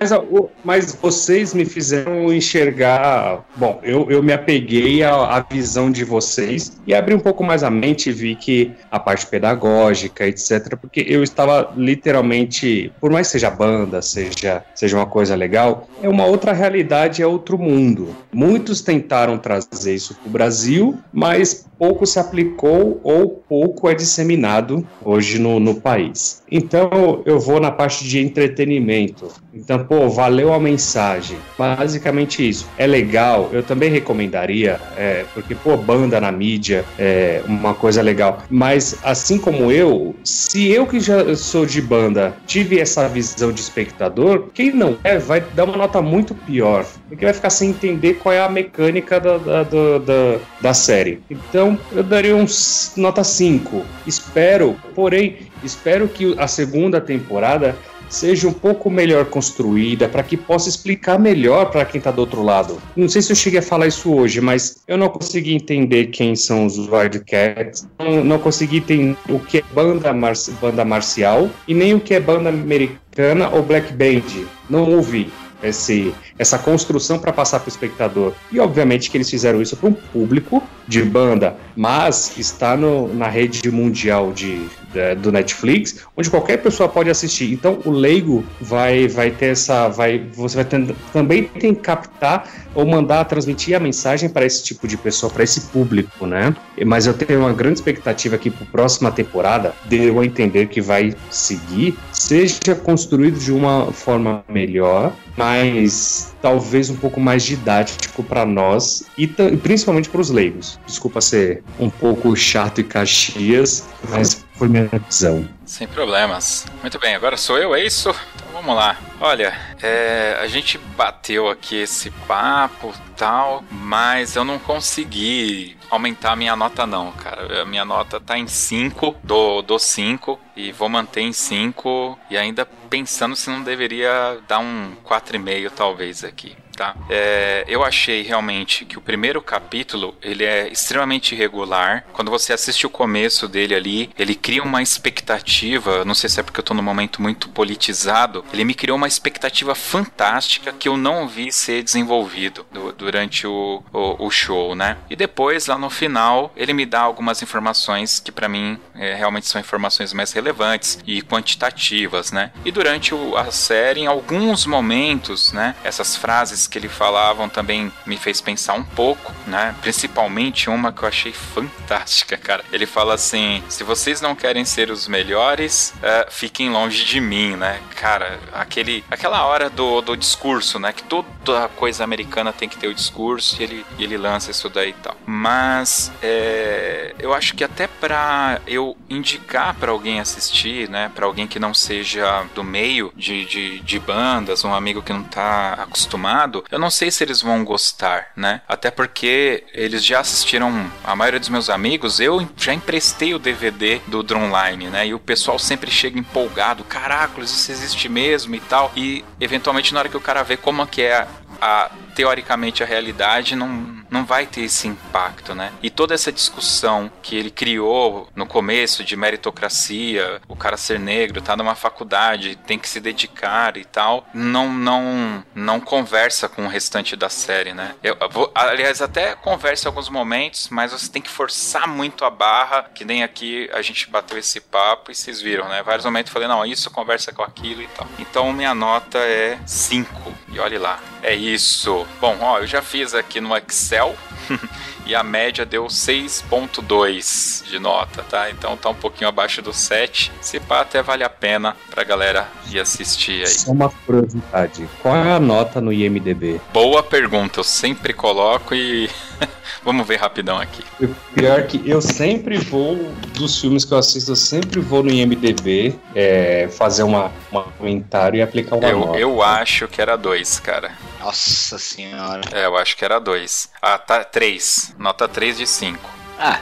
mas 0.64 0.96
vocês 0.96 1.54
me 1.54 1.66
fizeram 1.66 2.34
enxergar. 2.34 3.44
Bom, 3.56 3.80
eu, 3.84 4.10
eu 4.10 4.24
me 4.24 4.32
apeguei 4.32 5.04
à, 5.04 5.14
à, 5.14 5.42
visão 5.42 5.92
de 5.92 6.04
vocês 6.04 6.80
e 6.88 6.94
abri 6.94 7.14
um 7.14 7.20
pouco 7.20 7.44
mais 7.44 7.64
a 7.64 7.70
mente 7.70 8.10
e 8.10 8.14
vi 8.14 8.36
que 8.36 8.72
a 8.90 9.00
parte 9.00 9.26
pedagógica, 9.28 10.26
etc., 10.26 10.78
porque 10.80 11.06
eu 11.08 11.22
estava 11.24 11.74
literalmente, 11.76 12.92
por 13.02 13.12
mais 13.12 13.28
que 13.28 13.34
seja 13.34 13.50
banda, 13.50 14.02
seja, 14.02 14.64
seja 14.74 14.96
uma 14.96 15.06
coisa 15.06 15.36
legal, 15.36 15.88
é 16.02 16.08
uma 16.08 16.26
outra 16.26 16.54
realidade, 16.54 17.22
é 17.22 17.28
outro 17.28 17.58
mundo. 17.58 18.16
Muitos 18.32 18.82
tentaram 18.82 19.38
trazer 19.38 19.96
isso 19.96 20.16
para 20.16 20.28
o 20.28 20.32
Brasil, 20.32 20.98
mas 21.12 21.66
pouco 21.78 22.06
se 22.06 22.20
aplicou 22.20 23.00
ou 23.04 23.30
pouco 23.30 23.90
é 23.90 23.94
disseminado 23.94 24.88
hoje 25.04 25.40
no, 25.40 25.60
no 25.60 25.76
país. 25.76 26.42
Então 26.50 27.22
eu 27.26 27.40
vou 27.40 27.60
na 27.60 27.72
parte 27.72 28.04
de 28.04 28.20
entretenimento. 28.20 29.28
Então, 29.56 29.84
pô, 29.86 30.10
valeu 30.10 30.54
a 30.54 30.60
mensagem. 30.60 31.38
Basicamente 31.58 32.48
isso. 32.48 32.68
É 32.78 32.86
legal, 32.86 33.50
eu 33.54 33.64
também 33.64 33.90
recomendaria, 33.90 34.80
é, 34.98 35.26
porque, 35.34 35.56
pô, 35.56 35.78
banda 35.78 36.20
na 36.20 36.32
mídia 36.32 36.84
é 37.00 37.42
uma 37.48 37.74
coisa 37.74 38.02
legal. 38.02 38.44
Mas, 38.50 38.98
assim 39.04 39.38
como 39.38 39.72
eu, 39.72 40.14
se 40.24 40.70
eu 40.72 40.86
que 40.86 41.00
já 41.00 41.36
sou 41.36 41.66
de 41.66 41.82
banda 41.82 42.36
tive 42.46 42.80
essa 42.80 43.08
visão 43.08 43.52
de 43.52 43.62
espectador, 43.62 44.50
quem 44.54 44.72
não 44.72 44.98
é 45.04 45.18
vai 45.18 45.42
dar 45.42 45.64
uma 45.64 45.78
nota 45.78 46.02
muito 46.02 46.36
pior. 46.36 46.86
Porque 47.08 47.24
vai 47.24 47.34
ficar 47.34 47.50
sem 47.50 47.70
entender 47.70 48.16
qual 48.16 48.34
é 48.34 48.42
a 48.44 48.50
mecânica 48.50 49.20
da, 49.20 49.38
da, 49.38 49.64
da, 49.64 50.40
da 50.62 50.74
série. 50.74 51.22
Então, 51.30 51.78
eu 51.92 52.04
daria 52.04 52.36
uns 52.36 52.94
nota 52.98 53.24
5. 53.24 53.86
Espero, 54.06 54.76
porém, 54.94 55.38
espero 55.64 56.08
que 56.08 56.36
a 56.38 56.48
segunda 56.48 57.00
temporada 57.00 57.76
seja 58.16 58.48
um 58.48 58.54
pouco 58.54 58.90
melhor 58.90 59.26
construída, 59.26 60.08
para 60.08 60.24
que 60.24 60.38
possa 60.38 60.70
explicar 60.70 61.20
melhor 61.20 61.70
para 61.70 61.86
quem 61.86 62.00
está 62.00 62.12
do 62.12 62.20
outro 62.20 62.42
lado. 62.42 62.82
Não 62.96 63.10
sei 63.10 63.22
se 63.22 63.32
eu 63.32 63.36
cheguei 63.36 63.60
a 63.60 63.64
falar 63.64 63.88
isso 63.88 64.14
hoje, 64.14 64.40
mas 64.40 64.78
eu 64.88 64.98
não 64.98 65.10
consegui 65.10 65.54
entender 65.54 66.08
quem 66.08 66.36
são 66.36 66.66
os 66.66 66.78
Wildcats, 66.78 67.88
não, 68.00 68.24
não 68.24 68.40
consegui 68.40 68.78
entender 68.78 69.18
o 69.30 69.40
que 69.40 69.58
é 69.58 69.64
banda, 69.74 70.14
mar 70.14 70.34
banda 70.62 70.86
marcial 70.86 71.50
e 71.68 71.74
nem 71.74 71.94
o 71.94 72.00
que 72.00 72.14
é 72.14 72.20
banda 72.20 72.50
americana 72.50 73.50
ou 73.50 73.62
black 73.62 73.92
band. 73.94 74.48
Não 74.70 74.90
ouvi 74.92 75.30
esse, 75.64 76.14
essa 76.38 76.58
construção 76.58 77.18
para 77.18 77.32
passar 77.32 77.60
para 77.60 77.68
o 77.68 77.70
espectador. 77.70 78.34
E 78.52 78.60
obviamente 78.60 79.10
que 79.10 79.18
eles 79.18 79.30
fizeram 79.30 79.62
isso 79.62 79.78
para 79.78 79.90
um 79.90 79.94
público 79.94 80.62
de 80.88 81.02
banda, 81.02 81.56
mas 81.76 82.38
está 82.38 82.76
no, 82.76 83.14
na 83.14 83.28
rede 83.28 83.72
mundial 83.72 84.32
de, 84.32 84.68
de, 84.94 85.16
do 85.16 85.32
Netflix, 85.32 86.06
onde 86.16 86.30
qualquer 86.30 86.58
pessoa 86.58 86.90
pode 86.90 87.10
assistir. 87.10 87.52
Então 87.52 87.80
o 87.86 87.92
leigo 87.92 88.44
vai, 88.60 89.08
vai 89.08 89.32
ter 89.32 89.48
essa. 89.48 89.88
Vai, 89.88 90.28
você 90.34 90.56
vai 90.56 90.66
ter, 90.66 90.96
também 91.12 91.44
tem 91.44 91.74
que 91.74 91.82
captar 91.82 92.48
ou 92.76 92.86
mandar 92.86 93.24
transmitir 93.26 93.76
a 93.76 93.80
mensagem 93.80 94.30
para 94.30 94.46
esse 94.46 94.64
tipo 94.64 94.88
de 94.88 94.98
pessoa, 94.98 95.32
para 95.32 95.44
esse 95.44 95.62
público, 95.62 96.26
né? 96.26 96.54
Mas 96.86 97.08
eu 97.08 97.14
tenho 97.14 97.40
uma 97.40 97.54
grande 97.54 97.80
expectativa 97.80 98.36
aqui 98.36 98.50
para 98.50 98.64
a 98.64 98.70
próxima 98.70 99.12
temporada, 99.12 99.74
de 99.86 100.04
eu 100.04 100.24
entender 100.24 100.68
que 100.68 100.82
vai 100.82 101.16
seguir, 101.32 101.98
seja 102.12 102.76
construído 102.84 103.40
de 103.40 103.52
uma 103.52 103.92
forma 103.92 104.44
melhor, 104.50 105.14
mas 105.38 106.25
talvez 106.42 106.90
um 106.90 106.96
pouco 106.96 107.20
mais 107.20 107.44
didático 107.44 108.24
para 108.24 108.46
nós 108.46 109.04
e 109.18 109.28
principalmente 109.28 110.10
para 110.10 110.22
os 110.22 110.30
leigos. 110.30 110.80
Desculpa 110.86 111.22
ser 111.22 111.64
um 111.80 111.90
pouco 111.90 112.36
chato 112.36 112.82
e 112.82 112.84
caxias, 112.84 113.86
mas 114.10 114.45
foi 114.58 114.68
minha 114.68 114.88
visão. 114.88 115.48
Sem 115.66 115.88
problemas. 115.88 116.66
Muito 116.82 117.00
bem, 117.00 117.16
agora 117.16 117.38
sou 117.38 117.58
eu, 117.58 117.76
é 117.76 117.84
isso? 117.84 118.10
Então 118.36 118.48
vamos 118.54 118.76
lá. 118.76 118.98
Olha, 119.20 119.54
é, 119.82 120.38
a 120.42 120.48
gente 120.48 120.78
bateu 120.78 121.50
aqui 121.50 121.78
esse 121.78 122.10
papo 122.10 122.94
tal, 123.18 123.64
mas 123.72 124.36
eu 124.36 124.44
não 124.44 124.60
consegui 124.60 125.78
aumentar 125.90 126.32
a 126.32 126.36
minha 126.36 126.56
nota 126.56 126.86
não, 126.86 127.12
cara. 127.14 127.62
A 127.62 127.66
minha 127.66 127.86
nota 127.86 128.20
tá 128.20 128.38
em 128.38 128.48
5, 128.48 129.18
do, 129.24 129.62
do 129.62 129.80
5, 129.80 130.40
e 130.56 130.72
vou 130.72 130.90
manter 130.90 131.22
em 131.22 131.34
5, 131.34 132.20
e 132.30 132.38
ainda 132.38 132.66
pensando 132.90 133.36
se 133.36 133.50
não 133.50 133.62
deveria 133.62 134.40
dar 134.48 134.60
um 134.60 134.96
4,5 135.06 135.72
talvez 135.72 136.24
aqui 136.24 136.56
tá? 136.76 136.96
É, 137.10 137.64
eu 137.68 137.84
achei 137.84 138.22
realmente 138.22 138.86
que 138.86 138.98
o 138.98 139.02
primeiro 139.02 139.42
capítulo 139.42 140.16
ele 140.22 140.44
é 140.44 140.68
extremamente 140.68 141.34
irregular. 141.34 142.06
Quando 142.14 142.32
você 142.32 142.54
assiste 142.54 142.86
o 142.86 142.90
começo 142.90 143.48
dele 143.48 143.76
ali, 143.76 144.10
ele 144.18 144.36
cria 144.36 144.64
uma 144.64 144.82
expectativa. 144.82 146.04
Não 146.06 146.14
sei 146.14 146.30
se 146.30 146.40
é 146.40 146.44
porque 146.44 146.60
eu 146.60 146.64
tô 146.64 146.74
num 146.74 146.84
momento 146.84 147.22
muito 147.22 147.50
politizado. 147.50 148.44
Ele 148.54 148.64
me 148.64 148.74
criou 148.74 148.98
uma 148.98 149.08
expectativa 149.08 149.74
fantástica 149.76 150.74
que 150.74 150.88
eu 150.88 150.98
não 150.98 151.28
vi 151.28 151.52
ser 151.52 151.84
desenvolvido 151.84 152.66
do, 152.72 152.92
durante 152.92 153.48
o, 153.48 153.84
o, 153.94 154.26
o, 154.26 154.32
show, 154.32 154.76
né? 154.76 154.98
E 155.10 155.16
depois 155.16 155.68
lá 155.68 155.78
no 155.78 155.90
final 155.90 156.52
ele 156.56 156.74
me 156.74 156.86
dá 156.86 157.02
algumas 157.02 157.42
informações 157.42 158.20
que 158.20 158.32
para 158.32 158.50
mim 158.50 158.80
é, 158.96 159.14
realmente 159.16 159.48
são 159.48 159.60
informações 159.60 160.14
mais 160.14 160.32
relevantes 160.32 161.00
e 161.06 161.22
quantitativas, 161.22 162.32
né? 162.32 162.52
E 162.64 162.72
durante 162.72 163.14
o, 163.14 163.38
a 163.38 163.52
série, 163.52 164.02
em 164.02 164.08
alguns 164.08 164.66
momentos, 164.66 165.52
né? 165.52 165.76
Essas 165.84 166.16
frases 166.16 166.65
que 166.68 166.78
ele 166.78 166.90
falavam 166.90 167.50
também 167.50 167.92
me 168.06 168.18
fez 168.18 168.42
pensar 168.42 168.74
um 168.74 168.84
pouco, 168.84 169.34
né? 169.48 169.76
Principalmente 169.82 170.70
uma 170.70 170.92
que 170.92 171.04
eu 171.04 171.08
achei 171.08 171.32
fantástica, 171.32 172.38
cara. 172.38 172.64
Ele 172.72 172.86
fala 172.86 173.14
assim: 173.14 173.64
se 173.70 173.84
vocês 173.84 174.22
não 174.22 174.36
querem 174.36 174.66
ser 174.66 174.90
os 174.90 175.08
melhores, 175.08 175.94
uh, 175.98 176.32
fiquem 176.32 176.70
longe 176.70 177.06
de 177.06 177.20
mim, 177.20 177.56
né? 177.56 177.80
Cara, 177.96 178.40
aquele, 178.54 179.04
aquela 179.10 179.46
hora 179.46 179.70
do, 179.70 180.02
do 180.02 180.16
discurso, 180.16 180.80
né? 180.80 180.92
Que 180.94 181.04
toda 181.04 181.68
coisa 181.70 182.04
americana 182.04 182.52
tem 182.54 182.68
que 182.70 182.78
ter 182.78 182.88
o 182.88 182.94
discurso 182.94 183.58
e 183.60 183.64
ele, 183.64 183.86
e 183.98 184.04
ele 184.04 184.18
lança 184.18 184.52
isso 184.52 184.70
daí 184.70 184.90
e 184.90 184.94
tal. 184.94 185.16
Mas 185.26 186.12
é, 186.22 187.14
eu 187.20 187.34
acho 187.34 187.56
que 187.56 187.64
até 187.64 187.88
pra 187.88 188.62
eu 188.68 188.98
indicar 189.10 189.74
para 189.76 189.92
alguém 189.92 190.20
assistir, 190.20 190.90
né? 190.90 191.12
Para 191.14 191.26
alguém 191.26 191.48
que 191.48 191.60
não 191.60 191.74
seja 191.74 192.46
do 192.54 192.64
meio 192.64 193.12
de, 193.16 193.46
de, 193.46 193.80
de 193.80 194.00
bandas, 194.00 194.64
um 194.64 194.74
amigo 194.74 195.02
que 195.02 195.14
não 195.14 195.24
tá 195.24 195.74
acostumado 195.74 196.55
eu 196.70 196.80
não 196.80 196.90
sei 196.90 197.12
se 197.12 197.24
eles 197.24 197.42
vão 197.42 197.64
gostar, 197.64 198.32
né? 198.36 198.62
Até 198.68 198.92
porque 198.92 199.64
eles 199.74 200.04
já 200.04 200.20
assistiram, 200.20 200.92
a 201.04 201.16
maioria 201.16 201.40
dos 201.40 201.50
meus 201.50 201.70
amigos, 201.70 202.20
eu 202.20 202.48
já 202.58 202.74
emprestei 202.74 203.34
o 203.34 203.40
DVD 203.40 204.00
do 204.08 204.24
Drumline, 204.24 204.88
né? 204.90 205.08
E 205.08 205.14
o 205.14 205.20
pessoal 205.20 205.58
sempre 205.58 205.90
chega 205.92 206.20
empolgado, 206.20 206.84
caracoles, 206.84 207.52
isso 207.52 207.72
existe 207.72 208.10
mesmo 208.10 208.56
e 208.56 208.60
tal. 208.60 208.92
E 208.96 209.24
eventualmente 209.40 209.94
na 209.94 210.00
hora 210.00 210.10
que 210.10 210.18
o 210.18 210.22
cara 210.22 210.44
vê 210.44 210.58
como 210.58 210.82
é 210.82 210.86
que 210.86 211.02
é 211.02 211.28
a, 211.62 211.92
teoricamente 212.16 212.84
a 212.84 212.86
realidade 212.86 213.56
não, 213.56 213.68
não 214.10 214.26
vai 214.26 214.46
ter 214.46 214.62
esse 214.62 214.88
impacto, 214.88 215.54
né? 215.54 215.72
E 215.84 215.90
toda 215.90 216.14
essa 216.14 216.32
discussão 216.32 217.12
que 217.22 217.36
ele 217.36 217.52
criou 217.52 218.30
no 218.36 218.46
começo 218.46 219.04
de 219.04 219.16
meritocracia, 219.16 220.42
o 220.48 220.56
cara 220.56 220.78
ser 220.78 221.00
negro, 221.00 221.42
tá 221.42 221.56
numa 221.56 221.76
faculdade, 221.76 222.56
tem 222.56 222.80
que 222.80 222.88
se 222.88 223.00
dedicar 223.00 223.78
e 223.78 223.84
tal, 223.84 224.28
não 224.34 224.72
não 224.72 225.44
não 225.54 225.80
conversa 225.80 226.48
com 226.48 226.66
o 226.66 226.70
restante 226.70 227.16
da 227.16 227.30
série, 227.30 227.74
né? 227.74 227.96
Eu, 228.02 228.18
vou, 228.32 228.52
aliás, 228.56 229.02
até 229.02 229.36
conversa 229.36 229.88
em 229.88 229.90
alguns 229.90 230.10
momentos, 230.10 230.70
mas 230.70 230.92
você 230.92 231.12
tem 231.12 231.22
que 231.22 231.30
forçar 231.30 231.88
muito 231.88 232.24
a 232.24 232.30
barra, 232.30 232.84
que 232.94 233.04
nem 233.04 233.24
aqui 233.24 233.70
a 233.74 233.82
gente 233.82 234.10
bateu 234.10 234.38
esse 234.38 234.62
papo 234.62 235.12
e 235.12 235.16
vocês 235.16 235.42
viram, 235.42 235.68
né? 235.68 235.84
Vários 235.84 236.06
momentos 236.06 236.30
eu 236.30 236.34
falei, 236.34 236.48
não, 236.48 236.66
isso 236.66 236.90
conversa 236.90 237.34
com 237.34 237.44
aquilo 237.44 237.82
e 237.82 237.88
tal. 237.88 238.08
Então 238.18 238.54
minha 238.54 238.74
nota 238.74 239.18
é 239.20 239.60
5. 239.66 240.34
E 240.56 240.60
olhe 240.60 240.78
lá. 240.78 241.00
É 241.22 241.36
isso. 241.36 242.08
Bom, 242.22 242.38
ó, 242.40 242.60
eu 242.60 242.68
já 242.68 242.82
fiz 242.82 243.14
aqui 243.14 243.42
no 243.42 243.56
Excel. 243.58 244.16
e 245.06 245.16
a 245.16 245.24
média 245.24 245.66
deu 245.66 245.86
6.2 245.86 247.64
de 247.70 247.80
nota, 247.80 248.24
tá? 248.24 248.50
Então 248.50 248.76
tá 248.76 248.90
um 248.90 248.96
pouquinho 248.96 249.30
abaixo 249.30 249.62
do 249.62 249.74
7. 249.74 250.32
Se 250.42 250.60
pá, 250.60 250.82
até 250.82 251.02
vale 251.02 251.24
a 251.24 251.30
pena 251.30 251.76
pra 251.90 252.04
galera 252.04 252.48
ir 252.72 252.80
assistir 252.80 253.42
aí. 253.42 253.48
Só 253.48 253.72
uma 253.72 253.90
curiosidade, 253.90 254.88
qual 255.02 255.16
é 255.16 255.34
a 255.34 255.40
nota 255.40 255.80
no 255.80 255.94
IMDB? 255.94 256.60
Boa 256.74 257.04
pergunta, 257.04 257.60
eu 257.60 257.64
sempre 257.64 258.14
coloco 258.14 258.74
e 258.74 259.10
Vamos 259.84 260.08
ver 260.08 260.18
rapidão 260.18 260.58
aqui. 260.58 260.84
O 261.00 261.08
pior 261.34 261.64
que 261.68 261.88
eu 261.88 262.02
sempre 262.02 262.58
vou, 262.58 262.96
dos 263.38 263.60
filmes 263.60 263.86
que 263.86 263.94
eu 263.94 263.98
assisto, 263.98 264.32
eu 264.32 264.36
sempre 264.36 264.80
vou 264.80 265.04
no 265.04 265.12
IMDB 265.12 265.96
é, 266.16 266.68
fazer 266.70 267.04
uma, 267.04 267.32
um 267.52 267.62
comentário 267.78 268.38
e 268.38 268.42
aplicar 268.42 268.78
uma 268.78 268.88
eu, 268.88 269.00
nota. 269.00 269.20
Eu 269.20 269.44
acho 269.44 269.88
que 269.88 270.02
era 270.02 270.16
dois, 270.16 270.60
cara. 270.60 270.92
Nossa 271.20 271.78
senhora. 271.78 272.42
É, 272.52 272.66
eu 272.66 272.76
acho 272.78 272.98
que 272.98 273.06
era 273.06 273.20
dois. 273.20 273.70
Ah, 273.82 273.98
tá, 273.98 274.24
três. 274.24 274.95
Nota 274.98 275.28
3 275.28 275.58
de 275.58 275.68
5. 275.68 276.00
Ah, 276.40 276.60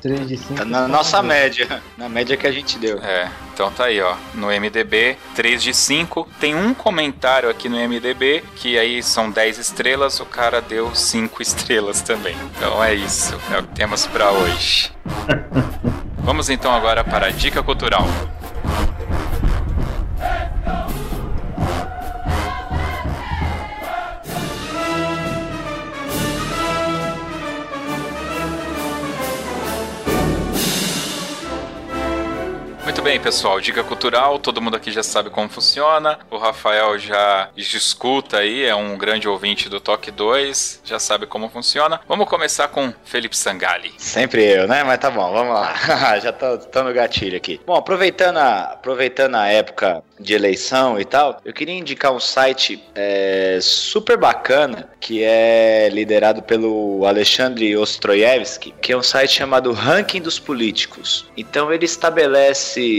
3 0.00 0.28
de 0.28 0.36
5. 0.36 0.54
Tá 0.54 0.64
na 0.64 0.88
nossa 0.88 1.22
média. 1.22 1.82
Na 1.96 2.08
média 2.08 2.36
que 2.36 2.46
a 2.46 2.52
gente 2.52 2.78
deu. 2.78 2.98
É, 2.98 3.30
então 3.52 3.70
tá 3.70 3.84
aí, 3.84 4.00
ó. 4.00 4.16
No 4.34 4.48
MDB, 4.48 5.16
3 5.34 5.62
de 5.62 5.74
5. 5.74 6.28
Tem 6.40 6.54
um 6.54 6.72
comentário 6.72 7.48
aqui 7.48 7.68
no 7.68 7.76
MDB, 7.76 8.42
que 8.56 8.78
aí 8.78 9.02
são 9.02 9.30
10 9.30 9.58
estrelas, 9.58 10.20
o 10.20 10.26
cara 10.26 10.60
deu 10.60 10.94
5 10.94 11.42
estrelas 11.42 12.00
também. 12.00 12.36
Então 12.56 12.82
é 12.82 12.94
isso. 12.94 13.38
É 13.52 13.58
o 13.58 13.62
que 13.62 13.74
temos 13.74 14.06
para 14.06 14.30
hoje. 14.30 14.92
Vamos 16.18 16.48
então 16.50 16.72
agora 16.72 17.02
para 17.02 17.26
a 17.26 17.30
dica 17.30 17.62
cultural. 17.62 18.06
Muito 33.00 33.08
bem, 33.12 33.18
pessoal. 33.18 33.58
Dica 33.62 33.82
cultural, 33.82 34.38
todo 34.38 34.60
mundo 34.60 34.76
aqui 34.76 34.92
já 34.92 35.02
sabe 35.02 35.30
como 35.30 35.48
funciona. 35.48 36.18
O 36.30 36.36
Rafael 36.36 36.98
já 36.98 37.48
escuta 37.56 38.36
aí, 38.36 38.62
é 38.62 38.74
um 38.74 38.98
grande 38.98 39.26
ouvinte 39.26 39.70
do 39.70 39.80
Toque 39.80 40.10
2, 40.10 40.82
já 40.84 40.98
sabe 40.98 41.24
como 41.24 41.48
funciona. 41.48 41.98
Vamos 42.06 42.28
começar 42.28 42.68
com 42.68 42.92
Felipe 43.02 43.34
Sangali. 43.34 43.90
Sempre 43.96 44.44
eu, 44.44 44.68
né? 44.68 44.84
Mas 44.84 44.98
tá 44.98 45.10
bom, 45.10 45.32
vamos 45.32 45.54
lá. 45.54 45.72
já 46.20 46.30
tô, 46.30 46.58
tô 46.58 46.82
no 46.82 46.92
gatilho 46.92 47.38
aqui. 47.38 47.58
Bom, 47.66 47.74
aproveitando 47.74 48.36
a, 48.36 48.64
aproveitando 48.64 49.36
a 49.36 49.46
época 49.46 50.02
de 50.20 50.34
eleição 50.34 51.00
e 51.00 51.04
tal, 51.06 51.40
eu 51.42 51.54
queria 51.54 51.74
indicar 51.74 52.12
um 52.12 52.20
site 52.20 52.84
é, 52.94 53.58
super 53.62 54.18
bacana 54.18 54.90
que 55.00 55.22
é 55.24 55.88
liderado 55.90 56.42
pelo 56.42 57.06
Alexandre 57.06 57.74
Ostroyevsky, 57.74 58.74
que 58.82 58.92
é 58.92 58.96
um 58.96 59.02
site 59.02 59.32
chamado 59.32 59.72
Ranking 59.72 60.20
dos 60.20 60.38
Políticos. 60.38 61.26
Então 61.34 61.72
ele 61.72 61.86
estabelece 61.86 62.90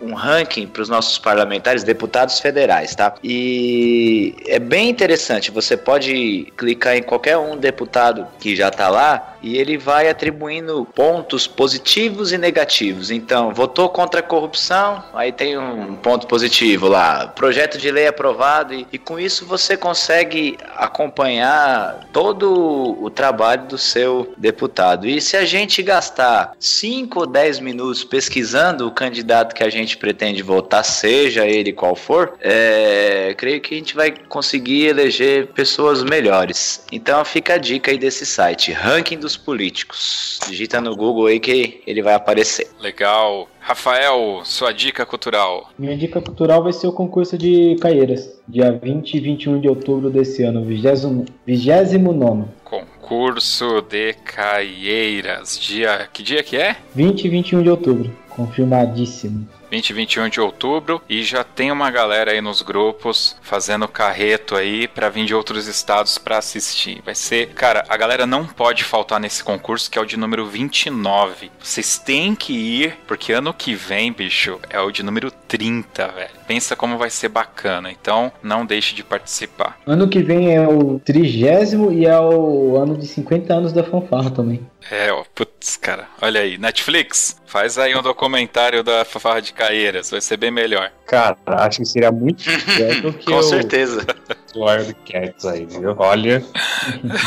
um 0.00 0.14
ranking 0.14 0.66
para 0.66 0.82
os 0.82 0.88
nossos 0.88 1.18
parlamentares, 1.18 1.82
deputados 1.82 2.40
federais, 2.40 2.94
tá? 2.94 3.14
E 3.22 4.34
é 4.46 4.58
bem 4.58 4.88
interessante. 4.88 5.50
Você 5.50 5.76
pode 5.76 6.52
clicar 6.56 6.96
em 6.96 7.02
qualquer 7.02 7.36
um 7.36 7.56
deputado 7.56 8.26
que 8.38 8.56
já 8.56 8.70
tá 8.70 8.88
lá 8.88 9.36
e 9.42 9.56
ele 9.56 9.76
vai 9.76 10.08
atribuindo 10.08 10.86
pontos 10.94 11.46
positivos 11.46 12.32
e 12.32 12.38
negativos. 12.38 13.10
Então, 13.10 13.52
votou 13.52 13.88
contra 13.88 14.20
a 14.20 14.22
corrupção, 14.22 15.02
aí 15.14 15.32
tem 15.32 15.58
um 15.58 15.94
ponto 15.96 16.26
positivo 16.26 16.88
lá, 16.88 17.28
projeto 17.28 17.78
de 17.78 17.90
lei 17.90 18.06
aprovado, 18.06 18.74
e, 18.74 18.86
e 18.92 18.98
com 18.98 19.18
isso 19.18 19.46
você 19.46 19.76
consegue 19.76 20.58
acompanhar 20.76 22.08
todo 22.12 22.96
o 23.00 23.10
trabalho 23.10 23.66
do 23.66 23.78
seu 23.78 24.32
deputado. 24.36 25.06
E 25.06 25.20
se 25.20 25.36
a 25.36 25.44
gente 25.44 25.82
gastar 25.82 26.52
5 26.58 27.20
ou 27.20 27.26
10 27.26 27.60
minutos 27.60 28.04
pesquisando 28.04 28.86
o 28.86 28.90
candidato 28.90 29.54
que 29.54 29.62
a 29.62 29.70
gente 29.70 29.96
pretende 29.96 30.42
votar, 30.42 30.84
seja 30.84 31.46
ele 31.46 31.72
qual 31.72 31.94
for, 31.94 32.34
é, 32.40 33.34
creio 33.36 33.60
que 33.60 33.74
a 33.74 33.78
gente 33.78 33.94
vai 33.94 34.12
conseguir 34.28 34.86
eleger 34.86 35.48
pessoas 35.48 36.02
melhores. 36.02 36.84
Então 36.90 37.24
fica 37.24 37.54
a 37.54 37.58
dica 37.58 37.90
aí 37.90 37.98
desse 37.98 38.26
site, 38.26 38.72
Ranking 38.72 39.18
dos 39.30 39.36
Políticos. 39.36 40.40
Digita 40.48 40.80
no 40.80 40.96
Google 40.96 41.26
aí 41.26 41.38
que 41.38 41.82
ele 41.86 42.02
vai 42.02 42.14
aparecer. 42.14 42.68
Legal. 42.80 43.48
Rafael, 43.60 44.40
sua 44.44 44.72
dica 44.72 45.06
cultural. 45.06 45.70
Minha 45.78 45.96
dica 45.96 46.20
cultural 46.20 46.62
vai 46.62 46.72
ser 46.72 46.88
o 46.88 46.92
concurso 46.92 47.38
de 47.38 47.76
Caieiras, 47.80 48.40
dia 48.48 48.72
20 48.72 49.14
e 49.14 49.20
21 49.20 49.60
de 49.60 49.68
outubro 49.68 50.10
desse 50.10 50.42
ano, 50.42 50.64
29 50.64 52.44
Concurso 52.64 53.82
de 53.82 54.14
Caieiras. 54.14 55.58
Dia. 55.58 56.08
Que 56.12 56.22
dia 56.22 56.42
que 56.42 56.56
é? 56.56 56.76
20 56.94 57.24
e 57.24 57.28
21 57.28 57.62
de 57.62 57.70
outubro. 57.70 58.10
Confirmadíssimo. 58.30 59.46
20 59.70 59.90
e 59.90 59.92
21 59.92 60.28
de 60.28 60.40
outubro 60.40 61.00
e 61.08 61.22
já 61.22 61.44
tem 61.44 61.70
uma 61.70 61.90
galera 61.90 62.32
aí 62.32 62.40
nos 62.40 62.62
grupos 62.62 63.36
fazendo 63.42 63.86
carreto 63.86 64.56
aí 64.56 64.88
para 64.88 65.08
vir 65.08 65.24
de 65.24 65.34
outros 65.34 65.66
estados 65.66 66.18
para 66.18 66.38
assistir. 66.38 67.00
Vai 67.04 67.14
ser, 67.14 67.48
cara, 67.50 67.84
a 67.88 67.96
galera 67.96 68.26
não 68.26 68.46
pode 68.46 68.84
faltar 68.84 69.20
nesse 69.20 69.44
concurso 69.44 69.90
que 69.90 69.98
é 69.98 70.02
o 70.02 70.06
de 70.06 70.16
número 70.16 70.46
29. 70.46 71.50
Vocês 71.58 71.98
têm 71.98 72.34
que 72.34 72.52
ir 72.52 72.98
porque 73.06 73.32
ano 73.32 73.54
que 73.54 73.74
vem, 73.74 74.12
bicho, 74.12 74.58
é 74.68 74.80
o 74.80 74.90
de 74.90 75.02
número 75.02 75.30
30, 75.30 76.08
velho. 76.08 76.30
Pensa 76.46 76.74
como 76.74 76.98
vai 76.98 77.10
ser 77.10 77.28
bacana. 77.28 77.90
Então, 77.90 78.32
não 78.42 78.66
deixe 78.66 78.94
de 78.94 79.04
participar. 79.04 79.78
Ano 79.86 80.08
que 80.08 80.22
vem 80.22 80.54
é 80.54 80.66
o 80.66 80.98
trigésimo 80.98 81.92
e 81.92 82.06
é 82.06 82.18
o 82.18 82.76
ano 82.76 82.96
de 82.96 83.06
50 83.06 83.52
anos 83.52 83.72
da 83.72 83.84
fanfarra 83.84 84.30
também. 84.30 84.60
É, 84.90 85.12
ó, 85.12 85.24
putz, 85.34 85.76
cara, 85.76 86.08
olha 86.22 86.40
aí, 86.40 86.56
Netflix, 86.56 87.36
faz 87.44 87.76
aí 87.78 87.94
um 87.94 88.02
documentário 88.02 88.82
da 88.82 89.04
fanfarra 89.04 89.42
de 89.42 89.52
Caeiras, 89.60 90.10
vai 90.10 90.22
ser 90.22 90.38
bem 90.38 90.50
melhor. 90.50 90.90
Cara, 91.06 91.36
acho 91.46 91.80
que 91.80 91.84
seria 91.84 92.10
muito 92.10 92.42
melhor 92.48 93.02
do 93.02 93.12
que 93.18 93.30
Com 93.30 93.42
certeza. 93.42 94.06
o 94.54 94.64
Wildcats 94.64 95.44
aí, 95.44 95.66
viu? 95.66 95.94
Olha. 95.98 96.42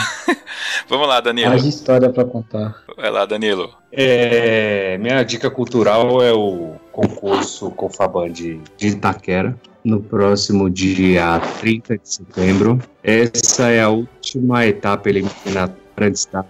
Vamos 0.90 1.08
lá, 1.08 1.22
Danilo. 1.22 1.50
Mais 1.50 1.64
história 1.64 2.10
para 2.10 2.26
contar. 2.26 2.76
Vai 2.98 3.12
lá, 3.12 3.26
Danilo. 3.26 3.72
É, 3.92 4.98
minha 4.98 5.22
dica 5.22 5.52
cultural 5.52 6.24
é 6.24 6.34
o 6.34 6.74
concurso 6.92 7.70
Confaband 7.70 8.32
de, 8.32 8.60
de 8.78 8.88
Itaquera, 8.88 9.56
no 9.86 10.02
próximo 10.02 10.72
dia 10.72 11.40
30 11.60 12.00
de 12.00 12.10
setembro. 12.10 12.80
Essa 13.04 13.70
é 13.70 13.84
a 13.84 13.90
última 13.90 14.66
etapa 14.66 15.08
eliminatória 15.08 15.83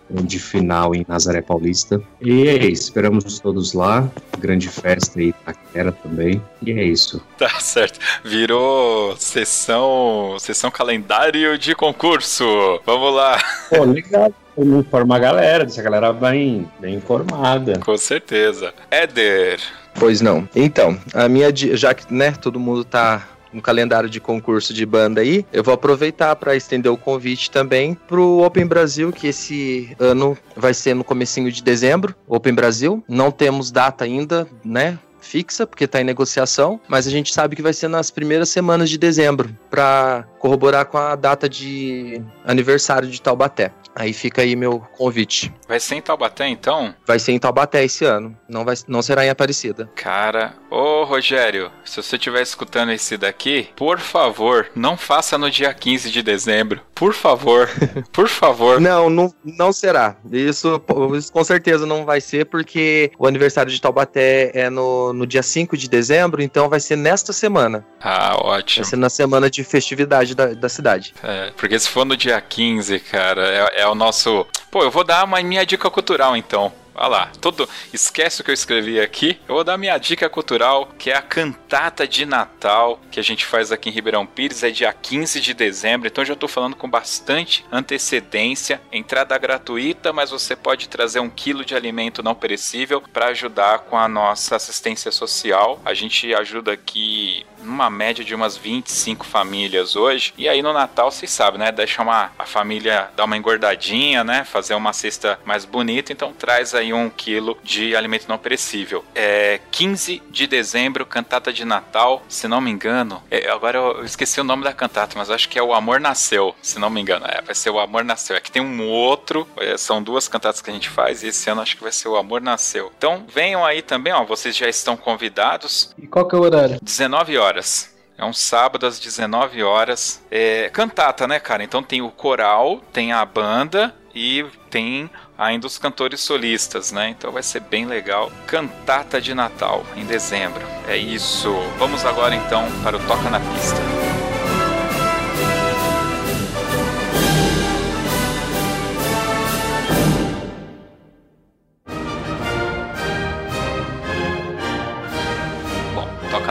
grande 0.09 0.39
final 0.39 0.95
em 0.95 1.05
Nazaré 1.07 1.41
Paulista. 1.41 2.01
E 2.21 2.47
é 2.47 2.65
isso, 2.65 2.83
esperamos 2.83 3.39
todos 3.39 3.73
lá. 3.73 4.09
Grande 4.39 4.69
festa 4.69 5.19
aí, 5.19 5.29
Itaquera 5.29 5.91
também. 5.91 6.41
E 6.61 6.71
é 6.71 6.83
isso. 6.83 7.21
Tá 7.43 7.59
certo. 7.59 7.99
Virou 8.23 9.17
sessão, 9.17 10.37
sessão 10.39 10.71
calendário 10.71 11.57
de 11.57 11.75
concurso. 11.75 12.45
Vamos 12.85 13.13
lá. 13.13 13.37
Pô, 13.69 13.83
legal. 13.83 14.31
Informa 14.57 15.17
a 15.17 15.19
galera, 15.19 15.65
deixa 15.65 15.81
a 15.81 15.83
galera 15.83 16.13
bem, 16.13 16.69
bem 16.79 16.95
informada. 16.95 17.79
Com 17.79 17.97
certeza. 17.97 18.73
Éder. 18.89 19.59
Pois 19.95 20.21
não. 20.21 20.47
Então, 20.55 20.97
a 21.13 21.27
minha 21.27 21.51
já 21.53 21.93
que, 21.93 22.13
né, 22.13 22.31
todo 22.31 22.59
mundo 22.59 22.83
tá 22.83 23.27
um 23.53 23.59
calendário 23.59 24.09
de 24.09 24.19
concurso 24.19 24.73
de 24.73 24.85
banda 24.85 25.21
aí, 25.21 25.45
eu 25.53 25.63
vou 25.63 25.73
aproveitar 25.73 26.35
para 26.35 26.55
estender 26.55 26.91
o 26.91 26.97
convite 26.97 27.51
também 27.51 27.95
pro 28.07 28.43
Open 28.43 28.65
Brasil, 28.65 29.11
que 29.11 29.27
esse 29.27 29.95
ano 29.99 30.37
vai 30.55 30.73
ser 30.73 30.93
no 30.93 31.03
comecinho 31.03 31.51
de 31.51 31.63
dezembro, 31.63 32.15
Open 32.27 32.53
Brasil. 32.53 33.03
Não 33.07 33.31
temos 33.31 33.71
data 33.71 34.03
ainda, 34.03 34.47
né? 34.63 34.97
fixa, 35.23 35.65
porque 35.65 35.85
está 35.85 36.01
em 36.01 36.03
negociação, 36.03 36.79
mas 36.87 37.07
a 37.07 37.09
gente 37.09 37.33
sabe 37.33 37.55
que 37.55 37.61
vai 37.61 37.73
ser 37.73 37.87
nas 37.87 38.11
primeiras 38.11 38.49
semanas 38.49 38.89
de 38.89 38.97
dezembro, 38.97 39.49
para 39.69 40.27
corroborar 40.43 40.85
com 40.87 40.97
a 40.97 41.15
data 41.15 41.47
de 41.47 42.21
aniversário 42.43 43.07
de 43.07 43.21
Taubaté. 43.21 43.71
Aí 43.95 44.11
fica 44.11 44.41
aí 44.41 44.55
meu 44.55 44.79
convite. 44.97 45.53
Vai 45.67 45.79
ser 45.79 45.95
em 45.95 46.01
Taubaté, 46.01 46.47
então? 46.47 46.93
Vai 47.05 47.19
ser 47.19 47.31
em 47.31 47.39
Taubaté 47.39 47.83
esse 47.83 48.03
ano. 48.03 48.35
Não, 48.49 48.65
vai, 48.65 48.75
não 48.87 49.01
será 49.01 49.25
em 49.25 49.29
Aparecida. 49.29 49.89
Cara, 49.95 50.55
ô 50.69 51.03
Rogério, 51.03 51.71
se 51.85 52.01
você 52.01 52.15
estiver 52.15 52.41
escutando 52.41 52.91
esse 52.91 53.17
daqui, 53.17 53.69
por 53.75 53.99
favor, 53.99 54.69
não 54.75 54.97
faça 54.97 55.37
no 55.37 55.49
dia 55.49 55.73
15 55.73 56.09
de 56.09 56.23
dezembro. 56.23 56.81
Por 56.95 57.13
favor, 57.13 57.69
por 58.11 58.27
favor. 58.27 58.81
Não, 58.81 59.09
não, 59.09 59.33
não 59.43 59.71
será. 59.71 60.15
Isso, 60.31 60.81
isso, 61.15 61.31
com 61.31 61.43
certeza 61.43 61.85
não 61.85 62.03
vai 62.03 62.19
ser, 62.19 62.45
porque 62.45 63.11
o 63.17 63.27
aniversário 63.27 63.71
de 63.71 63.79
Taubaté 63.79 64.51
é 64.53 64.69
no, 64.69 65.13
no 65.13 65.27
dia 65.27 65.43
5 65.43 65.77
de 65.77 65.87
dezembro, 65.87 66.41
então 66.41 66.67
vai 66.67 66.79
ser 66.79 66.95
nesta 66.95 67.31
semana. 67.31 67.85
Ah, 68.01 68.35
ótimo. 68.39 68.83
Vai 68.83 68.89
ser 68.89 68.97
na 68.97 69.09
semana 69.09 69.49
de 69.49 69.63
festividade 69.63 70.32
da, 70.35 70.53
da 70.53 70.69
cidade. 70.69 71.13
É, 71.23 71.51
porque 71.57 71.77
se 71.79 71.89
for 71.89 72.05
no 72.05 72.15
dia 72.15 72.39
15, 72.39 72.99
cara, 72.99 73.47
é, 73.47 73.81
é 73.81 73.87
o 73.87 73.95
nosso. 73.95 74.45
Pô, 74.71 74.83
eu 74.83 74.91
vou 74.91 75.03
dar 75.03 75.23
uma 75.25 75.41
minha 75.41 75.65
dica 75.65 75.89
cultural 75.89 76.35
então. 76.35 76.71
Olha 76.95 77.07
lá, 77.07 77.31
todo. 77.41 77.67
Esquece 77.91 78.41
o 78.41 78.43
que 78.43 78.51
eu 78.51 78.53
escrevi 78.53 78.99
aqui. 78.99 79.39
Eu 79.47 79.55
vou 79.55 79.63
dar 79.63 79.77
minha 79.77 79.97
dica 79.97 80.29
cultural, 80.29 80.89
que 80.97 81.11
é 81.11 81.15
a 81.15 81.21
cantata 81.21 82.07
de 82.07 82.25
Natal 82.25 82.99
que 83.11 83.19
a 83.19 83.23
gente 83.23 83.45
faz 83.45 83.71
aqui 83.71 83.89
em 83.89 83.91
Ribeirão 83.91 84.25
Pires. 84.25 84.63
É 84.63 84.69
dia 84.69 84.91
15 84.93 85.39
de 85.41 85.53
dezembro, 85.53 86.07
então 86.07 86.23
já 86.23 86.33
estou 86.33 86.49
falando 86.49 86.75
com 86.75 86.89
bastante 86.89 87.65
antecedência. 87.71 88.81
Entrada 88.91 89.37
gratuita, 89.37 90.13
mas 90.13 90.31
você 90.31 90.55
pode 90.55 90.87
trazer 90.87 91.19
um 91.19 91.29
quilo 91.29 91.65
de 91.65 91.75
alimento 91.75 92.23
não 92.23 92.35
perecível 92.35 93.01
para 93.01 93.27
ajudar 93.27 93.79
com 93.79 93.97
a 93.97 94.07
nossa 94.07 94.55
assistência 94.55 95.11
social. 95.11 95.81
A 95.85 95.93
gente 95.93 96.33
ajuda 96.33 96.73
aqui 96.73 97.45
numa 97.63 97.89
média 97.89 98.23
de 98.23 98.35
umas 98.35 98.57
25 98.57 99.25
famílias 99.25 99.95
hoje. 99.95 100.33
E 100.37 100.47
aí 100.47 100.61
no 100.61 100.73
Natal, 100.73 101.11
vocês 101.11 101.31
sabem, 101.31 101.59
né? 101.59 101.71
Deixa 101.71 102.01
uma, 102.01 102.31
a 102.37 102.45
família 102.45 103.09
dar 103.15 103.25
uma 103.25 103.37
engordadinha, 103.37 104.23
né? 104.23 104.43
Fazer 104.43 104.75
uma 104.75 104.93
cesta 104.93 105.39
mais 105.45 105.65
bonita. 105.65 106.11
Então 106.11 106.33
traz 106.33 106.75
aí 106.75 106.82
um 106.91 107.09
quilo 107.09 107.57
de 107.63 107.95
alimento 107.95 108.27
não 108.27 108.37
perecível. 108.37 109.05
É 109.13 109.59
15 109.71 110.21
de 110.29 110.47
dezembro, 110.47 111.05
cantata 111.05 111.53
de 111.53 111.63
Natal. 111.63 112.23
Se 112.27 112.47
não 112.47 112.59
me 112.59 112.71
engano, 112.71 113.23
é, 113.29 113.49
agora 113.49 113.77
eu 113.77 114.03
esqueci 114.03 114.41
o 114.41 114.43
nome 114.43 114.63
da 114.63 114.73
cantata, 114.73 115.17
mas 115.17 115.29
acho 115.29 115.47
que 115.47 115.59
é 115.59 115.63
O 115.63 115.73
Amor 115.73 115.99
Nasceu. 115.99 116.55
Se 116.61 116.79
não 116.79 116.89
me 116.89 116.99
engano, 116.99 117.25
é, 117.27 117.41
vai 117.41 117.55
ser 117.55 117.69
O 117.69 117.79
Amor 117.79 118.03
Nasceu. 118.03 118.35
É 118.35 118.41
que 118.41 118.51
tem 118.51 118.61
um 118.61 118.89
outro, 118.89 119.47
é, 119.57 119.77
são 119.77 120.01
duas 120.01 120.27
cantatas 120.27 120.61
que 120.61 120.69
a 120.69 120.73
gente 120.73 120.89
faz. 120.89 121.23
E 121.23 121.27
esse 121.27 121.49
ano 121.49 121.61
acho 121.61 121.77
que 121.77 121.83
vai 121.83 121.91
ser 121.91 122.09
O 122.09 122.17
Amor 122.17 122.41
Nasceu. 122.41 122.91
Então 122.97 123.25
venham 123.31 123.63
aí 123.63 123.81
também, 123.81 124.11
ó. 124.11 124.25
Vocês 124.25 124.57
já 124.57 124.67
estão 124.67 124.97
convidados. 124.97 125.93
E 125.97 126.07
qual 126.07 126.27
que 126.27 126.35
é 126.35 126.37
o 126.37 126.41
horário? 126.41 126.79
19 126.81 127.37
horas 127.37 127.43
horas. 127.43 127.92
É 128.17 128.23
um 128.23 128.33
sábado 128.33 128.85
às 128.85 128.99
19 128.99 129.63
horas. 129.63 130.23
É 130.29 130.69
cantata, 130.69 131.27
né, 131.27 131.39
cara? 131.39 131.63
Então 131.63 131.81
tem 131.81 132.01
o 132.01 132.11
coral, 132.11 132.81
tem 132.91 133.11
a 133.11 133.25
banda 133.25 133.93
e 134.13 134.45
tem 134.69 135.09
ainda 135.37 135.67
os 135.67 135.77
cantores 135.77 136.21
solistas, 136.21 136.91
né? 136.91 137.09
Então 137.09 137.31
vai 137.31 137.43
ser 137.43 137.61
bem 137.61 137.85
legal. 137.85 138.31
Cantata 138.45 139.19
de 139.19 139.33
Natal 139.33 139.83
em 139.95 140.05
dezembro. 140.05 140.61
É 140.87 140.95
isso. 140.95 141.51
Vamos 141.77 142.05
agora 142.05 142.35
então 142.35 142.65
para 142.83 142.97
o 142.97 143.07
Toca 143.07 143.29
na 143.29 143.39
Pista. 143.39 144.02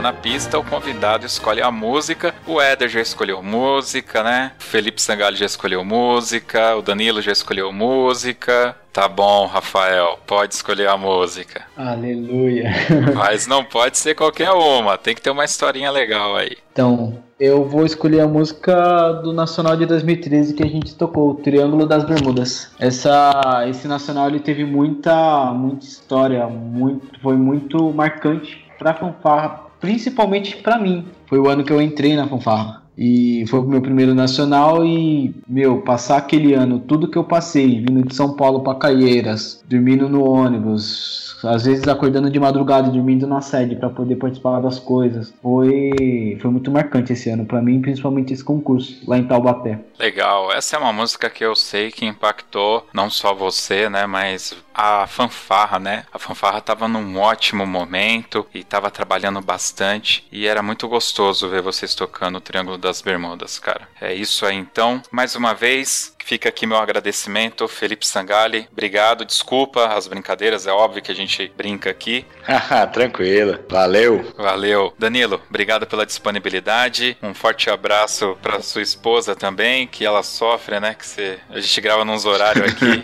Na 0.02 0.12
pista, 0.12 0.58
o 0.58 0.64
convidado 0.64 1.24
escolhe 1.24 1.62
a 1.62 1.70
música. 1.70 2.34
O 2.46 2.60
Éder 2.60 2.88
já 2.88 3.00
escolheu 3.00 3.40
música, 3.40 4.22
né? 4.22 4.52
O 4.58 4.62
Felipe 4.62 5.00
Sangalho 5.00 5.36
já 5.36 5.46
escolheu 5.46 5.84
música. 5.84 6.76
O 6.76 6.82
Danilo 6.82 7.22
já 7.22 7.30
escolheu 7.30 7.72
música. 7.72 8.76
Tá 8.92 9.08
bom, 9.08 9.46
Rafael, 9.46 10.18
pode 10.26 10.54
escolher 10.54 10.88
a 10.88 10.96
música. 10.96 11.62
Aleluia. 11.76 12.70
Mas 13.14 13.46
não 13.46 13.64
pode 13.64 13.96
ser 13.96 14.14
qualquer 14.14 14.50
uma, 14.50 14.98
tem 14.98 15.14
que 15.14 15.22
ter 15.22 15.30
uma 15.30 15.44
historinha 15.44 15.90
legal 15.90 16.36
aí. 16.36 16.58
Então, 16.72 17.18
eu 17.40 17.64
vou 17.64 17.86
escolher 17.86 18.20
a 18.20 18.28
música 18.28 19.12
do 19.22 19.32
Nacional 19.32 19.76
de 19.76 19.86
2013 19.86 20.52
que 20.52 20.62
a 20.62 20.68
gente 20.68 20.94
tocou, 20.94 21.30
o 21.30 21.34
Triângulo 21.34 21.86
das 21.86 22.04
Bermudas. 22.04 22.70
Essa, 22.78 23.64
esse 23.66 23.88
Nacional 23.88 24.28
ele 24.28 24.40
teve 24.40 24.64
muita, 24.64 25.52
muita 25.54 25.86
história, 25.86 26.46
muito, 26.46 27.18
foi 27.20 27.36
muito 27.36 27.90
marcante 27.92 28.62
para 28.78 28.92
fanfarra 28.94 29.71
principalmente 29.82 30.56
para 30.56 30.78
mim. 30.78 31.04
Foi 31.26 31.38
o 31.38 31.48
ano 31.48 31.64
que 31.64 31.72
eu 31.72 31.82
entrei 31.82 32.16
na 32.16 32.28
fanfarra. 32.28 32.82
E 32.96 33.44
foi 33.48 33.60
o 33.60 33.64
meu 33.64 33.80
primeiro 33.80 34.14
nacional 34.14 34.84
e, 34.84 35.34
meu, 35.48 35.80
passar 35.80 36.18
aquele 36.18 36.52
ano, 36.52 36.78
tudo 36.78 37.08
que 37.08 37.16
eu 37.16 37.24
passei, 37.24 37.80
vindo 37.80 38.06
de 38.06 38.14
São 38.14 38.36
Paulo 38.36 38.60
para 38.60 38.78
Caieiras, 38.78 39.64
dormindo 39.66 40.08
no 40.10 40.22
ônibus, 40.28 41.36
às 41.42 41.64
vezes 41.64 41.88
acordando 41.88 42.30
de 42.30 42.38
madrugada 42.38 42.88
e 42.88 42.92
dormindo 42.92 43.26
na 43.26 43.40
sede 43.40 43.76
para 43.76 43.88
poder 43.88 44.16
participar 44.16 44.60
das 44.60 44.78
coisas. 44.78 45.32
Foi, 45.42 46.38
foi 46.40 46.50
muito 46.50 46.70
marcante 46.70 47.14
esse 47.14 47.30
ano 47.30 47.46
para 47.46 47.62
mim, 47.62 47.80
principalmente 47.80 48.32
esse 48.32 48.44
concurso 48.44 49.00
lá 49.08 49.16
em 49.18 49.24
Taubaté. 49.24 49.80
Legal, 49.98 50.52
essa 50.52 50.76
é 50.76 50.78
uma 50.78 50.92
música 50.92 51.30
que 51.30 51.44
eu 51.44 51.56
sei 51.56 51.90
que 51.90 52.04
impactou 52.04 52.86
não 52.92 53.08
só 53.08 53.34
você, 53.34 53.88
né, 53.88 54.06
mas 54.06 54.54
a 54.74 55.06
fanfarra, 55.06 55.78
né? 55.78 56.04
A 56.12 56.18
fanfarra 56.18 56.60
tava 56.60 56.88
num 56.88 57.18
ótimo 57.18 57.66
momento 57.66 58.46
e 58.54 58.64
tava 58.64 58.90
trabalhando 58.90 59.40
bastante 59.40 60.26
e 60.30 60.46
era 60.46 60.62
muito 60.62 60.88
gostoso 60.88 61.48
ver 61.48 61.62
vocês 61.62 61.94
tocando 61.94 62.36
o 62.36 62.40
Triângulo 62.40 62.78
das 62.78 63.00
Bermudas, 63.00 63.58
cara. 63.58 63.88
É 64.00 64.14
isso 64.14 64.46
aí 64.46 64.56
então. 64.56 65.02
Mais 65.10 65.36
uma 65.36 65.54
vez, 65.54 66.14
Fica 66.24 66.48
aqui 66.48 66.66
meu 66.66 66.76
agradecimento, 66.76 67.66
Felipe 67.66 68.06
Sangali. 68.06 68.68
Obrigado, 68.70 69.24
desculpa 69.24 69.86
as 69.86 70.06
brincadeiras, 70.06 70.66
é 70.66 70.72
óbvio 70.72 71.02
que 71.02 71.10
a 71.10 71.14
gente 71.14 71.52
brinca 71.56 71.90
aqui. 71.90 72.24
Tranquilo, 72.92 73.58
valeu. 73.68 74.32
Valeu. 74.36 74.94
Danilo, 74.98 75.40
obrigado 75.48 75.86
pela 75.86 76.06
disponibilidade. 76.06 77.16
Um 77.22 77.34
forte 77.34 77.68
abraço 77.68 78.36
para 78.40 78.62
sua 78.62 78.82
esposa 78.82 79.34
também, 79.34 79.86
que 79.86 80.04
ela 80.04 80.22
sofre, 80.22 80.78
né? 80.78 80.94
Que 80.94 81.06
você... 81.06 81.38
a 81.50 81.60
gente 81.60 81.80
grava 81.80 82.04
nos 82.04 82.24
horários 82.24 82.72
aqui. 82.72 83.02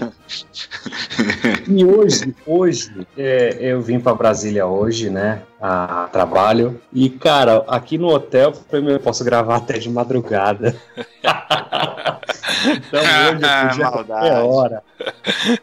e 1.68 1.84
hoje, 1.84 2.34
hoje, 2.46 3.06
é, 3.16 3.56
eu 3.60 3.80
vim 3.80 3.98
para 3.98 4.14
Brasília 4.14 4.66
hoje, 4.66 5.10
né? 5.10 5.42
A 5.60 6.08
trabalho. 6.12 6.80
E, 6.92 7.10
cara, 7.10 7.64
aqui 7.66 7.98
no 7.98 8.06
hotel, 8.08 8.52
eu 8.70 9.00
posso 9.00 9.24
gravar 9.24 9.56
até 9.56 9.76
de 9.78 9.90
madrugada. 9.90 10.76
então 12.64 13.00
hoje 13.02 13.42
eu 13.42 13.68
podia 13.68 13.90
qualquer 13.90 14.38
hora. 14.42 14.82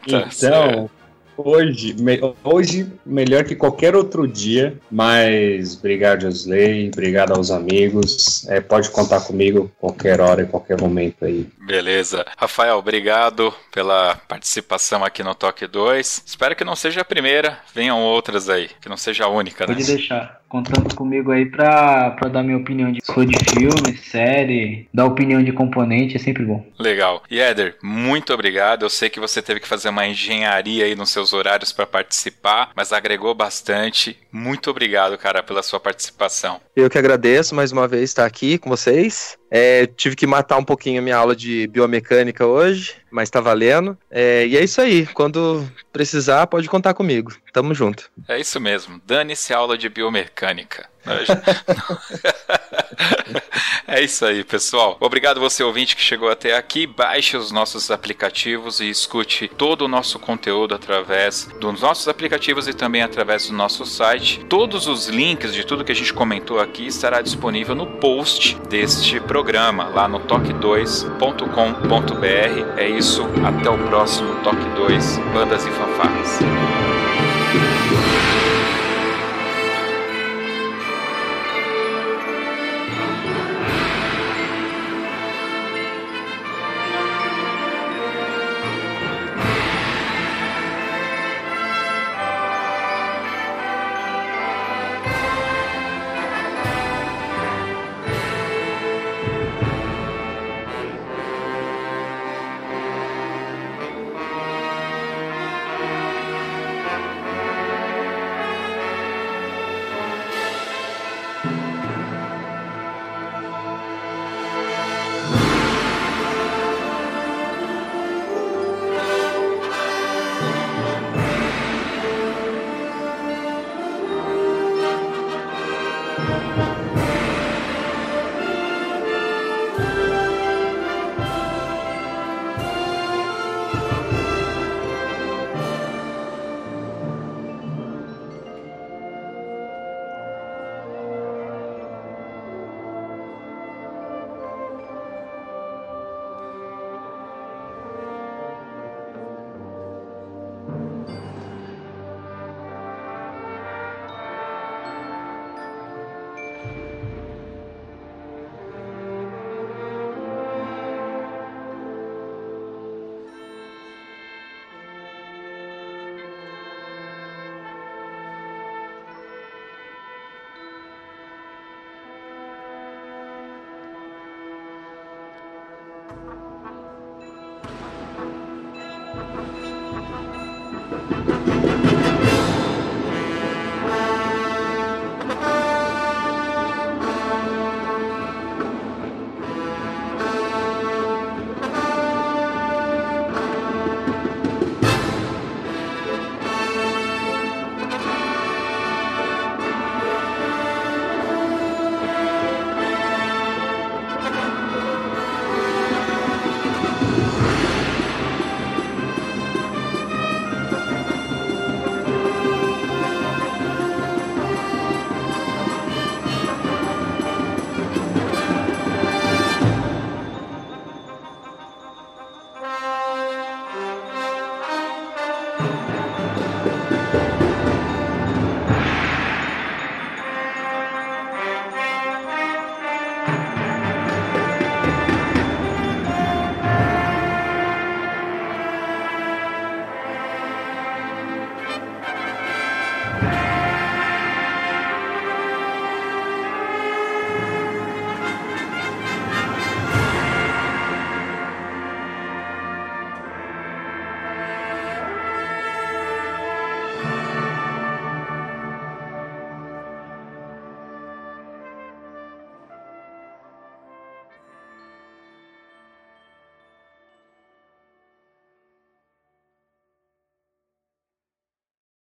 Tá 0.08 0.28
então, 0.32 0.90
Hoje, 1.36 1.94
me, 2.00 2.18
hoje, 2.42 2.90
melhor 3.04 3.44
que 3.44 3.54
qualquer 3.54 3.94
outro 3.94 4.26
dia, 4.26 4.78
mas 4.90 5.76
obrigado, 5.76 6.22
Josley, 6.22 6.88
obrigado 6.88 7.32
aos 7.32 7.50
amigos. 7.50 8.46
É, 8.48 8.60
pode 8.60 8.90
contar 8.90 9.20
comigo 9.20 9.70
qualquer 9.78 10.20
hora 10.20 10.42
e 10.42 10.46
qualquer 10.46 10.80
momento 10.80 11.24
aí. 11.24 11.46
Beleza. 11.66 12.24
Rafael, 12.36 12.78
obrigado 12.78 13.52
pela 13.72 14.16
participação 14.28 15.04
aqui 15.04 15.22
no 15.22 15.34
Toque 15.34 15.66
2. 15.66 16.22
Espero 16.26 16.56
que 16.56 16.64
não 16.64 16.76
seja 16.76 17.02
a 17.02 17.04
primeira, 17.04 17.58
venham 17.74 18.00
outras 18.00 18.48
aí, 18.48 18.70
que 18.80 18.88
não 18.88 18.96
seja 18.96 19.24
a 19.24 19.28
única, 19.28 19.66
né? 19.66 19.74
Pode 19.74 19.86
deixar 19.86 20.40
contando 20.56 20.94
comigo 20.94 21.32
aí 21.32 21.44
pra, 21.44 22.12
pra 22.12 22.28
dar 22.30 22.42
minha 22.42 22.56
opinião 22.56 22.90
de 22.90 23.00
foi 23.04 23.26
de 23.26 23.36
filme, 23.50 23.96
série, 23.98 24.88
dar 24.92 25.04
opinião 25.04 25.42
de 25.42 25.52
componente, 25.52 26.16
é 26.16 26.18
sempre 26.18 26.44
bom. 26.44 26.64
Legal. 26.78 27.22
E 27.30 27.38
Éder, 27.38 27.76
muito 27.82 28.32
obrigado. 28.32 28.84
Eu 28.84 28.90
sei 28.90 29.10
que 29.10 29.20
você 29.20 29.42
teve 29.42 29.60
que 29.60 29.68
fazer 29.68 29.90
uma 29.90 30.06
engenharia 30.06 30.86
aí 30.86 30.94
nos 30.94 31.10
seus 31.10 31.34
horários 31.34 31.72
para 31.72 31.86
participar, 31.86 32.70
mas 32.74 32.92
agregou 32.92 33.34
bastante. 33.34 34.18
Muito 34.32 34.70
obrigado, 34.70 35.18
cara, 35.18 35.42
pela 35.42 35.62
sua 35.62 35.78
participação. 35.78 36.58
Eu 36.74 36.88
que 36.88 36.98
agradeço 36.98 37.54
mais 37.54 37.70
uma 37.70 37.86
vez 37.86 38.04
estar 38.04 38.24
aqui 38.24 38.56
com 38.56 38.70
vocês. 38.70 39.36
É, 39.50 39.86
tive 39.86 40.16
que 40.16 40.26
matar 40.26 40.58
um 40.58 40.64
pouquinho 40.64 41.00
a 41.00 41.02
minha 41.02 41.16
aula 41.16 41.36
de 41.36 41.66
biomecânica 41.68 42.46
hoje, 42.46 42.96
mas 43.10 43.30
tá 43.30 43.40
valendo. 43.40 43.96
É, 44.10 44.46
e 44.46 44.56
é 44.56 44.64
isso 44.64 44.80
aí. 44.80 45.06
Quando 45.06 45.66
precisar, 45.92 46.46
pode 46.46 46.68
contar 46.68 46.94
comigo. 46.94 47.34
Tamo 47.52 47.74
junto. 47.74 48.10
É 48.28 48.38
isso 48.38 48.60
mesmo. 48.60 49.00
Dane-se 49.06 49.54
aula 49.54 49.78
de 49.78 49.88
biomecânica. 49.88 50.88
é 53.86 54.02
isso 54.02 54.24
aí, 54.24 54.42
pessoal. 54.44 54.96
Obrigado 55.00 55.40
você 55.40 55.62
ouvinte 55.62 55.94
que 55.94 56.02
chegou 56.02 56.30
até 56.30 56.56
aqui. 56.56 56.86
Baixe 56.86 57.36
os 57.36 57.52
nossos 57.52 57.90
aplicativos 57.90 58.80
e 58.80 58.88
escute 58.88 59.48
todo 59.48 59.82
o 59.82 59.88
nosso 59.88 60.18
conteúdo 60.18 60.74
através 60.74 61.48
dos 61.60 61.80
nossos 61.80 62.08
aplicativos 62.08 62.66
e 62.68 62.74
também 62.74 63.02
através 63.02 63.48
do 63.48 63.54
nosso 63.54 63.84
site. 63.86 64.44
Todos 64.48 64.86
os 64.86 65.08
links 65.08 65.54
de 65.54 65.64
tudo 65.64 65.84
que 65.84 65.92
a 65.92 65.94
gente 65.94 66.12
comentou 66.12 66.60
aqui 66.60 66.86
estará 66.86 67.20
disponível 67.20 67.74
no 67.74 67.86
post 67.86 68.56
deste 68.68 69.20
programa 69.20 69.88
lá 69.88 70.08
no 70.08 70.20
toque2.com.br. 70.20 72.76
É 72.76 72.88
isso, 72.88 73.22
até 73.44 73.70
o 73.70 73.78
próximo 73.86 74.36
Toque 74.42 74.64
2 74.76 75.18
Bandas 75.32 75.64
e 75.64 75.70
Fanfarras. 75.70 76.85